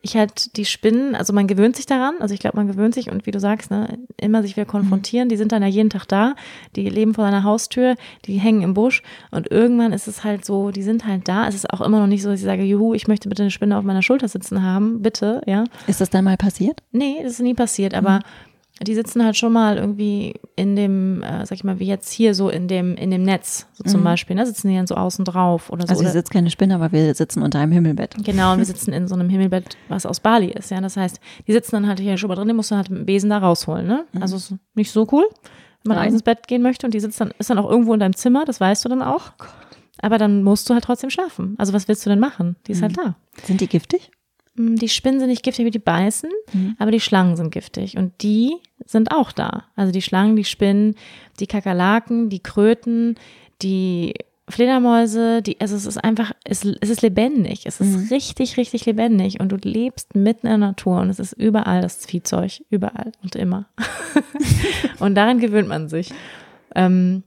ich 0.05 0.15
halt 0.15 0.55
die 0.55 0.65
Spinnen, 0.65 1.15
also 1.15 1.33
man 1.33 1.47
gewöhnt 1.47 1.75
sich 1.75 1.85
daran, 1.85 2.15
also 2.19 2.33
ich 2.33 2.39
glaube, 2.39 2.57
man 2.57 2.67
gewöhnt 2.67 2.93
sich 2.93 3.11
und 3.11 3.25
wie 3.25 3.31
du 3.31 3.39
sagst, 3.39 3.71
ne, 3.71 3.97
immer 4.17 4.41
sich 4.41 4.55
wieder 4.55 4.65
konfrontieren, 4.65 5.29
die 5.29 5.37
sind 5.37 5.51
dann 5.51 5.61
ja 5.61 5.67
jeden 5.67 5.89
Tag 5.89 6.05
da, 6.07 6.35
die 6.75 6.87
leben 6.89 7.13
vor 7.13 7.25
deiner 7.25 7.43
Haustür, 7.43 7.95
die 8.25 8.37
hängen 8.37 8.61
im 8.61 8.73
Busch 8.73 9.01
und 9.31 9.51
irgendwann 9.51 9.93
ist 9.93 10.07
es 10.07 10.23
halt 10.23 10.45
so, 10.45 10.71
die 10.71 10.83
sind 10.83 11.05
halt 11.05 11.27
da. 11.27 11.47
Es 11.47 11.55
ist 11.55 11.71
auch 11.71 11.81
immer 11.81 11.99
noch 11.99 12.07
nicht 12.07 12.21
so, 12.21 12.29
dass 12.29 12.39
ich 12.39 12.45
sage, 12.45 12.63
juhu, 12.63 12.93
ich 12.93 13.07
möchte 13.07 13.29
bitte 13.29 13.43
eine 13.43 13.51
Spinne 13.51 13.77
auf 13.77 13.83
meiner 13.83 14.01
Schulter 14.01 14.27
sitzen 14.27 14.63
haben, 14.63 15.01
bitte, 15.01 15.41
ja. 15.45 15.65
Ist 15.87 16.01
das 16.01 16.09
dann 16.09 16.23
mal 16.23 16.37
passiert? 16.37 16.81
Nee, 16.91 17.17
das 17.23 17.33
ist 17.33 17.41
nie 17.41 17.53
passiert, 17.53 17.93
aber 17.93 18.19
mhm 18.19 18.54
die 18.81 18.93
sitzen 18.93 19.23
halt 19.23 19.37
schon 19.37 19.53
mal 19.53 19.77
irgendwie 19.77 20.33
in 20.55 20.75
dem, 20.75 21.23
äh, 21.23 21.45
sag 21.45 21.53
ich 21.53 21.63
mal, 21.63 21.79
wie 21.79 21.85
jetzt 21.85 22.11
hier 22.11 22.35
so 22.35 22.49
in 22.49 22.67
dem, 22.67 22.95
in 22.95 23.09
dem 23.09 23.23
Netz, 23.23 23.67
so 23.73 23.85
zum 23.85 24.01
mhm. 24.01 24.05
Beispiel, 24.05 24.35
ne, 24.35 24.45
sitzen 24.45 24.67
die 24.67 24.75
dann 24.75 24.87
so 24.87 24.95
außen 24.95 25.23
drauf 25.23 25.69
oder 25.69 25.87
so. 25.87 25.91
Also 25.91 26.03
ihr 26.03 26.09
sitzt 26.09 26.31
keine 26.31 26.49
Spinne, 26.49 26.75
aber 26.75 26.91
wir 26.91 27.15
sitzen 27.15 27.41
unter 27.41 27.59
einem 27.59 27.71
Himmelbett. 27.71 28.15
Genau, 28.23 28.51
und 28.51 28.57
wir 28.57 28.65
sitzen 28.65 28.91
in 28.91 29.07
so 29.07 29.15
einem 29.15 29.29
Himmelbett, 29.29 29.77
was 29.87 30.05
aus 30.05 30.19
Bali 30.19 30.51
ist, 30.51 30.71
ja. 30.71 30.81
Das 30.81 30.97
heißt, 30.97 31.19
die 31.47 31.53
sitzen 31.53 31.71
dann 31.71 31.87
halt 31.87 31.99
hier 31.99 32.17
schon 32.17 32.27
mal 32.27 32.35
drin, 32.35 32.49
die 32.49 32.53
musst 32.53 32.71
du 32.71 32.75
halt 32.75 32.89
mit 32.89 32.99
dem 32.99 33.05
Besen 33.05 33.29
da 33.29 33.37
rausholen, 33.37 33.87
ne? 33.87 34.05
Mhm. 34.11 34.21
Also 34.21 34.35
ist 34.35 34.53
nicht 34.73 34.91
so 34.91 35.07
cool, 35.11 35.25
wenn 35.83 35.95
man 35.95 35.97
abends 35.99 36.15
ins 36.15 36.23
Bett 36.23 36.47
gehen 36.47 36.61
möchte 36.61 36.85
und 36.85 36.93
die 36.93 36.99
sitzt 36.99 37.21
dann, 37.21 37.31
ist 37.39 37.49
dann 37.49 37.59
auch 37.59 37.69
irgendwo 37.69 37.93
in 37.93 37.99
deinem 38.01 38.15
Zimmer, 38.15 38.43
das 38.43 38.59
weißt 38.59 38.83
du 38.83 38.89
dann 38.89 39.01
auch. 39.01 39.31
Oh 39.39 39.45
aber 40.01 40.17
dann 40.17 40.43
musst 40.43 40.69
du 40.69 40.73
halt 40.73 40.83
trotzdem 40.83 41.09
schlafen. 41.09 41.55
Also 41.57 41.73
was 41.73 41.87
willst 41.87 42.05
du 42.05 42.09
denn 42.09 42.19
machen? 42.19 42.57
Die 42.67 42.73
ist 42.73 42.81
halt 42.81 42.97
mhm. 42.97 43.01
halt 43.01 43.15
da. 43.37 43.45
Sind 43.45 43.61
die 43.61 43.67
giftig? 43.67 44.11
Mm, 44.55 44.75
die 44.75 44.89
Spinnen 44.89 45.19
sind 45.19 45.29
nicht 45.29 45.43
giftig 45.43 45.65
wie 45.65 45.71
die 45.71 45.79
beißen, 45.79 46.29
mhm. 46.53 46.75
aber 46.79 46.91
die 46.91 46.99
Schlangen 46.99 47.35
sind 47.35 47.51
giftig 47.51 47.97
und 47.97 48.13
die 48.21 48.55
sind 48.85 49.11
auch 49.11 49.31
da. 49.31 49.65
Also 49.75 49.91
die 49.91 50.01
Schlangen, 50.01 50.35
die 50.35 50.45
Spinnen, 50.45 50.95
die 51.39 51.47
Kakerlaken, 51.47 52.29
die 52.29 52.39
Kröten, 52.39 53.15
die 53.61 54.13
Fledermäuse, 54.47 55.41
die, 55.41 55.59
also 55.59 55.75
es 55.75 55.85
ist 55.85 55.97
einfach, 55.97 56.31
es, 56.43 56.63
es 56.63 56.89
ist 56.89 57.01
lebendig. 57.01 57.65
Es 57.65 57.81
ist 57.81 57.97
mhm. 57.97 58.07
richtig, 58.09 58.57
richtig 58.57 58.85
lebendig 58.85 59.39
und 59.39 59.51
du 59.51 59.55
lebst 59.57 60.15
mitten 60.15 60.45
in 60.45 60.59
der 60.59 60.69
Natur 60.69 61.01
und 61.01 61.09
es 61.09 61.19
ist 61.19 61.33
überall 61.33 61.81
das 61.81 62.05
Viehzeug, 62.05 62.61
überall 62.69 63.11
und 63.23 63.35
immer. 63.35 63.67
und 64.99 65.15
daran 65.15 65.39
gewöhnt 65.39 65.67
man 65.67 65.89
sich. 65.89 66.11
Ähm, 66.75 67.23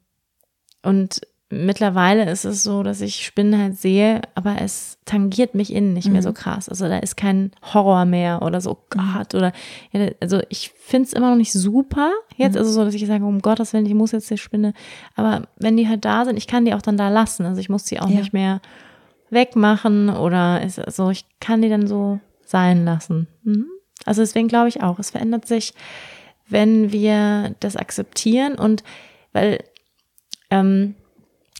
und 0.82 1.20
mittlerweile 1.50 2.30
ist 2.30 2.44
es 2.44 2.62
so, 2.62 2.82
dass 2.82 3.00
ich 3.00 3.24
Spinnen 3.24 3.58
halt 3.58 3.78
sehe, 3.78 4.20
aber 4.34 4.60
es 4.60 4.98
tangiert 5.06 5.54
mich 5.54 5.72
innen 5.72 5.94
nicht 5.94 6.06
mhm. 6.06 6.12
mehr 6.14 6.22
so 6.22 6.30
mhm. 6.30 6.34
krass. 6.34 6.68
Also 6.68 6.88
da 6.88 6.98
ist 6.98 7.16
kein 7.16 7.52
Horror 7.72 8.04
mehr 8.04 8.42
oder 8.42 8.60
so, 8.60 8.72
oh 8.72 8.84
Gott, 8.90 9.34
oder, 9.34 9.52
also 10.20 10.40
ich 10.50 10.70
finde 10.70 11.06
es 11.06 11.12
immer 11.14 11.30
noch 11.30 11.36
nicht 11.36 11.52
super 11.52 12.12
jetzt, 12.36 12.54
mhm. 12.54 12.58
also 12.58 12.72
so, 12.72 12.84
dass 12.84 12.94
ich 12.94 13.06
sage, 13.06 13.24
um 13.24 13.40
Gottes 13.40 13.72
Willen, 13.72 13.86
ich 13.86 13.94
muss 13.94 14.12
jetzt 14.12 14.30
die 14.30 14.36
Spinne, 14.36 14.74
aber 15.16 15.48
wenn 15.56 15.76
die 15.76 15.88
halt 15.88 16.04
da 16.04 16.24
sind, 16.24 16.36
ich 16.36 16.46
kann 16.46 16.66
die 16.66 16.74
auch 16.74 16.82
dann 16.82 16.98
da 16.98 17.08
lassen, 17.08 17.46
also 17.46 17.60
ich 17.60 17.70
muss 17.70 17.84
die 17.84 17.98
auch 18.00 18.10
ja. 18.10 18.18
nicht 18.18 18.32
mehr 18.32 18.60
wegmachen 19.30 20.10
oder 20.10 20.62
ist, 20.62 20.78
also 20.78 21.10
ich 21.10 21.24
kann 21.40 21.62
die 21.62 21.68
dann 21.68 21.86
so 21.86 22.20
sein 22.44 22.84
lassen. 22.84 23.26
Mhm. 23.42 23.66
Also 24.04 24.22
deswegen 24.22 24.48
glaube 24.48 24.68
ich 24.68 24.82
auch, 24.82 24.98
es 24.98 25.10
verändert 25.10 25.46
sich, 25.46 25.74
wenn 26.48 26.92
wir 26.92 27.54
das 27.60 27.76
akzeptieren 27.76 28.54
und 28.54 28.82
weil, 29.32 29.64
ähm, 30.50 30.94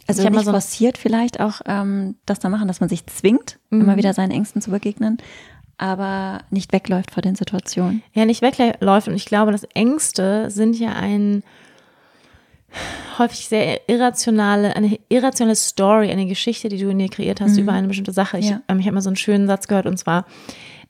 Also 0.09 0.23
ich 0.23 0.31
nicht 0.31 0.45
so 0.45 0.53
forciert 0.53 0.99
vielleicht 0.99 1.39
auch 1.39 1.61
ähm, 1.67 2.17
das 2.27 2.39
da 2.39 2.49
machen, 2.49 2.67
dass 2.67 2.81
man 2.81 2.89
sich 2.89 3.07
zwingt, 3.07 3.59
mhm. 3.71 3.83
immer 3.83 3.97
wieder 3.97 4.15
seinen 4.15 4.31
Ängsten 4.31 4.63
zu 4.63 4.71
begegnen, 4.71 5.19
aber 5.77 6.41
nicht 6.51 6.73
wegläuft 6.73 7.11
vor 7.11 7.23
den 7.23 7.37
Situationen. 7.37 8.03
Ja, 8.15 8.25
nicht 8.25 8.43
wegläuft. 8.43 9.09
Und 9.09 9.15
ich 9.15 9.27
glaube, 9.27 9.53
dass 9.53 9.65
Ängste 9.75 10.51
sind 10.51 10.79
ja 10.79 10.95
ein 10.95 11.43
häufig 13.19 13.49
sehr 13.49 13.89
irrationale, 13.89 14.77
eine 14.77 14.99
irrationale 15.09 15.57
Story, 15.57 16.11
eine 16.11 16.27
Geschichte, 16.27 16.69
die 16.69 16.79
du 16.79 16.89
in 16.89 16.99
dir 16.99 17.09
kreiert 17.09 17.41
hast 17.41 17.53
mhm. 17.53 17.63
über 17.63 17.73
eine 17.73 17.89
bestimmte 17.89 18.13
Sache. 18.13 18.39
Ich, 18.39 18.51
ja. 18.51 18.61
ähm, 18.69 18.81
ich 18.81 18.87
habe 18.87 18.95
mal 18.95 19.03
so 19.03 19.09
einen 19.09 19.17
schönen 19.17 19.47
Satz 19.47 19.69
gehört 19.69 19.87
und 19.87 19.99
zwar, 19.99 20.27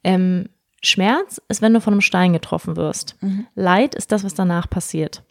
ähm, 0.04 0.48
Schmerz 0.82 1.40
ist, 1.48 1.60
wenn 1.60 1.74
du 1.74 1.80
von 1.80 1.92
einem 1.92 2.00
Stein 2.00 2.32
getroffen 2.32 2.76
wirst. 2.76 3.16
Mhm. 3.20 3.46
Leid 3.54 3.94
ist 3.94 4.12
das, 4.12 4.22
was 4.22 4.34
danach 4.34 4.70
passiert. 4.70 5.24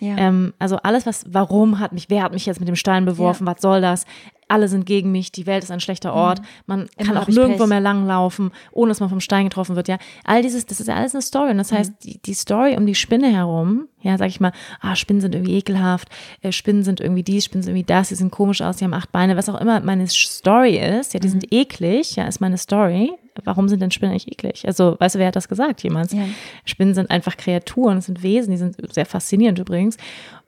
Ja. 0.00 0.16
Ähm, 0.16 0.52
also 0.58 0.76
alles, 0.82 1.06
was, 1.06 1.24
warum 1.28 1.78
hat 1.78 1.92
mich, 1.92 2.10
wer 2.10 2.22
hat 2.22 2.32
mich 2.32 2.46
jetzt 2.46 2.58
mit 2.58 2.68
dem 2.68 2.76
Stein 2.76 3.04
beworfen, 3.04 3.46
ja. 3.46 3.52
was 3.52 3.62
soll 3.62 3.80
das? 3.80 4.04
Alle 4.52 4.68
sind 4.68 4.86
gegen 4.86 5.10
mich, 5.10 5.32
die 5.32 5.46
Welt 5.46 5.64
ist 5.64 5.70
ein 5.70 5.80
schlechter 5.80 6.12
mhm. 6.12 6.18
Ort, 6.18 6.42
man 6.66 6.88
Immer 6.96 7.08
kann 7.08 7.16
auch 7.16 7.28
nirgendwo 7.28 7.64
Pech. 7.64 7.68
mehr 7.68 7.80
langlaufen, 7.80 8.50
ohne 8.70 8.90
dass 8.90 9.00
man 9.00 9.08
vom 9.08 9.20
Stein 9.20 9.44
getroffen 9.44 9.76
wird. 9.76 9.88
Ja, 9.88 9.98
all 10.24 10.42
dieses, 10.42 10.66
das 10.66 10.80
ist 10.80 10.88
ja 10.88 10.96
alles 10.96 11.14
eine 11.14 11.22
Story. 11.22 11.50
Und 11.50 11.58
das 11.58 11.70
mhm. 11.70 11.76
heißt, 11.76 11.92
die, 12.04 12.18
die 12.18 12.34
Story 12.34 12.76
um 12.76 12.86
die 12.86 12.94
Spinne 12.94 13.32
herum, 13.32 13.88
ja, 14.00 14.18
sag 14.18 14.28
ich 14.28 14.40
mal, 14.40 14.52
ah, 14.80 14.94
Spinnen 14.94 15.20
sind 15.20 15.34
irgendwie 15.34 15.56
ekelhaft, 15.56 16.08
äh, 16.42 16.52
Spinnen 16.52 16.82
sind 16.82 17.00
irgendwie 17.00 17.22
dies, 17.22 17.44
Spinnen 17.44 17.62
sind 17.62 17.72
irgendwie 17.72 17.86
das, 17.86 18.08
die 18.08 18.14
sehen 18.14 18.30
komisch 18.30 18.60
aus, 18.60 18.76
die 18.76 18.84
haben 18.84 18.94
acht 18.94 19.12
Beine, 19.12 19.36
was 19.36 19.48
auch 19.48 19.60
immer 19.60 19.80
meine 19.80 20.06
Story 20.08 20.76
ist, 20.76 21.14
ja, 21.14 21.20
die 21.20 21.28
mhm. 21.28 21.32
sind 21.32 21.52
eklig, 21.52 22.16
ja, 22.16 22.24
ist 22.26 22.40
meine 22.40 22.58
Story 22.58 23.12
warum 23.44 23.68
sind 23.68 23.80
denn 23.80 23.90
Spinnen 23.90 24.12
eigentlich 24.12 24.30
eklig? 24.30 24.66
Also, 24.66 24.96
weißt 24.98 25.14
du, 25.14 25.18
wer 25.18 25.28
hat 25.28 25.36
das 25.36 25.48
gesagt? 25.48 25.82
Jemand. 25.82 26.12
Ja. 26.12 26.24
Spinnen 26.64 26.94
sind 26.94 27.10
einfach 27.10 27.36
Kreaturen, 27.36 27.96
das 27.96 28.06
sind 28.06 28.22
Wesen, 28.22 28.50
die 28.50 28.56
sind 28.56 28.76
sehr 28.92 29.06
faszinierend 29.06 29.58
übrigens. 29.58 29.96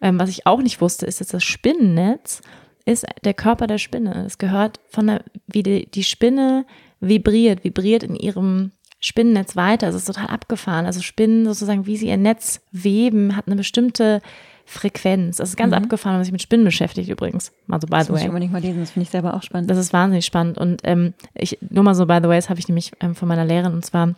Ähm, 0.01 0.19
was 0.19 0.29
ich 0.29 0.47
auch 0.47 0.61
nicht 0.61 0.81
wusste, 0.81 1.07
ist, 1.07 1.21
dass 1.21 1.29
das 1.29 1.45
Spinnennetz 1.45 2.43
ist 2.85 3.07
der 3.25 3.35
Körper 3.35 3.67
der 3.67 3.79
Spinne. 3.79 4.25
Es 4.27 4.39
gehört 4.39 4.81
von 4.89 5.07
der, 5.07 5.25
wie 5.47 5.63
die, 5.63 5.87
die 5.87 6.05
Spinne 6.05 6.67
vibriert, 7.01 7.65
vibriert 7.65 8.03
in 8.03 8.15
ihrem 8.15 8.73
Spinnennetz 9.01 9.57
weiter. 9.57 9.89
Es 9.89 9.95
ist 9.95 10.07
total 10.07 10.29
abgefahren. 10.29 10.87
Also 10.87 11.01
Spinnen 11.01 11.45
sozusagen, 11.45 11.87
wie 11.87 11.97
sie 11.97 12.09
ihr 12.09 12.17
Netz 12.17 12.61
weben, 12.73 13.37
hat 13.37 13.47
eine 13.47 13.57
bestimmte 13.57 14.21
Frequenz. 14.67 15.37
Das 15.37 15.51
ist 15.51 15.57
ganz 15.57 15.73
mhm. 15.73 15.83
abgefahren, 15.83 16.15
wenn 16.15 16.19
man 16.19 16.25
sich 16.25 16.33
mit 16.33 16.43
Spinnen 16.43 16.65
beschäftigt 16.65 17.11
übrigens. 17.11 17.53
Mal 17.67 17.81
so 17.81 17.87
by 17.87 17.99
das 17.99 18.07
the 18.07 18.13
way. 18.13 18.17
Das 18.17 18.21
muss 18.21 18.21
ich 18.23 18.29
unbedingt 18.29 18.53
mal 18.53 18.63
lesen, 18.63 18.81
das 18.81 18.93
finde 18.93 19.05
ich 19.05 19.11
selber 19.11 19.35
auch 19.35 19.43
spannend. 19.43 19.69
Das 19.71 19.79
ist 19.79 19.93
wahnsinnig 19.93 20.25
spannend. 20.25 20.57
Und 20.57 20.81
ähm, 20.85 21.13
ich, 21.35 21.59
nur 21.69 21.85
mal 21.85 21.95
so 21.95 22.07
by 22.07 22.19
the 22.23 22.29
way, 22.29 22.37
das 22.37 22.49
habe 22.49 22.61
ich 22.61 22.69
nämlich 22.69 22.93
ähm, 23.01 23.15
von 23.15 23.29
meiner 23.29 23.45
Lehrerin 23.45 23.75
und 23.75 23.85
zwar 23.85 24.15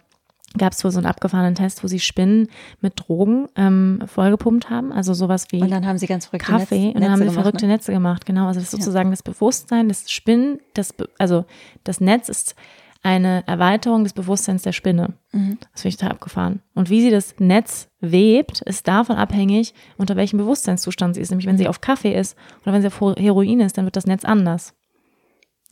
gab 0.58 0.72
es 0.72 0.84
wohl 0.84 0.90
so 0.90 0.98
einen 0.98 1.06
abgefahrenen 1.06 1.54
Test, 1.54 1.82
wo 1.82 1.88
sie 1.88 2.00
Spinnen 2.00 2.48
mit 2.80 2.94
Drogen 2.96 3.48
ähm, 3.56 4.02
vollgepumpt 4.06 4.70
haben, 4.70 4.92
also 4.92 5.14
sowas 5.14 5.46
wie 5.50 5.62
und 5.62 5.70
dann 5.70 5.86
haben 5.86 5.98
sie 5.98 6.06
ganz 6.06 6.26
verrückte 6.26 6.50
Kaffee 6.50 6.86
Netz, 6.86 6.94
und 6.94 7.00
dann 7.02 7.10
haben 7.12 7.22
sie 7.22 7.30
verrückte 7.30 7.66
ne? 7.66 7.72
Netze 7.74 7.92
gemacht, 7.92 8.26
genau. 8.26 8.46
Also 8.46 8.60
das 8.60 8.64
ist 8.64 8.70
sozusagen 8.72 9.08
ja. 9.08 9.12
das 9.12 9.22
Bewusstsein, 9.22 9.88
das 9.88 10.10
Spinnen, 10.10 10.58
das 10.74 10.94
also 11.18 11.44
das 11.84 12.00
Netz 12.00 12.28
ist 12.28 12.54
eine 13.02 13.46
Erweiterung 13.46 14.02
des 14.02 14.14
Bewusstseins 14.14 14.62
der 14.62 14.72
Spinne. 14.72 15.14
Mhm. 15.30 15.58
Das 15.72 15.82
finde 15.82 15.88
ich 15.90 15.96
total 15.96 16.12
abgefahren. 16.12 16.62
Und 16.74 16.90
wie 16.90 17.02
sie 17.02 17.10
das 17.10 17.36
Netz 17.38 17.88
webt, 18.00 18.62
ist 18.62 18.88
davon 18.88 19.16
abhängig, 19.16 19.74
unter 19.96 20.16
welchem 20.16 20.38
Bewusstseinszustand 20.38 21.14
sie 21.14 21.20
ist. 21.20 21.30
Nämlich, 21.30 21.46
wenn 21.46 21.56
sie 21.56 21.68
auf 21.68 21.80
Kaffee 21.80 22.18
ist 22.18 22.36
oder 22.62 22.72
wenn 22.72 22.82
sie 22.82 22.88
auf 22.88 23.00
Heroin 23.00 23.60
ist, 23.60 23.78
dann 23.78 23.84
wird 23.84 23.94
das 23.94 24.06
Netz 24.06 24.24
anders. 24.24 24.74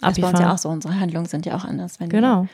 Das 0.01 0.13
ist 0.13 0.21
bei 0.21 0.31
uns 0.31 0.39
ja 0.39 0.53
auch 0.53 0.59
so. 0.59 0.69
Unsere 0.69 0.99
Handlungen 1.01 1.27
sind 1.27 1.47
ja 1.47 1.57
auch 1.57 1.65
anders. 1.65 1.99
Wenn 1.99 2.09
genau. 2.09 2.43
Wir, 2.43 2.49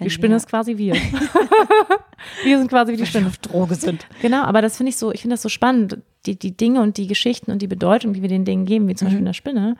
die 0.00 0.10
Spinne 0.10 0.36
ist 0.36 0.48
quasi 0.48 0.76
wir. 0.78 0.94
wir 2.44 2.58
sind 2.58 2.68
quasi 2.68 2.92
wie 2.92 2.96
die 2.96 3.06
Spinne. 3.06 3.28
auf 3.28 3.38
Droge 3.38 3.74
sind. 3.74 4.06
Genau, 4.20 4.42
aber 4.42 4.62
das 4.62 4.76
finde 4.76 4.90
ich 4.90 4.96
so, 4.96 5.12
ich 5.12 5.22
finde 5.22 5.34
das 5.34 5.42
so 5.42 5.48
spannend. 5.48 5.98
Die, 6.26 6.38
die 6.38 6.56
Dinge 6.56 6.80
und 6.82 6.96
die 6.96 7.06
Geschichten 7.06 7.50
und 7.50 7.62
die 7.62 7.66
Bedeutung, 7.66 8.12
die 8.12 8.22
wir 8.22 8.28
den 8.28 8.44
Dingen 8.44 8.64
geben, 8.64 8.88
wie 8.88 8.94
zum 8.94 9.06
mhm. 9.06 9.08
Beispiel 9.08 9.18
in 9.18 9.24
der 9.24 9.32
Spinne, 9.32 9.76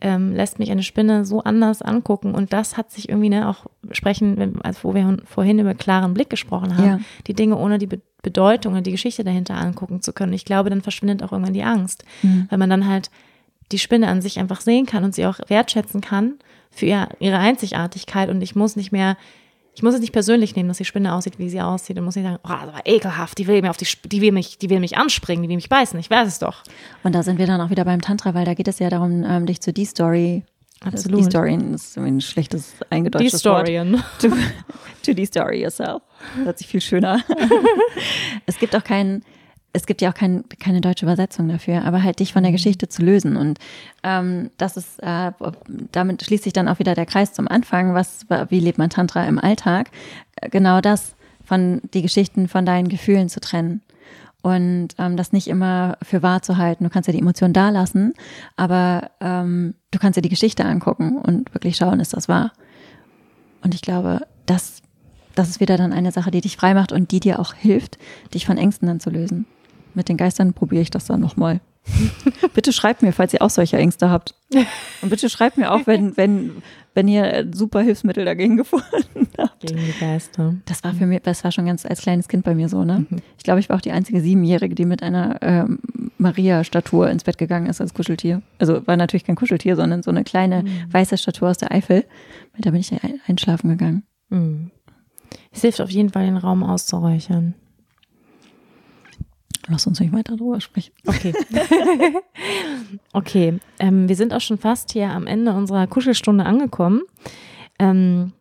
ähm, 0.00 0.34
lässt 0.34 0.58
mich 0.58 0.70
eine 0.70 0.82
Spinne 0.82 1.24
so 1.24 1.42
anders 1.42 1.82
angucken. 1.82 2.34
Und 2.34 2.52
das 2.52 2.76
hat 2.76 2.90
sich 2.90 3.08
irgendwie 3.08 3.30
ne, 3.30 3.48
auch 3.48 3.66
sprechen, 3.92 4.60
als 4.62 4.84
wo 4.84 4.94
wir 4.94 5.18
vorhin 5.24 5.58
über 5.58 5.74
klaren 5.74 6.14
Blick 6.14 6.30
gesprochen 6.30 6.76
haben, 6.76 6.86
ja. 6.86 7.00
die 7.26 7.34
Dinge 7.34 7.56
ohne 7.56 7.78
die 7.78 7.86
Be 7.86 8.00
Bedeutung 8.22 8.74
und 8.74 8.84
die 8.88 8.90
Geschichte 8.90 9.22
dahinter 9.22 9.54
angucken 9.54 10.02
zu 10.02 10.12
können. 10.12 10.32
Ich 10.32 10.44
glaube, 10.44 10.68
dann 10.68 10.82
verschwindet 10.82 11.22
auch 11.22 11.30
irgendwann 11.30 11.54
die 11.54 11.62
Angst, 11.62 12.02
mhm. 12.24 12.48
weil 12.50 12.58
man 12.58 12.68
dann 12.68 12.88
halt 12.88 13.08
die 13.70 13.78
Spinne 13.78 14.08
an 14.08 14.20
sich 14.20 14.40
einfach 14.40 14.62
sehen 14.62 14.84
kann 14.84 15.04
und 15.04 15.14
sie 15.14 15.26
auch 15.26 15.38
wertschätzen 15.46 16.00
kann 16.00 16.34
für 16.76 16.86
ihre 16.86 17.38
Einzigartigkeit. 17.38 18.28
Und 18.28 18.42
ich 18.42 18.54
muss 18.54 18.76
nicht 18.76 18.92
mehr 18.92 19.16
ich 19.76 19.82
muss 19.82 19.92
es 19.92 20.00
nicht 20.00 20.14
persönlich 20.14 20.56
nehmen, 20.56 20.68
dass 20.68 20.78
die 20.78 20.86
Spinne 20.86 21.12
aussieht, 21.12 21.38
wie 21.38 21.50
sie 21.50 21.60
aussieht. 21.60 21.98
Und 21.98 22.06
muss 22.06 22.16
nicht 22.16 22.24
sagen, 22.24 22.38
oh, 22.42 22.48
das 22.48 22.72
war 22.72 22.86
ekelhaft, 22.86 23.36
die 23.36 23.46
will 23.46 23.60
mir 23.60 23.68
auf 23.68 23.76
die, 23.76 23.86
die 24.06 24.22
will 24.22 24.32
mich, 24.32 24.56
die 24.56 24.70
will 24.70 24.80
mich 24.80 24.96
anspringen, 24.96 25.42
die 25.42 25.50
will 25.50 25.56
mich 25.56 25.68
beißen, 25.68 26.00
ich 26.00 26.08
weiß 26.08 26.26
es 26.26 26.38
doch. 26.38 26.62
Und 27.02 27.14
da 27.14 27.22
sind 27.22 27.38
wir 27.38 27.46
dann 27.46 27.60
auch 27.60 27.68
wieder 27.68 27.84
beim 27.84 28.00
Tantra, 28.00 28.32
weil 28.32 28.46
da 28.46 28.54
geht 28.54 28.68
es 28.68 28.78
ja 28.78 28.88
darum, 28.88 29.22
ähm, 29.22 29.44
dich 29.44 29.60
zu 29.60 29.74
die 29.74 29.84
Story 29.84 30.44
Absolut. 30.80 31.20
Die 31.20 31.24
Story 31.24 31.58
ist 31.74 31.96
ein 31.98 32.20
schlechtes 32.20 32.74
eingedeutschtes 32.90 33.32
die 33.32 33.38
Storien. 33.38 33.92
Wort. 33.94 34.04
To, 34.20 34.28
to 35.02 35.12
the 35.16 35.26
story 35.26 35.62
yourself. 35.62 36.02
Das 36.36 36.44
hört 36.44 36.58
sich 36.58 36.66
viel 36.66 36.80
schöner. 36.80 37.22
es 38.46 38.58
gibt 38.58 38.76
auch 38.76 38.84
keinen, 38.84 39.24
es 39.76 39.86
gibt 39.86 40.00
ja 40.00 40.10
auch 40.10 40.14
kein, 40.14 40.44
keine 40.58 40.80
deutsche 40.80 41.04
Übersetzung 41.04 41.48
dafür, 41.48 41.84
aber 41.84 42.02
halt 42.02 42.18
dich 42.18 42.32
von 42.32 42.42
der 42.42 42.50
mhm. 42.50 42.56
Geschichte 42.56 42.88
zu 42.88 43.02
lösen. 43.02 43.36
Und 43.36 43.58
ähm, 44.02 44.50
das 44.56 44.76
ist, 44.78 45.02
äh, 45.02 45.32
damit 45.92 46.24
schließt 46.24 46.44
sich 46.44 46.54
dann 46.54 46.68
auch 46.68 46.78
wieder 46.78 46.94
der 46.94 47.04
Kreis 47.04 47.34
zum 47.34 47.46
Anfang. 47.46 47.94
Was, 47.94 48.26
wie 48.48 48.60
lebt 48.60 48.78
man 48.78 48.88
Tantra 48.88 49.26
im 49.26 49.38
Alltag? 49.38 49.90
Genau 50.50 50.80
das, 50.80 51.14
von 51.44 51.82
die 51.92 52.02
Geschichten 52.02 52.48
von 52.48 52.64
deinen 52.64 52.88
Gefühlen 52.88 53.28
zu 53.28 53.38
trennen. 53.38 53.82
Und 54.42 54.88
ähm, 54.98 55.16
das 55.16 55.32
nicht 55.32 55.48
immer 55.48 55.98
für 56.02 56.22
wahr 56.22 56.40
zu 56.40 56.56
halten. 56.56 56.84
Du 56.84 56.90
kannst 56.90 57.08
ja 57.08 57.12
die 57.12 57.20
Emotionen 57.20 57.52
da 57.52 57.68
lassen, 57.68 58.14
aber 58.56 59.10
ähm, 59.20 59.74
du 59.90 59.98
kannst 59.98 60.16
dir 60.16 60.22
die 60.22 60.28
Geschichte 60.28 60.64
angucken 60.64 61.18
und 61.18 61.52
wirklich 61.52 61.76
schauen, 61.76 62.00
ist 62.00 62.14
das 62.14 62.28
wahr? 62.28 62.52
Und 63.62 63.74
ich 63.74 63.82
glaube, 63.82 64.20
das, 64.46 64.82
das 65.34 65.48
ist 65.48 65.60
wieder 65.60 65.76
dann 65.76 65.92
eine 65.92 66.12
Sache, 66.12 66.30
die 66.30 66.40
dich 66.40 66.56
frei 66.56 66.74
macht 66.74 66.92
und 66.92 67.10
die 67.10 67.20
dir 67.20 67.40
auch 67.40 67.54
hilft, 67.54 67.98
dich 68.32 68.46
von 68.46 68.56
Ängsten 68.56 68.86
dann 68.86 69.00
zu 69.00 69.10
lösen 69.10 69.46
mit 69.96 70.08
den 70.08 70.16
Geistern 70.16 70.52
probiere 70.52 70.82
ich 70.82 70.90
das 70.90 71.06
dann 71.06 71.20
nochmal. 71.20 71.60
bitte 72.54 72.72
schreibt 72.72 73.02
mir, 73.02 73.12
falls 73.12 73.32
ihr 73.32 73.42
auch 73.42 73.50
solche 73.50 73.76
Ängste 73.76 74.10
habt. 74.10 74.34
Und 75.02 75.08
bitte 75.08 75.28
schreibt 75.28 75.56
mir 75.56 75.72
auch, 75.72 75.86
wenn, 75.86 76.16
wenn, 76.16 76.62
wenn 76.94 77.08
ihr 77.08 77.46
super 77.52 77.80
Hilfsmittel 77.80 78.24
dagegen 78.24 78.56
gefunden 78.56 79.28
habt. 79.38 79.60
Gegen 79.60 79.78
die 79.78 79.94
Geister. 79.98 80.56
Das 80.64 80.82
war 80.84 80.94
für 80.94 81.06
mich, 81.06 81.22
das 81.22 81.44
war 81.44 81.52
schon 81.52 81.66
ganz 81.66 81.86
als 81.86 82.00
kleines 82.00 82.28
Kind 82.28 82.44
bei 82.44 82.54
mir 82.54 82.68
so, 82.68 82.84
ne? 82.84 83.06
Mhm. 83.08 83.18
Ich 83.38 83.44
glaube, 83.44 83.60
ich 83.60 83.68
war 83.68 83.76
auch 83.76 83.80
die 83.80 83.92
einzige 83.92 84.20
Siebenjährige, 84.20 84.74
die 84.74 84.84
mit 84.84 85.02
einer 85.02 85.38
ähm, 85.42 85.78
Maria-Statue 86.18 87.08
ins 87.08 87.24
Bett 87.24 87.38
gegangen 87.38 87.66
ist 87.66 87.80
als 87.80 87.94
Kuscheltier. 87.94 88.42
Also 88.58 88.86
war 88.86 88.96
natürlich 88.96 89.24
kein 89.24 89.36
Kuscheltier, 89.36 89.76
sondern 89.76 90.02
so 90.02 90.10
eine 90.10 90.24
kleine 90.24 90.62
mhm. 90.62 90.92
weiße 90.92 91.18
Statue 91.18 91.48
aus 91.48 91.58
der 91.58 91.72
Eifel. 91.72 92.04
Da 92.58 92.70
bin 92.70 92.80
ich 92.80 92.92
einschlafen 93.28 93.70
gegangen. 93.70 94.04
Mhm. 94.30 94.70
Es 95.52 95.62
hilft 95.62 95.80
auf 95.80 95.90
jeden 95.90 96.10
Fall, 96.10 96.26
den 96.26 96.36
Raum 96.36 96.62
auszuräuchern. 96.62 97.54
Lass 99.68 99.86
uns 99.86 99.98
nicht 100.00 100.12
weiter 100.12 100.36
drüber 100.36 100.60
sprechen. 100.60 100.92
Okay. 101.06 101.34
okay. 103.12 103.58
Ähm, 103.78 104.08
wir 104.08 104.14
sind 104.14 104.32
auch 104.32 104.40
schon 104.40 104.58
fast 104.58 104.92
hier 104.92 105.10
am 105.10 105.26
Ende 105.26 105.52
unserer 105.52 105.86
Kuschelstunde 105.86 106.44
angekommen. 106.44 107.02
Ähm, 107.78 108.32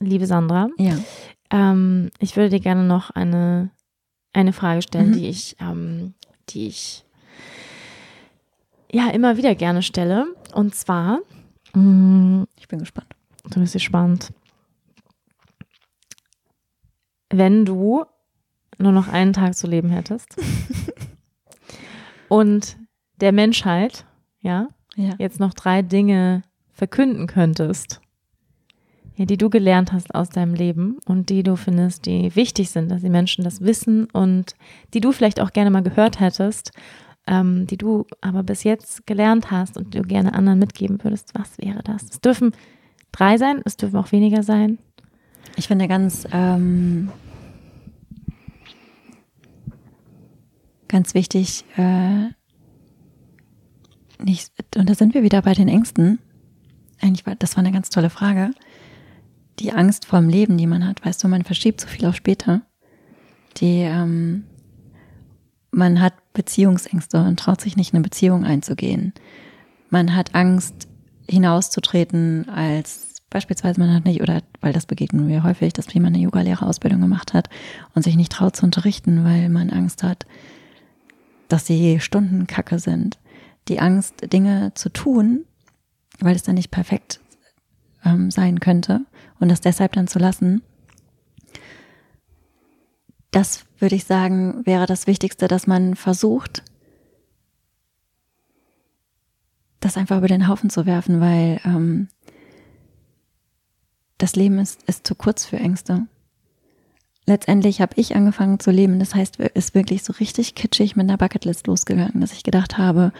liebe 0.00 0.26
Sandra, 0.26 0.68
ja. 0.78 0.96
ähm, 1.50 2.10
ich 2.18 2.36
würde 2.36 2.50
dir 2.50 2.60
gerne 2.60 2.84
noch 2.84 3.10
eine, 3.10 3.70
eine 4.32 4.52
Frage 4.52 4.82
stellen, 4.82 5.10
mhm. 5.10 5.12
die 5.14 5.28
ich, 5.28 5.56
ähm, 5.60 6.14
die 6.48 6.68
ich 6.68 7.04
ja 8.90 9.10
immer 9.10 9.36
wieder 9.36 9.54
gerne 9.54 9.82
stelle. 9.82 10.34
Und 10.54 10.74
zwar, 10.74 11.18
mh, 11.74 11.82
mm, 11.82 12.46
ich 12.58 12.68
bin 12.68 12.78
gespannt. 12.78 13.14
Du 13.50 13.60
bist 13.60 13.74
gespannt. 13.74 14.32
Wenn 17.30 17.66
du 17.66 18.06
nur 18.78 18.92
noch 18.92 19.08
einen 19.08 19.32
Tag 19.32 19.56
zu 19.56 19.66
leben 19.66 19.90
hättest 19.90 20.36
und 22.28 22.76
der 23.20 23.32
Menschheit, 23.32 24.06
ja, 24.40 24.68
ja, 24.96 25.14
jetzt 25.18 25.40
noch 25.40 25.54
drei 25.54 25.82
Dinge 25.82 26.42
verkünden 26.72 27.26
könntest, 27.26 28.00
ja, 29.16 29.24
die 29.24 29.36
du 29.36 29.50
gelernt 29.50 29.92
hast 29.92 30.14
aus 30.14 30.28
deinem 30.28 30.54
Leben 30.54 30.98
und 31.06 31.28
die 31.28 31.42
du 31.42 31.56
findest, 31.56 32.06
die 32.06 32.34
wichtig 32.36 32.70
sind, 32.70 32.90
dass 32.90 33.02
die 33.02 33.10
Menschen 33.10 33.42
das 33.42 33.60
wissen 33.60 34.06
und 34.06 34.54
die 34.94 35.00
du 35.00 35.12
vielleicht 35.12 35.40
auch 35.40 35.52
gerne 35.52 35.70
mal 35.70 35.82
gehört 35.82 36.20
hättest, 36.20 36.70
ähm, 37.26 37.66
die 37.66 37.76
du 37.76 38.06
aber 38.20 38.42
bis 38.42 38.62
jetzt 38.62 39.06
gelernt 39.06 39.50
hast 39.50 39.76
und 39.76 39.94
du 39.94 40.02
gerne 40.02 40.34
anderen 40.34 40.58
mitgeben 40.58 41.02
würdest, 41.02 41.32
was 41.34 41.58
wäre 41.58 41.82
das? 41.82 42.04
Es 42.04 42.20
dürfen 42.20 42.52
drei 43.10 43.36
sein, 43.38 43.60
es 43.64 43.76
dürfen 43.76 43.96
auch 43.96 44.12
weniger 44.12 44.42
sein. 44.42 44.78
Ich 45.56 45.66
finde 45.66 45.88
ganz 45.88 46.26
ähm, 46.32 47.10
ganz 50.88 51.14
wichtig, 51.14 51.64
äh, 51.76 52.28
nicht, 54.20 54.52
und 54.76 54.88
da 54.88 54.94
sind 54.94 55.14
wir 55.14 55.22
wieder 55.22 55.42
bei 55.42 55.54
den 55.54 55.68
Ängsten. 55.68 56.18
Eigentlich 57.00 57.26
war, 57.26 57.36
das 57.36 57.56
war 57.56 57.60
eine 57.60 57.72
ganz 57.72 57.90
tolle 57.90 58.10
Frage. 58.10 58.50
Die 59.60 59.72
Angst 59.72 60.06
vor 60.06 60.20
dem 60.20 60.28
Leben, 60.28 60.56
die 60.56 60.66
man 60.66 60.86
hat, 60.86 61.04
weißt 61.04 61.22
du, 61.22 61.28
man 61.28 61.44
verschiebt 61.44 61.80
so 61.80 61.86
viel 61.86 62.06
auf 62.06 62.16
später. 62.16 62.62
Die, 63.58 63.80
ähm, 63.82 64.44
man 65.70 66.00
hat 66.00 66.14
Beziehungsängste 66.32 67.22
und 67.22 67.38
traut 67.38 67.60
sich 67.60 67.76
nicht, 67.76 67.94
eine 67.94 68.02
Beziehung 68.02 68.44
einzugehen. 68.44 69.12
man 69.90 70.14
hat 70.14 70.34
Angst, 70.34 70.88
hinauszutreten 71.30 72.48
als 72.48 73.08
beispielsweise 73.30 73.80
man 73.80 73.92
hat 73.92 74.04
nicht, 74.04 74.22
oder 74.22 74.42
weil 74.60 74.72
das 74.72 74.86
begegnen 74.86 75.28
wir 75.28 75.42
häufig, 75.42 75.72
dass 75.72 75.92
jemand 75.92 76.16
eine 76.16 76.24
Yoga-Lehrerausbildung 76.24 77.00
gemacht 77.00 77.34
hat 77.34 77.48
und 77.94 78.02
sich 78.02 78.16
nicht 78.16 78.32
traut 78.32 78.56
zu 78.56 78.64
unterrichten, 78.64 79.24
weil 79.24 79.48
man 79.48 79.70
Angst 79.70 80.02
hat, 80.02 80.26
dass 81.48 81.64
die 81.64 82.00
Stunden 82.00 82.46
kacke 82.46 82.78
sind. 82.78 83.18
Die 83.68 83.80
Angst, 83.80 84.32
Dinge 84.32 84.72
zu 84.74 84.90
tun, 84.90 85.44
weil 86.20 86.36
es 86.36 86.42
dann 86.42 86.54
nicht 86.54 86.70
perfekt 86.70 87.20
ähm, 88.04 88.30
sein 88.30 88.60
könnte 88.60 89.04
und 89.40 89.50
das 89.50 89.60
deshalb 89.60 89.92
dann 89.92 90.08
zu 90.08 90.18
lassen. 90.18 90.62
Das 93.30 93.66
würde 93.78 93.94
ich 93.94 94.04
sagen, 94.04 94.64
wäre 94.64 94.86
das 94.86 95.06
Wichtigste, 95.06 95.48
dass 95.48 95.66
man 95.66 95.96
versucht, 95.96 96.62
das 99.80 99.96
einfach 99.96 100.18
über 100.18 100.28
den 100.28 100.48
Haufen 100.48 100.70
zu 100.70 100.86
werfen, 100.86 101.20
weil 101.20 101.60
ähm, 101.64 102.08
das 104.16 104.34
Leben 104.34 104.58
ist, 104.58 104.82
ist 104.84 105.06
zu 105.06 105.14
kurz 105.14 105.44
für 105.44 105.58
Ängste. 105.58 106.06
Letztendlich 107.28 107.82
habe 107.82 107.92
ich 107.96 108.16
angefangen 108.16 108.58
zu 108.58 108.70
leben. 108.70 108.98
Das 108.98 109.14
heißt, 109.14 109.38
ist 109.38 109.74
wirklich 109.74 110.02
so 110.02 110.14
richtig 110.14 110.54
kitschig 110.54 110.96
mit 110.96 111.06
einer 111.06 111.18
Bucketlist 111.18 111.66
losgegangen, 111.66 112.22
dass 112.22 112.32
ich 112.32 112.42
gedacht 112.42 112.78
habe, 112.78 113.12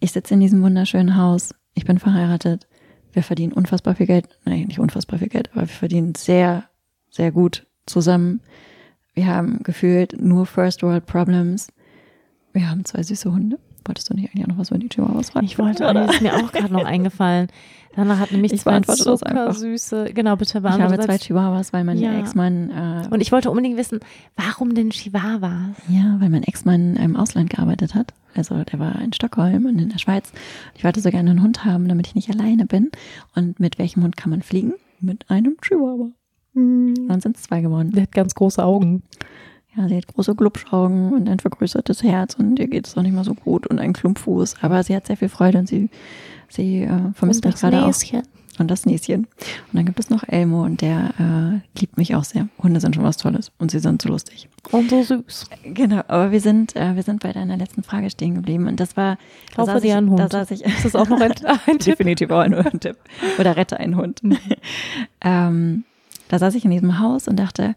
ich 0.00 0.12
sitze 0.12 0.34
in 0.34 0.40
diesem 0.40 0.62
wunderschönen 0.62 1.16
Haus, 1.16 1.54
ich 1.72 1.86
bin 1.86 1.98
verheiratet, 1.98 2.68
wir 3.14 3.22
verdienen 3.22 3.54
unfassbar 3.54 3.94
viel 3.94 4.06
Geld. 4.06 4.28
Nein, 4.44 4.66
nicht 4.66 4.80
unfassbar 4.80 5.18
viel 5.18 5.30
Geld, 5.30 5.48
aber 5.52 5.62
wir 5.62 5.68
verdienen 5.68 6.14
sehr, 6.14 6.68
sehr 7.08 7.32
gut 7.32 7.66
zusammen. 7.86 8.42
Wir 9.14 9.28
haben 9.28 9.62
gefühlt 9.62 10.20
nur 10.20 10.44
First 10.44 10.82
World 10.82 11.06
Problems. 11.06 11.72
Wir 12.52 12.68
haben 12.68 12.84
zwei 12.84 13.02
süße 13.02 13.32
Hunde. 13.32 13.58
Wolltest 13.88 14.10
du 14.10 14.14
nicht 14.14 14.28
eigentlich 14.28 14.44
auch 14.44 14.48
noch 14.48 14.58
was 14.58 14.70
über 14.70 14.78
die 14.78 14.88
Chihuahuas 14.88 15.30
fragen? 15.30 15.46
Ich 15.46 15.58
wollte, 15.58 15.88
aber 15.88 16.10
ist 16.10 16.20
mir 16.20 16.36
auch 16.36 16.52
gerade 16.52 16.72
noch 16.72 16.84
eingefallen. 16.84 17.48
Danach 17.96 18.20
hat 18.20 18.30
nämlich 18.30 18.52
ich 18.52 18.60
zwei 18.60 18.80
zuckersüße, 18.80 20.12
genau, 20.14 20.36
bitte 20.36 20.60
beantworte. 20.60 20.94
Ich 20.94 21.00
habe 21.00 21.08
zwei 21.08 21.18
Chihuahuas, 21.18 21.72
weil 21.72 21.82
mein 21.84 21.98
ja. 21.98 22.16
Ex-Mann... 22.20 22.70
Äh, 22.70 23.08
Und 23.10 23.20
ich 23.20 23.32
wollte 23.32 23.50
unbedingt 23.50 23.76
wissen, 23.76 24.00
warum 24.36 24.74
denn 24.74 24.90
Chihuahuas? 24.90 25.74
Ja, 25.88 26.16
weil 26.20 26.28
mein 26.28 26.44
Ex-Mann 26.44 26.94
im 26.96 27.16
Ausland 27.16 27.50
gearbeitet 27.50 27.94
hat. 27.94 28.12
Also 28.36 28.62
der 28.62 28.78
war 28.78 29.00
in 29.00 29.12
Stockholm 29.12 29.64
und 29.64 29.80
in 29.80 29.88
der 29.88 29.98
Schweiz. 29.98 30.30
Ich 30.76 30.84
wollte 30.84 31.00
so 31.00 31.10
gerne 31.10 31.30
einen 31.30 31.42
Hund 31.42 31.64
haben, 31.64 31.88
damit 31.88 32.06
ich 32.06 32.14
nicht 32.14 32.30
alleine 32.30 32.66
bin. 32.66 32.90
Und 33.34 33.58
mit 33.58 33.78
welchem 33.78 34.04
Hund 34.04 34.16
kann 34.16 34.30
man 34.30 34.42
fliegen? 34.42 34.74
Mit 35.00 35.28
einem 35.30 35.56
Chihuahua. 35.60 36.10
Hm. 36.54 37.08
Dann 37.08 37.20
sind 37.20 37.36
es 37.36 37.44
zwei 37.44 37.62
geworden. 37.62 37.90
Der 37.92 38.02
hat 38.02 38.12
ganz 38.12 38.34
große 38.34 38.62
Augen. 38.62 39.02
Ja, 39.78 39.86
sie 39.86 39.96
hat 39.96 40.08
große 40.08 40.34
Glubschaugen 40.34 41.12
und 41.12 41.28
ein 41.28 41.38
vergrößertes 41.38 42.02
Herz 42.02 42.34
und 42.34 42.58
ihr 42.58 42.66
geht 42.66 42.88
es 42.88 42.96
auch 42.96 43.02
nicht 43.02 43.14
mehr 43.14 43.22
so 43.22 43.34
gut 43.34 43.64
und 43.68 43.78
ein 43.78 43.92
Klumpfuß. 43.92 44.56
Aber 44.60 44.82
sie 44.82 44.96
hat 44.96 45.06
sehr 45.06 45.16
viel 45.16 45.28
Freude 45.28 45.58
und 45.58 45.68
sie, 45.68 45.88
sie 46.48 46.82
äh, 46.82 47.12
vermisst 47.14 47.44
mich 47.44 47.54
gerade 47.54 47.84
auch. 47.84 47.94
Und 48.58 48.72
das 48.72 48.86
Näschen. 48.86 49.28
Und 49.28 49.74
dann 49.74 49.84
gibt 49.84 50.00
es 50.00 50.10
noch 50.10 50.24
Elmo 50.26 50.64
und 50.64 50.80
der 50.80 51.14
äh, 51.20 51.78
liebt 51.78 51.96
mich 51.96 52.16
auch 52.16 52.24
sehr. 52.24 52.48
Hunde 52.60 52.80
sind 52.80 52.96
schon 52.96 53.04
was 53.04 53.18
Tolles 53.18 53.52
und 53.58 53.70
sie 53.70 53.78
sind 53.78 54.02
so 54.02 54.08
lustig. 54.08 54.48
Und 54.72 54.90
so 54.90 55.00
süß. 55.00 55.48
Genau, 55.62 56.02
aber 56.08 56.32
wir 56.32 56.40
sind, 56.40 56.74
äh, 56.74 56.96
wir 56.96 57.04
sind 57.04 57.22
bei 57.22 57.32
deiner 57.32 57.56
letzten 57.56 57.84
Frage 57.84 58.10
stehen 58.10 58.34
geblieben 58.34 58.66
und 58.66 58.80
das 58.80 58.96
war. 58.96 59.16
Kaufe 59.54 59.74
da 59.74 59.78
dir 59.78 59.96
einen 59.96 60.10
Hund. 60.10 60.18
Da 60.18 60.28
saß 60.28 60.50
ich, 60.50 60.64
ist 60.64 60.84
das 60.84 60.96
auch 60.96 61.08
noch 61.08 61.20
ein, 61.20 61.30
ein 61.66 61.78
Tipp? 61.78 61.98
Definitiv 61.98 62.32
auch 62.32 62.40
ein, 62.40 62.52
ein 62.52 62.80
Tipp. 62.80 62.96
Oder 63.38 63.54
rette 63.54 63.78
einen 63.78 63.94
Hund. 63.94 64.24
Mhm. 64.24 64.38
ähm, 65.20 65.84
da 66.26 66.40
saß 66.40 66.56
ich 66.56 66.64
in 66.64 66.72
diesem 66.72 66.98
Haus 66.98 67.28
und 67.28 67.36
dachte, 67.36 67.76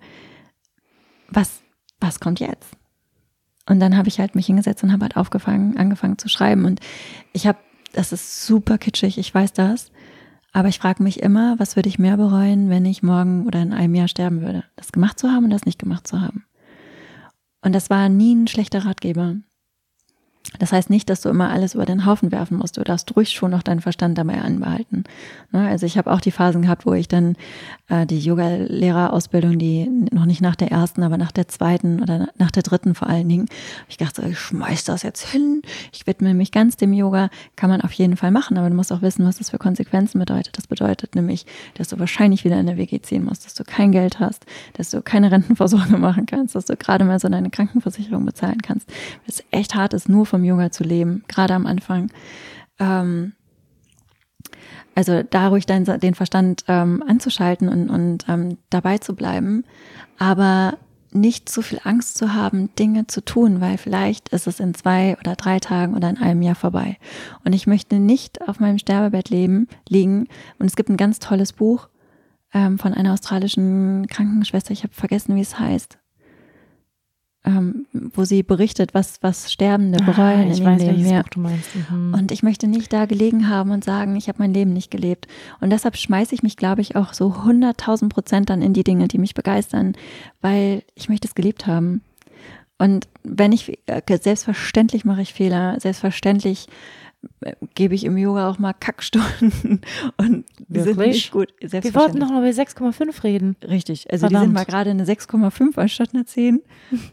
was, 1.29 1.61
was 2.01 2.19
kommt 2.19 2.39
jetzt? 2.39 2.75
Und 3.67 3.79
dann 3.79 3.95
habe 3.95 4.09
ich 4.09 4.19
halt 4.19 4.35
mich 4.35 4.47
hingesetzt 4.47 4.83
und 4.83 4.91
habe 4.91 5.03
halt 5.03 5.15
aufgefangen, 5.15 5.77
angefangen 5.77 6.17
zu 6.17 6.27
schreiben. 6.27 6.65
Und 6.65 6.79
ich 7.31 7.47
habe, 7.47 7.59
das 7.93 8.11
ist 8.11 8.45
super 8.45 8.77
kitschig, 8.77 9.17
ich 9.17 9.33
weiß 9.33 9.53
das. 9.53 9.91
Aber 10.51 10.67
ich 10.67 10.79
frage 10.79 11.01
mich 11.01 11.21
immer, 11.21 11.57
was 11.59 11.77
würde 11.77 11.87
ich 11.87 11.99
mehr 11.99 12.17
bereuen, 12.17 12.69
wenn 12.69 12.85
ich 12.85 13.03
morgen 13.03 13.45
oder 13.45 13.61
in 13.61 13.71
einem 13.71 13.95
Jahr 13.95 14.09
sterben 14.09 14.41
würde? 14.41 14.65
Das 14.75 14.91
gemacht 14.91 15.17
zu 15.17 15.31
haben 15.31 15.45
und 15.45 15.51
das 15.51 15.65
nicht 15.65 15.79
gemacht 15.79 16.07
zu 16.07 16.19
haben. 16.19 16.43
Und 17.61 17.73
das 17.73 17.89
war 17.89 18.09
nie 18.09 18.35
ein 18.35 18.47
schlechter 18.47 18.85
Ratgeber. 18.85 19.35
Das 20.59 20.73
heißt 20.73 20.89
nicht, 20.89 21.09
dass 21.09 21.21
du 21.21 21.29
immer 21.29 21.49
alles 21.49 21.75
über 21.75 21.85
den 21.85 22.05
Haufen 22.05 22.31
werfen 22.31 22.57
musst. 22.57 22.75
Du 22.77 22.83
darfst 22.83 23.15
ruhig 23.15 23.29
schon 23.29 23.51
noch 23.51 23.63
deinen 23.63 23.79
Verstand 23.79 24.17
dabei 24.17 24.41
anbehalten. 24.41 25.05
Ne? 25.51 25.67
Also 25.67 25.85
ich 25.85 25.97
habe 25.97 26.11
auch 26.11 26.19
die 26.19 26.31
Phasen 26.31 26.63
gehabt, 26.63 26.85
wo 26.85 26.93
ich 26.93 27.07
dann 27.07 27.35
äh, 27.87 28.05
die 28.05 28.19
Yoga-Lehrerausbildung, 28.19 29.57
die 29.57 29.87
noch 30.11 30.25
nicht 30.25 30.41
nach 30.41 30.55
der 30.55 30.71
ersten, 30.71 31.03
aber 31.03 31.17
nach 31.17 31.31
der 31.31 31.47
zweiten 31.47 32.01
oder 32.01 32.27
nach 32.37 32.51
der 32.51 32.63
dritten 32.63 32.95
vor 32.95 33.07
allen 33.07 33.29
Dingen, 33.29 33.47
ich 33.87 33.97
dachte, 33.97 34.23
ich 34.27 34.39
schmeiß 34.39 34.83
das 34.83 35.03
jetzt 35.03 35.25
hin, 35.27 35.61
ich 35.93 36.05
widme 36.05 36.33
mich 36.33 36.51
ganz 36.51 36.75
dem 36.75 36.91
Yoga. 36.91 37.29
Kann 37.55 37.69
man 37.69 37.81
auf 37.81 37.93
jeden 37.93 38.17
Fall 38.17 38.31
machen, 38.31 38.57
aber 38.57 38.69
du 38.69 38.75
musst 38.75 38.91
auch 38.91 39.01
wissen, 39.01 39.25
was 39.25 39.37
das 39.37 39.51
für 39.51 39.57
Konsequenzen 39.57 40.19
bedeutet. 40.19 40.57
Das 40.57 40.67
bedeutet 40.67 41.15
nämlich, 41.15 41.45
dass 41.75 41.89
du 41.89 41.99
wahrscheinlich 41.99 42.43
wieder 42.43 42.59
in 42.59 42.65
der 42.65 42.77
WG 42.77 43.01
ziehen 43.01 43.23
musst, 43.23 43.45
dass 43.45 43.53
du 43.53 43.63
kein 43.63 43.91
Geld 43.91 44.19
hast, 44.19 44.45
dass 44.73 44.89
du 44.89 45.01
keine 45.01 45.31
Rentenversorgung 45.31 46.01
machen 46.01 46.25
kannst, 46.25 46.55
dass 46.55 46.65
du 46.65 46.75
gerade 46.75 47.05
mal 47.05 47.19
so 47.19 47.29
deine 47.29 47.49
Krankenversicherung 47.49 48.25
bezahlen 48.25 48.61
kannst. 48.61 48.89
Das 49.27 49.43
echt 49.51 49.75
hart 49.75 49.93
ist, 49.93 50.09
nur 50.09 50.25
vom 50.31 50.43
Yoga 50.43 50.71
zu 50.71 50.83
leben, 50.83 51.23
gerade 51.27 51.53
am 51.53 51.67
Anfang. 51.67 52.11
Ähm, 52.79 53.33
also 54.95 55.23
da 55.23 55.49
ruhig 55.49 55.65
dein, 55.65 55.85
den 55.85 56.15
Verstand 56.15 56.63
ähm, 56.67 57.03
anzuschalten 57.05 57.69
und, 57.69 57.89
und 57.89 58.25
ähm, 58.27 58.57
dabei 58.69 58.97
zu 58.97 59.15
bleiben, 59.15 59.63
aber 60.17 60.77
nicht 61.13 61.49
zu 61.49 61.61
viel 61.61 61.79
Angst 61.83 62.17
zu 62.17 62.33
haben, 62.33 62.73
Dinge 62.75 63.07
zu 63.07 63.23
tun, 63.23 63.59
weil 63.59 63.77
vielleicht 63.77 64.29
ist 64.29 64.47
es 64.47 64.61
in 64.61 64.73
zwei 64.73 65.17
oder 65.19 65.35
drei 65.35 65.59
Tagen 65.59 65.93
oder 65.93 66.09
in 66.09 66.17
einem 66.17 66.41
Jahr 66.41 66.55
vorbei. 66.55 66.97
Und 67.43 67.53
ich 67.53 67.67
möchte 67.67 67.99
nicht 67.99 68.41
auf 68.47 68.61
meinem 68.61 68.77
Sterbebett 68.77 69.29
leben, 69.29 69.67
liegen. 69.89 70.27
Und 70.57 70.67
es 70.67 70.77
gibt 70.77 70.89
ein 70.89 70.95
ganz 70.95 71.19
tolles 71.19 71.51
Buch 71.51 71.89
ähm, 72.53 72.79
von 72.79 72.93
einer 72.93 73.11
australischen 73.11 74.07
Krankenschwester, 74.07 74.71
ich 74.71 74.83
habe 74.83 74.93
vergessen, 74.93 75.35
wie 75.35 75.41
es 75.41 75.59
heißt 75.59 76.00
ähm, 77.43 77.87
wo 77.93 78.23
sie 78.23 78.43
berichtet, 78.43 78.93
was, 78.93 79.21
was 79.21 79.51
Sterbende 79.51 79.99
ah, 80.01 80.05
bereuen 80.05 80.47
ah, 80.47 80.51
ich 80.51 80.59
in 80.59 80.65
weiß, 80.65 80.81
Leben. 80.81 81.05
Ja. 81.05 81.23
du 81.23 81.39
meinst. 81.39 81.69
Mhm. 81.75 82.13
Und 82.13 82.31
ich 82.31 82.43
möchte 82.43 82.67
nicht 82.67 82.93
da 82.93 83.05
gelegen 83.05 83.49
haben 83.49 83.71
und 83.71 83.83
sagen, 83.83 84.15
ich 84.15 84.27
habe 84.27 84.39
mein 84.39 84.53
Leben 84.53 84.73
nicht 84.73 84.91
gelebt. 84.91 85.27
Und 85.59 85.71
deshalb 85.71 85.97
schmeiße 85.97 86.35
ich 86.35 86.43
mich, 86.43 86.55
glaube 86.55 86.81
ich, 86.81 86.95
auch 86.95 87.13
so 87.13 87.43
hunderttausend 87.43 88.13
Prozent 88.13 88.49
dann 88.49 88.61
in 88.61 88.73
die 88.73 88.83
Dinge, 88.83 89.07
die 89.07 89.17
mich 89.17 89.33
begeistern, 89.33 89.93
weil 90.41 90.83
ich 90.93 91.09
möchte 91.09 91.27
es 91.27 91.35
gelebt 91.35 91.65
haben. 91.65 92.01
Und 92.77 93.07
wenn 93.23 93.51
ich, 93.51 93.79
äh, 93.87 94.01
selbstverständlich 94.19 95.05
mache 95.05 95.21
ich 95.21 95.33
Fehler, 95.33 95.79
selbstverständlich 95.79 96.67
gebe 97.75 97.93
ich 97.93 98.03
im 98.03 98.17
Yoga 98.17 98.49
auch 98.49 98.57
mal 98.57 98.73
Kackstunden 98.73 99.81
und 100.17 100.45
die 100.57 100.75
Wirklich? 100.75 100.95
sind 100.95 101.07
nicht 101.07 101.31
gut. 101.31 101.53
Wir 101.59 101.95
wollten 101.95 102.17
noch 102.17 102.29
mal 102.29 102.41
bei 102.41 102.49
6,5 102.49 103.23
reden. 103.23 103.55
Richtig, 103.63 104.11
also 104.11 104.27
Verdammt. 104.27 104.41
die 104.41 104.45
sind 104.47 104.53
mal 104.53 104.65
gerade 104.65 104.89
eine 104.89 105.05
6,5 105.05 105.77
anstatt 105.77 106.09
eine 106.13 106.25
10. 106.25 106.61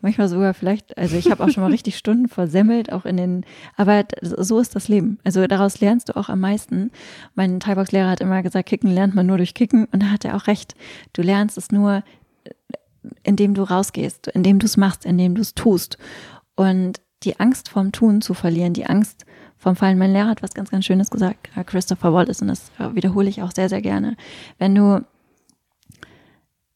Manchmal 0.00 0.28
sogar 0.28 0.54
vielleicht, 0.54 0.96
also 0.96 1.16
ich 1.16 1.30
habe 1.30 1.44
auch 1.44 1.50
schon 1.50 1.62
mal 1.62 1.70
richtig 1.70 1.96
Stunden 1.98 2.28
versemmelt, 2.28 2.92
auch 2.92 3.04
in 3.04 3.16
den, 3.16 3.44
aber 3.76 4.04
so 4.22 4.58
ist 4.58 4.74
das 4.74 4.88
Leben. 4.88 5.18
Also 5.24 5.46
daraus 5.46 5.80
lernst 5.80 6.08
du 6.08 6.16
auch 6.16 6.28
am 6.28 6.40
meisten. 6.40 6.90
Mein 7.34 7.60
Thai-Box-Lehrer 7.60 8.10
hat 8.10 8.20
immer 8.20 8.42
gesagt, 8.42 8.68
Kicken 8.68 8.90
lernt 8.90 9.14
man 9.14 9.26
nur 9.26 9.36
durch 9.36 9.54
Kicken 9.54 9.86
und 9.92 10.02
da 10.02 10.10
hat 10.10 10.24
er 10.24 10.36
auch 10.36 10.46
recht. 10.46 10.74
Du 11.12 11.22
lernst 11.22 11.58
es 11.58 11.70
nur, 11.70 12.02
indem 13.22 13.54
du 13.54 13.62
rausgehst, 13.62 14.28
indem 14.28 14.58
du 14.58 14.66
es 14.66 14.76
machst, 14.76 15.04
indem 15.04 15.34
du 15.34 15.42
es 15.42 15.54
tust. 15.54 15.98
Und 16.54 17.00
die 17.22 17.40
Angst 17.40 17.68
vorm 17.68 17.92
Tun 17.92 18.20
zu 18.20 18.34
verlieren, 18.34 18.72
die 18.72 18.86
Angst 18.86 19.24
vom 19.58 19.76
Fallen. 19.76 19.98
Mein 19.98 20.12
Lehrer 20.12 20.28
hat 20.28 20.42
was 20.42 20.54
ganz, 20.54 20.70
ganz 20.70 20.84
Schönes 20.84 21.10
gesagt, 21.10 21.50
äh, 21.56 21.64
Christopher 21.64 22.12
Wallace, 22.12 22.42
und 22.42 22.48
das 22.48 22.70
äh, 22.78 22.94
wiederhole 22.94 23.28
ich 23.28 23.42
auch 23.42 23.52
sehr, 23.52 23.68
sehr 23.68 23.82
gerne. 23.82 24.16
Wenn 24.58 24.74
du 24.74 25.04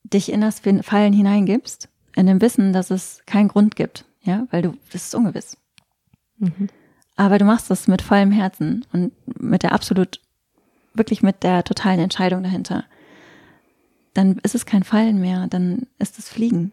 dich 0.04 0.30
in 0.30 0.40
das 0.40 0.60
Fallen 0.82 1.12
hineingibst, 1.12 1.88
in 2.14 2.26
dem 2.26 2.40
Wissen, 2.40 2.72
dass 2.72 2.90
es 2.90 3.22
keinen 3.24 3.48
Grund 3.48 3.76
gibt, 3.76 4.04
ja, 4.20 4.46
weil 4.50 4.62
du, 4.62 4.74
das 4.92 5.06
ist 5.06 5.14
ungewiss. 5.14 5.56
Mhm. 6.38 6.68
Aber 7.16 7.38
du 7.38 7.44
machst 7.44 7.70
das 7.70 7.88
mit 7.88 8.02
vollem 8.02 8.32
Herzen 8.32 8.84
und 8.92 9.12
mit 9.40 9.62
der 9.62 9.72
absolut, 9.72 10.20
wirklich 10.94 11.22
mit 11.22 11.42
der 11.42 11.64
totalen 11.64 12.00
Entscheidung 12.00 12.42
dahinter. 12.42 12.84
Dann 14.14 14.38
ist 14.42 14.54
es 14.54 14.66
kein 14.66 14.82
Fallen 14.82 15.20
mehr, 15.20 15.46
dann 15.46 15.86
ist 15.98 16.18
es 16.18 16.28
Fliegen. 16.28 16.72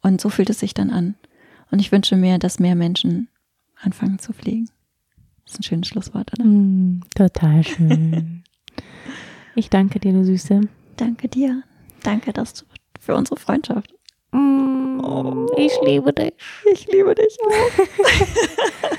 Und 0.00 0.20
so 0.20 0.30
fühlt 0.30 0.50
es 0.50 0.60
sich 0.60 0.72
dann 0.72 0.90
an. 0.90 1.16
Und 1.70 1.80
ich 1.80 1.92
wünsche 1.92 2.16
mir, 2.16 2.38
dass 2.38 2.58
mehr 2.58 2.74
Menschen 2.74 3.28
anfangen 3.80 4.18
zu 4.18 4.32
fliegen. 4.32 4.70
Das 5.44 5.54
ist 5.54 5.60
ein 5.60 5.62
schönes 5.62 5.88
Schlusswort, 5.88 6.32
oder? 6.32 6.44
Mm, 6.44 7.02
total 7.14 7.64
schön. 7.64 8.44
ich 9.54 9.70
danke 9.70 9.98
dir, 9.98 10.12
du 10.12 10.24
Süße. 10.24 10.60
Danke 10.96 11.28
dir. 11.28 11.62
Danke 12.02 12.32
dass 12.32 12.54
du, 12.54 12.64
für 13.00 13.14
unsere 13.14 13.38
Freundschaft. 13.38 13.94
Mm, 14.32 15.00
oh. 15.00 15.46
Ich 15.56 15.72
liebe 15.84 16.12
dich. 16.12 16.34
Ich 16.72 16.86
liebe 16.86 17.14
dich 17.14 17.36
auch. 17.46 18.98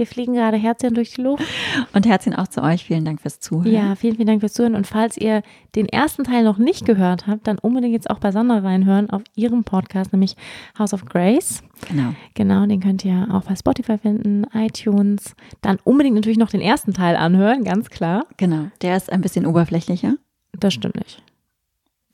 Wir 0.00 0.06
fliegen 0.06 0.32
gerade 0.32 0.56
Herzchen 0.56 0.94
durch 0.94 1.12
die 1.12 1.20
Luft. 1.20 1.44
Und 1.92 2.06
Herzchen 2.06 2.34
auch 2.34 2.48
zu 2.48 2.62
euch. 2.62 2.84
Vielen 2.84 3.04
Dank 3.04 3.20
fürs 3.20 3.38
Zuhören. 3.38 3.70
Ja, 3.70 3.94
vielen, 3.96 4.16
vielen 4.16 4.28
Dank 4.28 4.40
fürs 4.40 4.54
Zuhören. 4.54 4.74
Und 4.74 4.86
falls 4.86 5.18
ihr 5.18 5.42
den 5.76 5.90
ersten 5.90 6.24
Teil 6.24 6.42
noch 6.42 6.56
nicht 6.56 6.86
gehört 6.86 7.26
habt, 7.26 7.46
dann 7.46 7.58
unbedingt 7.58 7.92
jetzt 7.92 8.08
auch 8.08 8.18
bei 8.18 8.32
Sandra 8.32 8.60
reinhören 8.60 9.10
auf 9.10 9.20
ihrem 9.34 9.62
Podcast, 9.62 10.14
nämlich 10.14 10.36
House 10.78 10.94
of 10.94 11.04
Grace. 11.04 11.62
Genau. 11.86 12.14
Genau, 12.32 12.64
den 12.64 12.80
könnt 12.80 13.04
ihr 13.04 13.28
auch 13.30 13.42
bei 13.42 13.54
Spotify 13.54 13.98
finden, 13.98 14.46
iTunes. 14.54 15.34
Dann 15.60 15.78
unbedingt 15.84 16.14
natürlich 16.14 16.38
noch 16.38 16.48
den 16.48 16.62
ersten 16.62 16.94
Teil 16.94 17.14
anhören, 17.14 17.62
ganz 17.64 17.90
klar. 17.90 18.24
Genau, 18.38 18.68
der 18.80 18.96
ist 18.96 19.12
ein 19.12 19.20
bisschen 19.20 19.44
oberflächlicher. 19.44 20.14
Das 20.58 20.72
stimmt 20.72 20.96
nicht. 20.96 21.22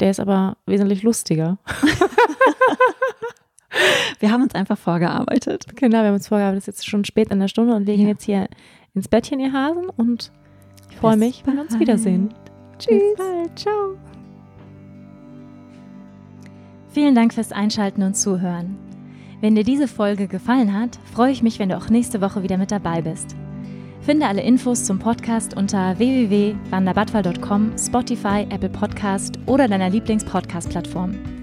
Der 0.00 0.10
ist 0.10 0.18
aber 0.18 0.56
wesentlich 0.66 1.04
lustiger. 1.04 1.58
wir 4.20 4.30
haben 4.30 4.42
uns 4.42 4.54
einfach 4.54 4.78
vorgearbeitet. 4.78 5.66
Genau, 5.76 5.98
wir 5.98 6.06
haben 6.06 6.14
uns 6.14 6.28
vorgearbeitet. 6.28 6.62
Es 6.62 6.68
ist 6.68 6.78
jetzt 6.78 6.88
schon 6.88 7.04
spät 7.04 7.30
in 7.30 7.40
der 7.40 7.48
Stunde 7.48 7.74
und 7.74 7.86
wir 7.86 7.94
ja. 7.94 7.98
gehen 7.98 8.08
jetzt 8.08 8.24
hier 8.24 8.48
ins 8.94 9.08
Bettchen, 9.08 9.40
ihr 9.40 9.52
Hasen. 9.52 9.88
Und 9.88 10.32
ich 10.90 10.96
freue 10.96 11.16
mich, 11.16 11.42
wenn 11.46 11.56
wir 11.56 11.62
uns 11.62 11.78
wiedersehen. 11.78 12.32
Tschüss. 12.78 12.98
Bis 12.98 13.16
bald. 13.16 13.58
Ciao. 13.58 13.96
Vielen 16.88 17.14
Dank 17.14 17.34
fürs 17.34 17.52
Einschalten 17.52 18.02
und 18.02 18.16
Zuhören. 18.16 18.78
Wenn 19.40 19.54
dir 19.54 19.64
diese 19.64 19.86
Folge 19.86 20.28
gefallen 20.28 20.72
hat, 20.72 20.98
freue 21.12 21.30
ich 21.30 21.42
mich, 21.42 21.58
wenn 21.58 21.68
du 21.68 21.76
auch 21.76 21.90
nächste 21.90 22.22
Woche 22.22 22.42
wieder 22.42 22.56
mit 22.56 22.70
dabei 22.70 23.02
bist. 23.02 23.36
Finde 24.00 24.26
alle 24.26 24.42
Infos 24.42 24.84
zum 24.84 24.98
Podcast 24.98 25.56
unter 25.56 25.98
www.wanderbadwal.com, 25.98 27.72
Spotify, 27.76 28.46
Apple 28.50 28.70
Podcast 28.70 29.38
oder 29.46 29.68
deiner 29.68 29.90
Lieblings-Podcast-Plattform. 29.90 31.35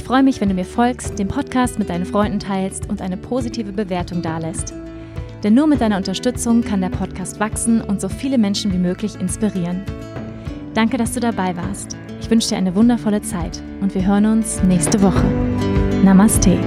Ich 0.00 0.06
freue 0.06 0.22
mich, 0.22 0.40
wenn 0.40 0.48
du 0.48 0.54
mir 0.54 0.64
folgst, 0.64 1.18
den 1.18 1.28
Podcast 1.28 1.78
mit 1.78 1.90
deinen 1.90 2.06
Freunden 2.06 2.40
teilst 2.40 2.88
und 2.88 3.02
eine 3.02 3.18
positive 3.18 3.70
Bewertung 3.70 4.22
dalässt. 4.22 4.72
Denn 5.44 5.52
nur 5.52 5.66
mit 5.66 5.82
deiner 5.82 5.98
Unterstützung 5.98 6.62
kann 6.62 6.80
der 6.80 6.88
Podcast 6.88 7.38
wachsen 7.38 7.82
und 7.82 8.00
so 8.00 8.08
viele 8.08 8.38
Menschen 8.38 8.72
wie 8.72 8.78
möglich 8.78 9.20
inspirieren. 9.20 9.82
Danke, 10.72 10.96
dass 10.96 11.12
du 11.12 11.20
dabei 11.20 11.54
warst. 11.54 11.98
Ich 12.18 12.30
wünsche 12.30 12.48
dir 12.48 12.56
eine 12.56 12.74
wundervolle 12.74 13.20
Zeit 13.20 13.62
und 13.82 13.94
wir 13.94 14.06
hören 14.06 14.24
uns 14.24 14.62
nächste 14.62 15.02
Woche. 15.02 15.26
Namaste. 16.02 16.58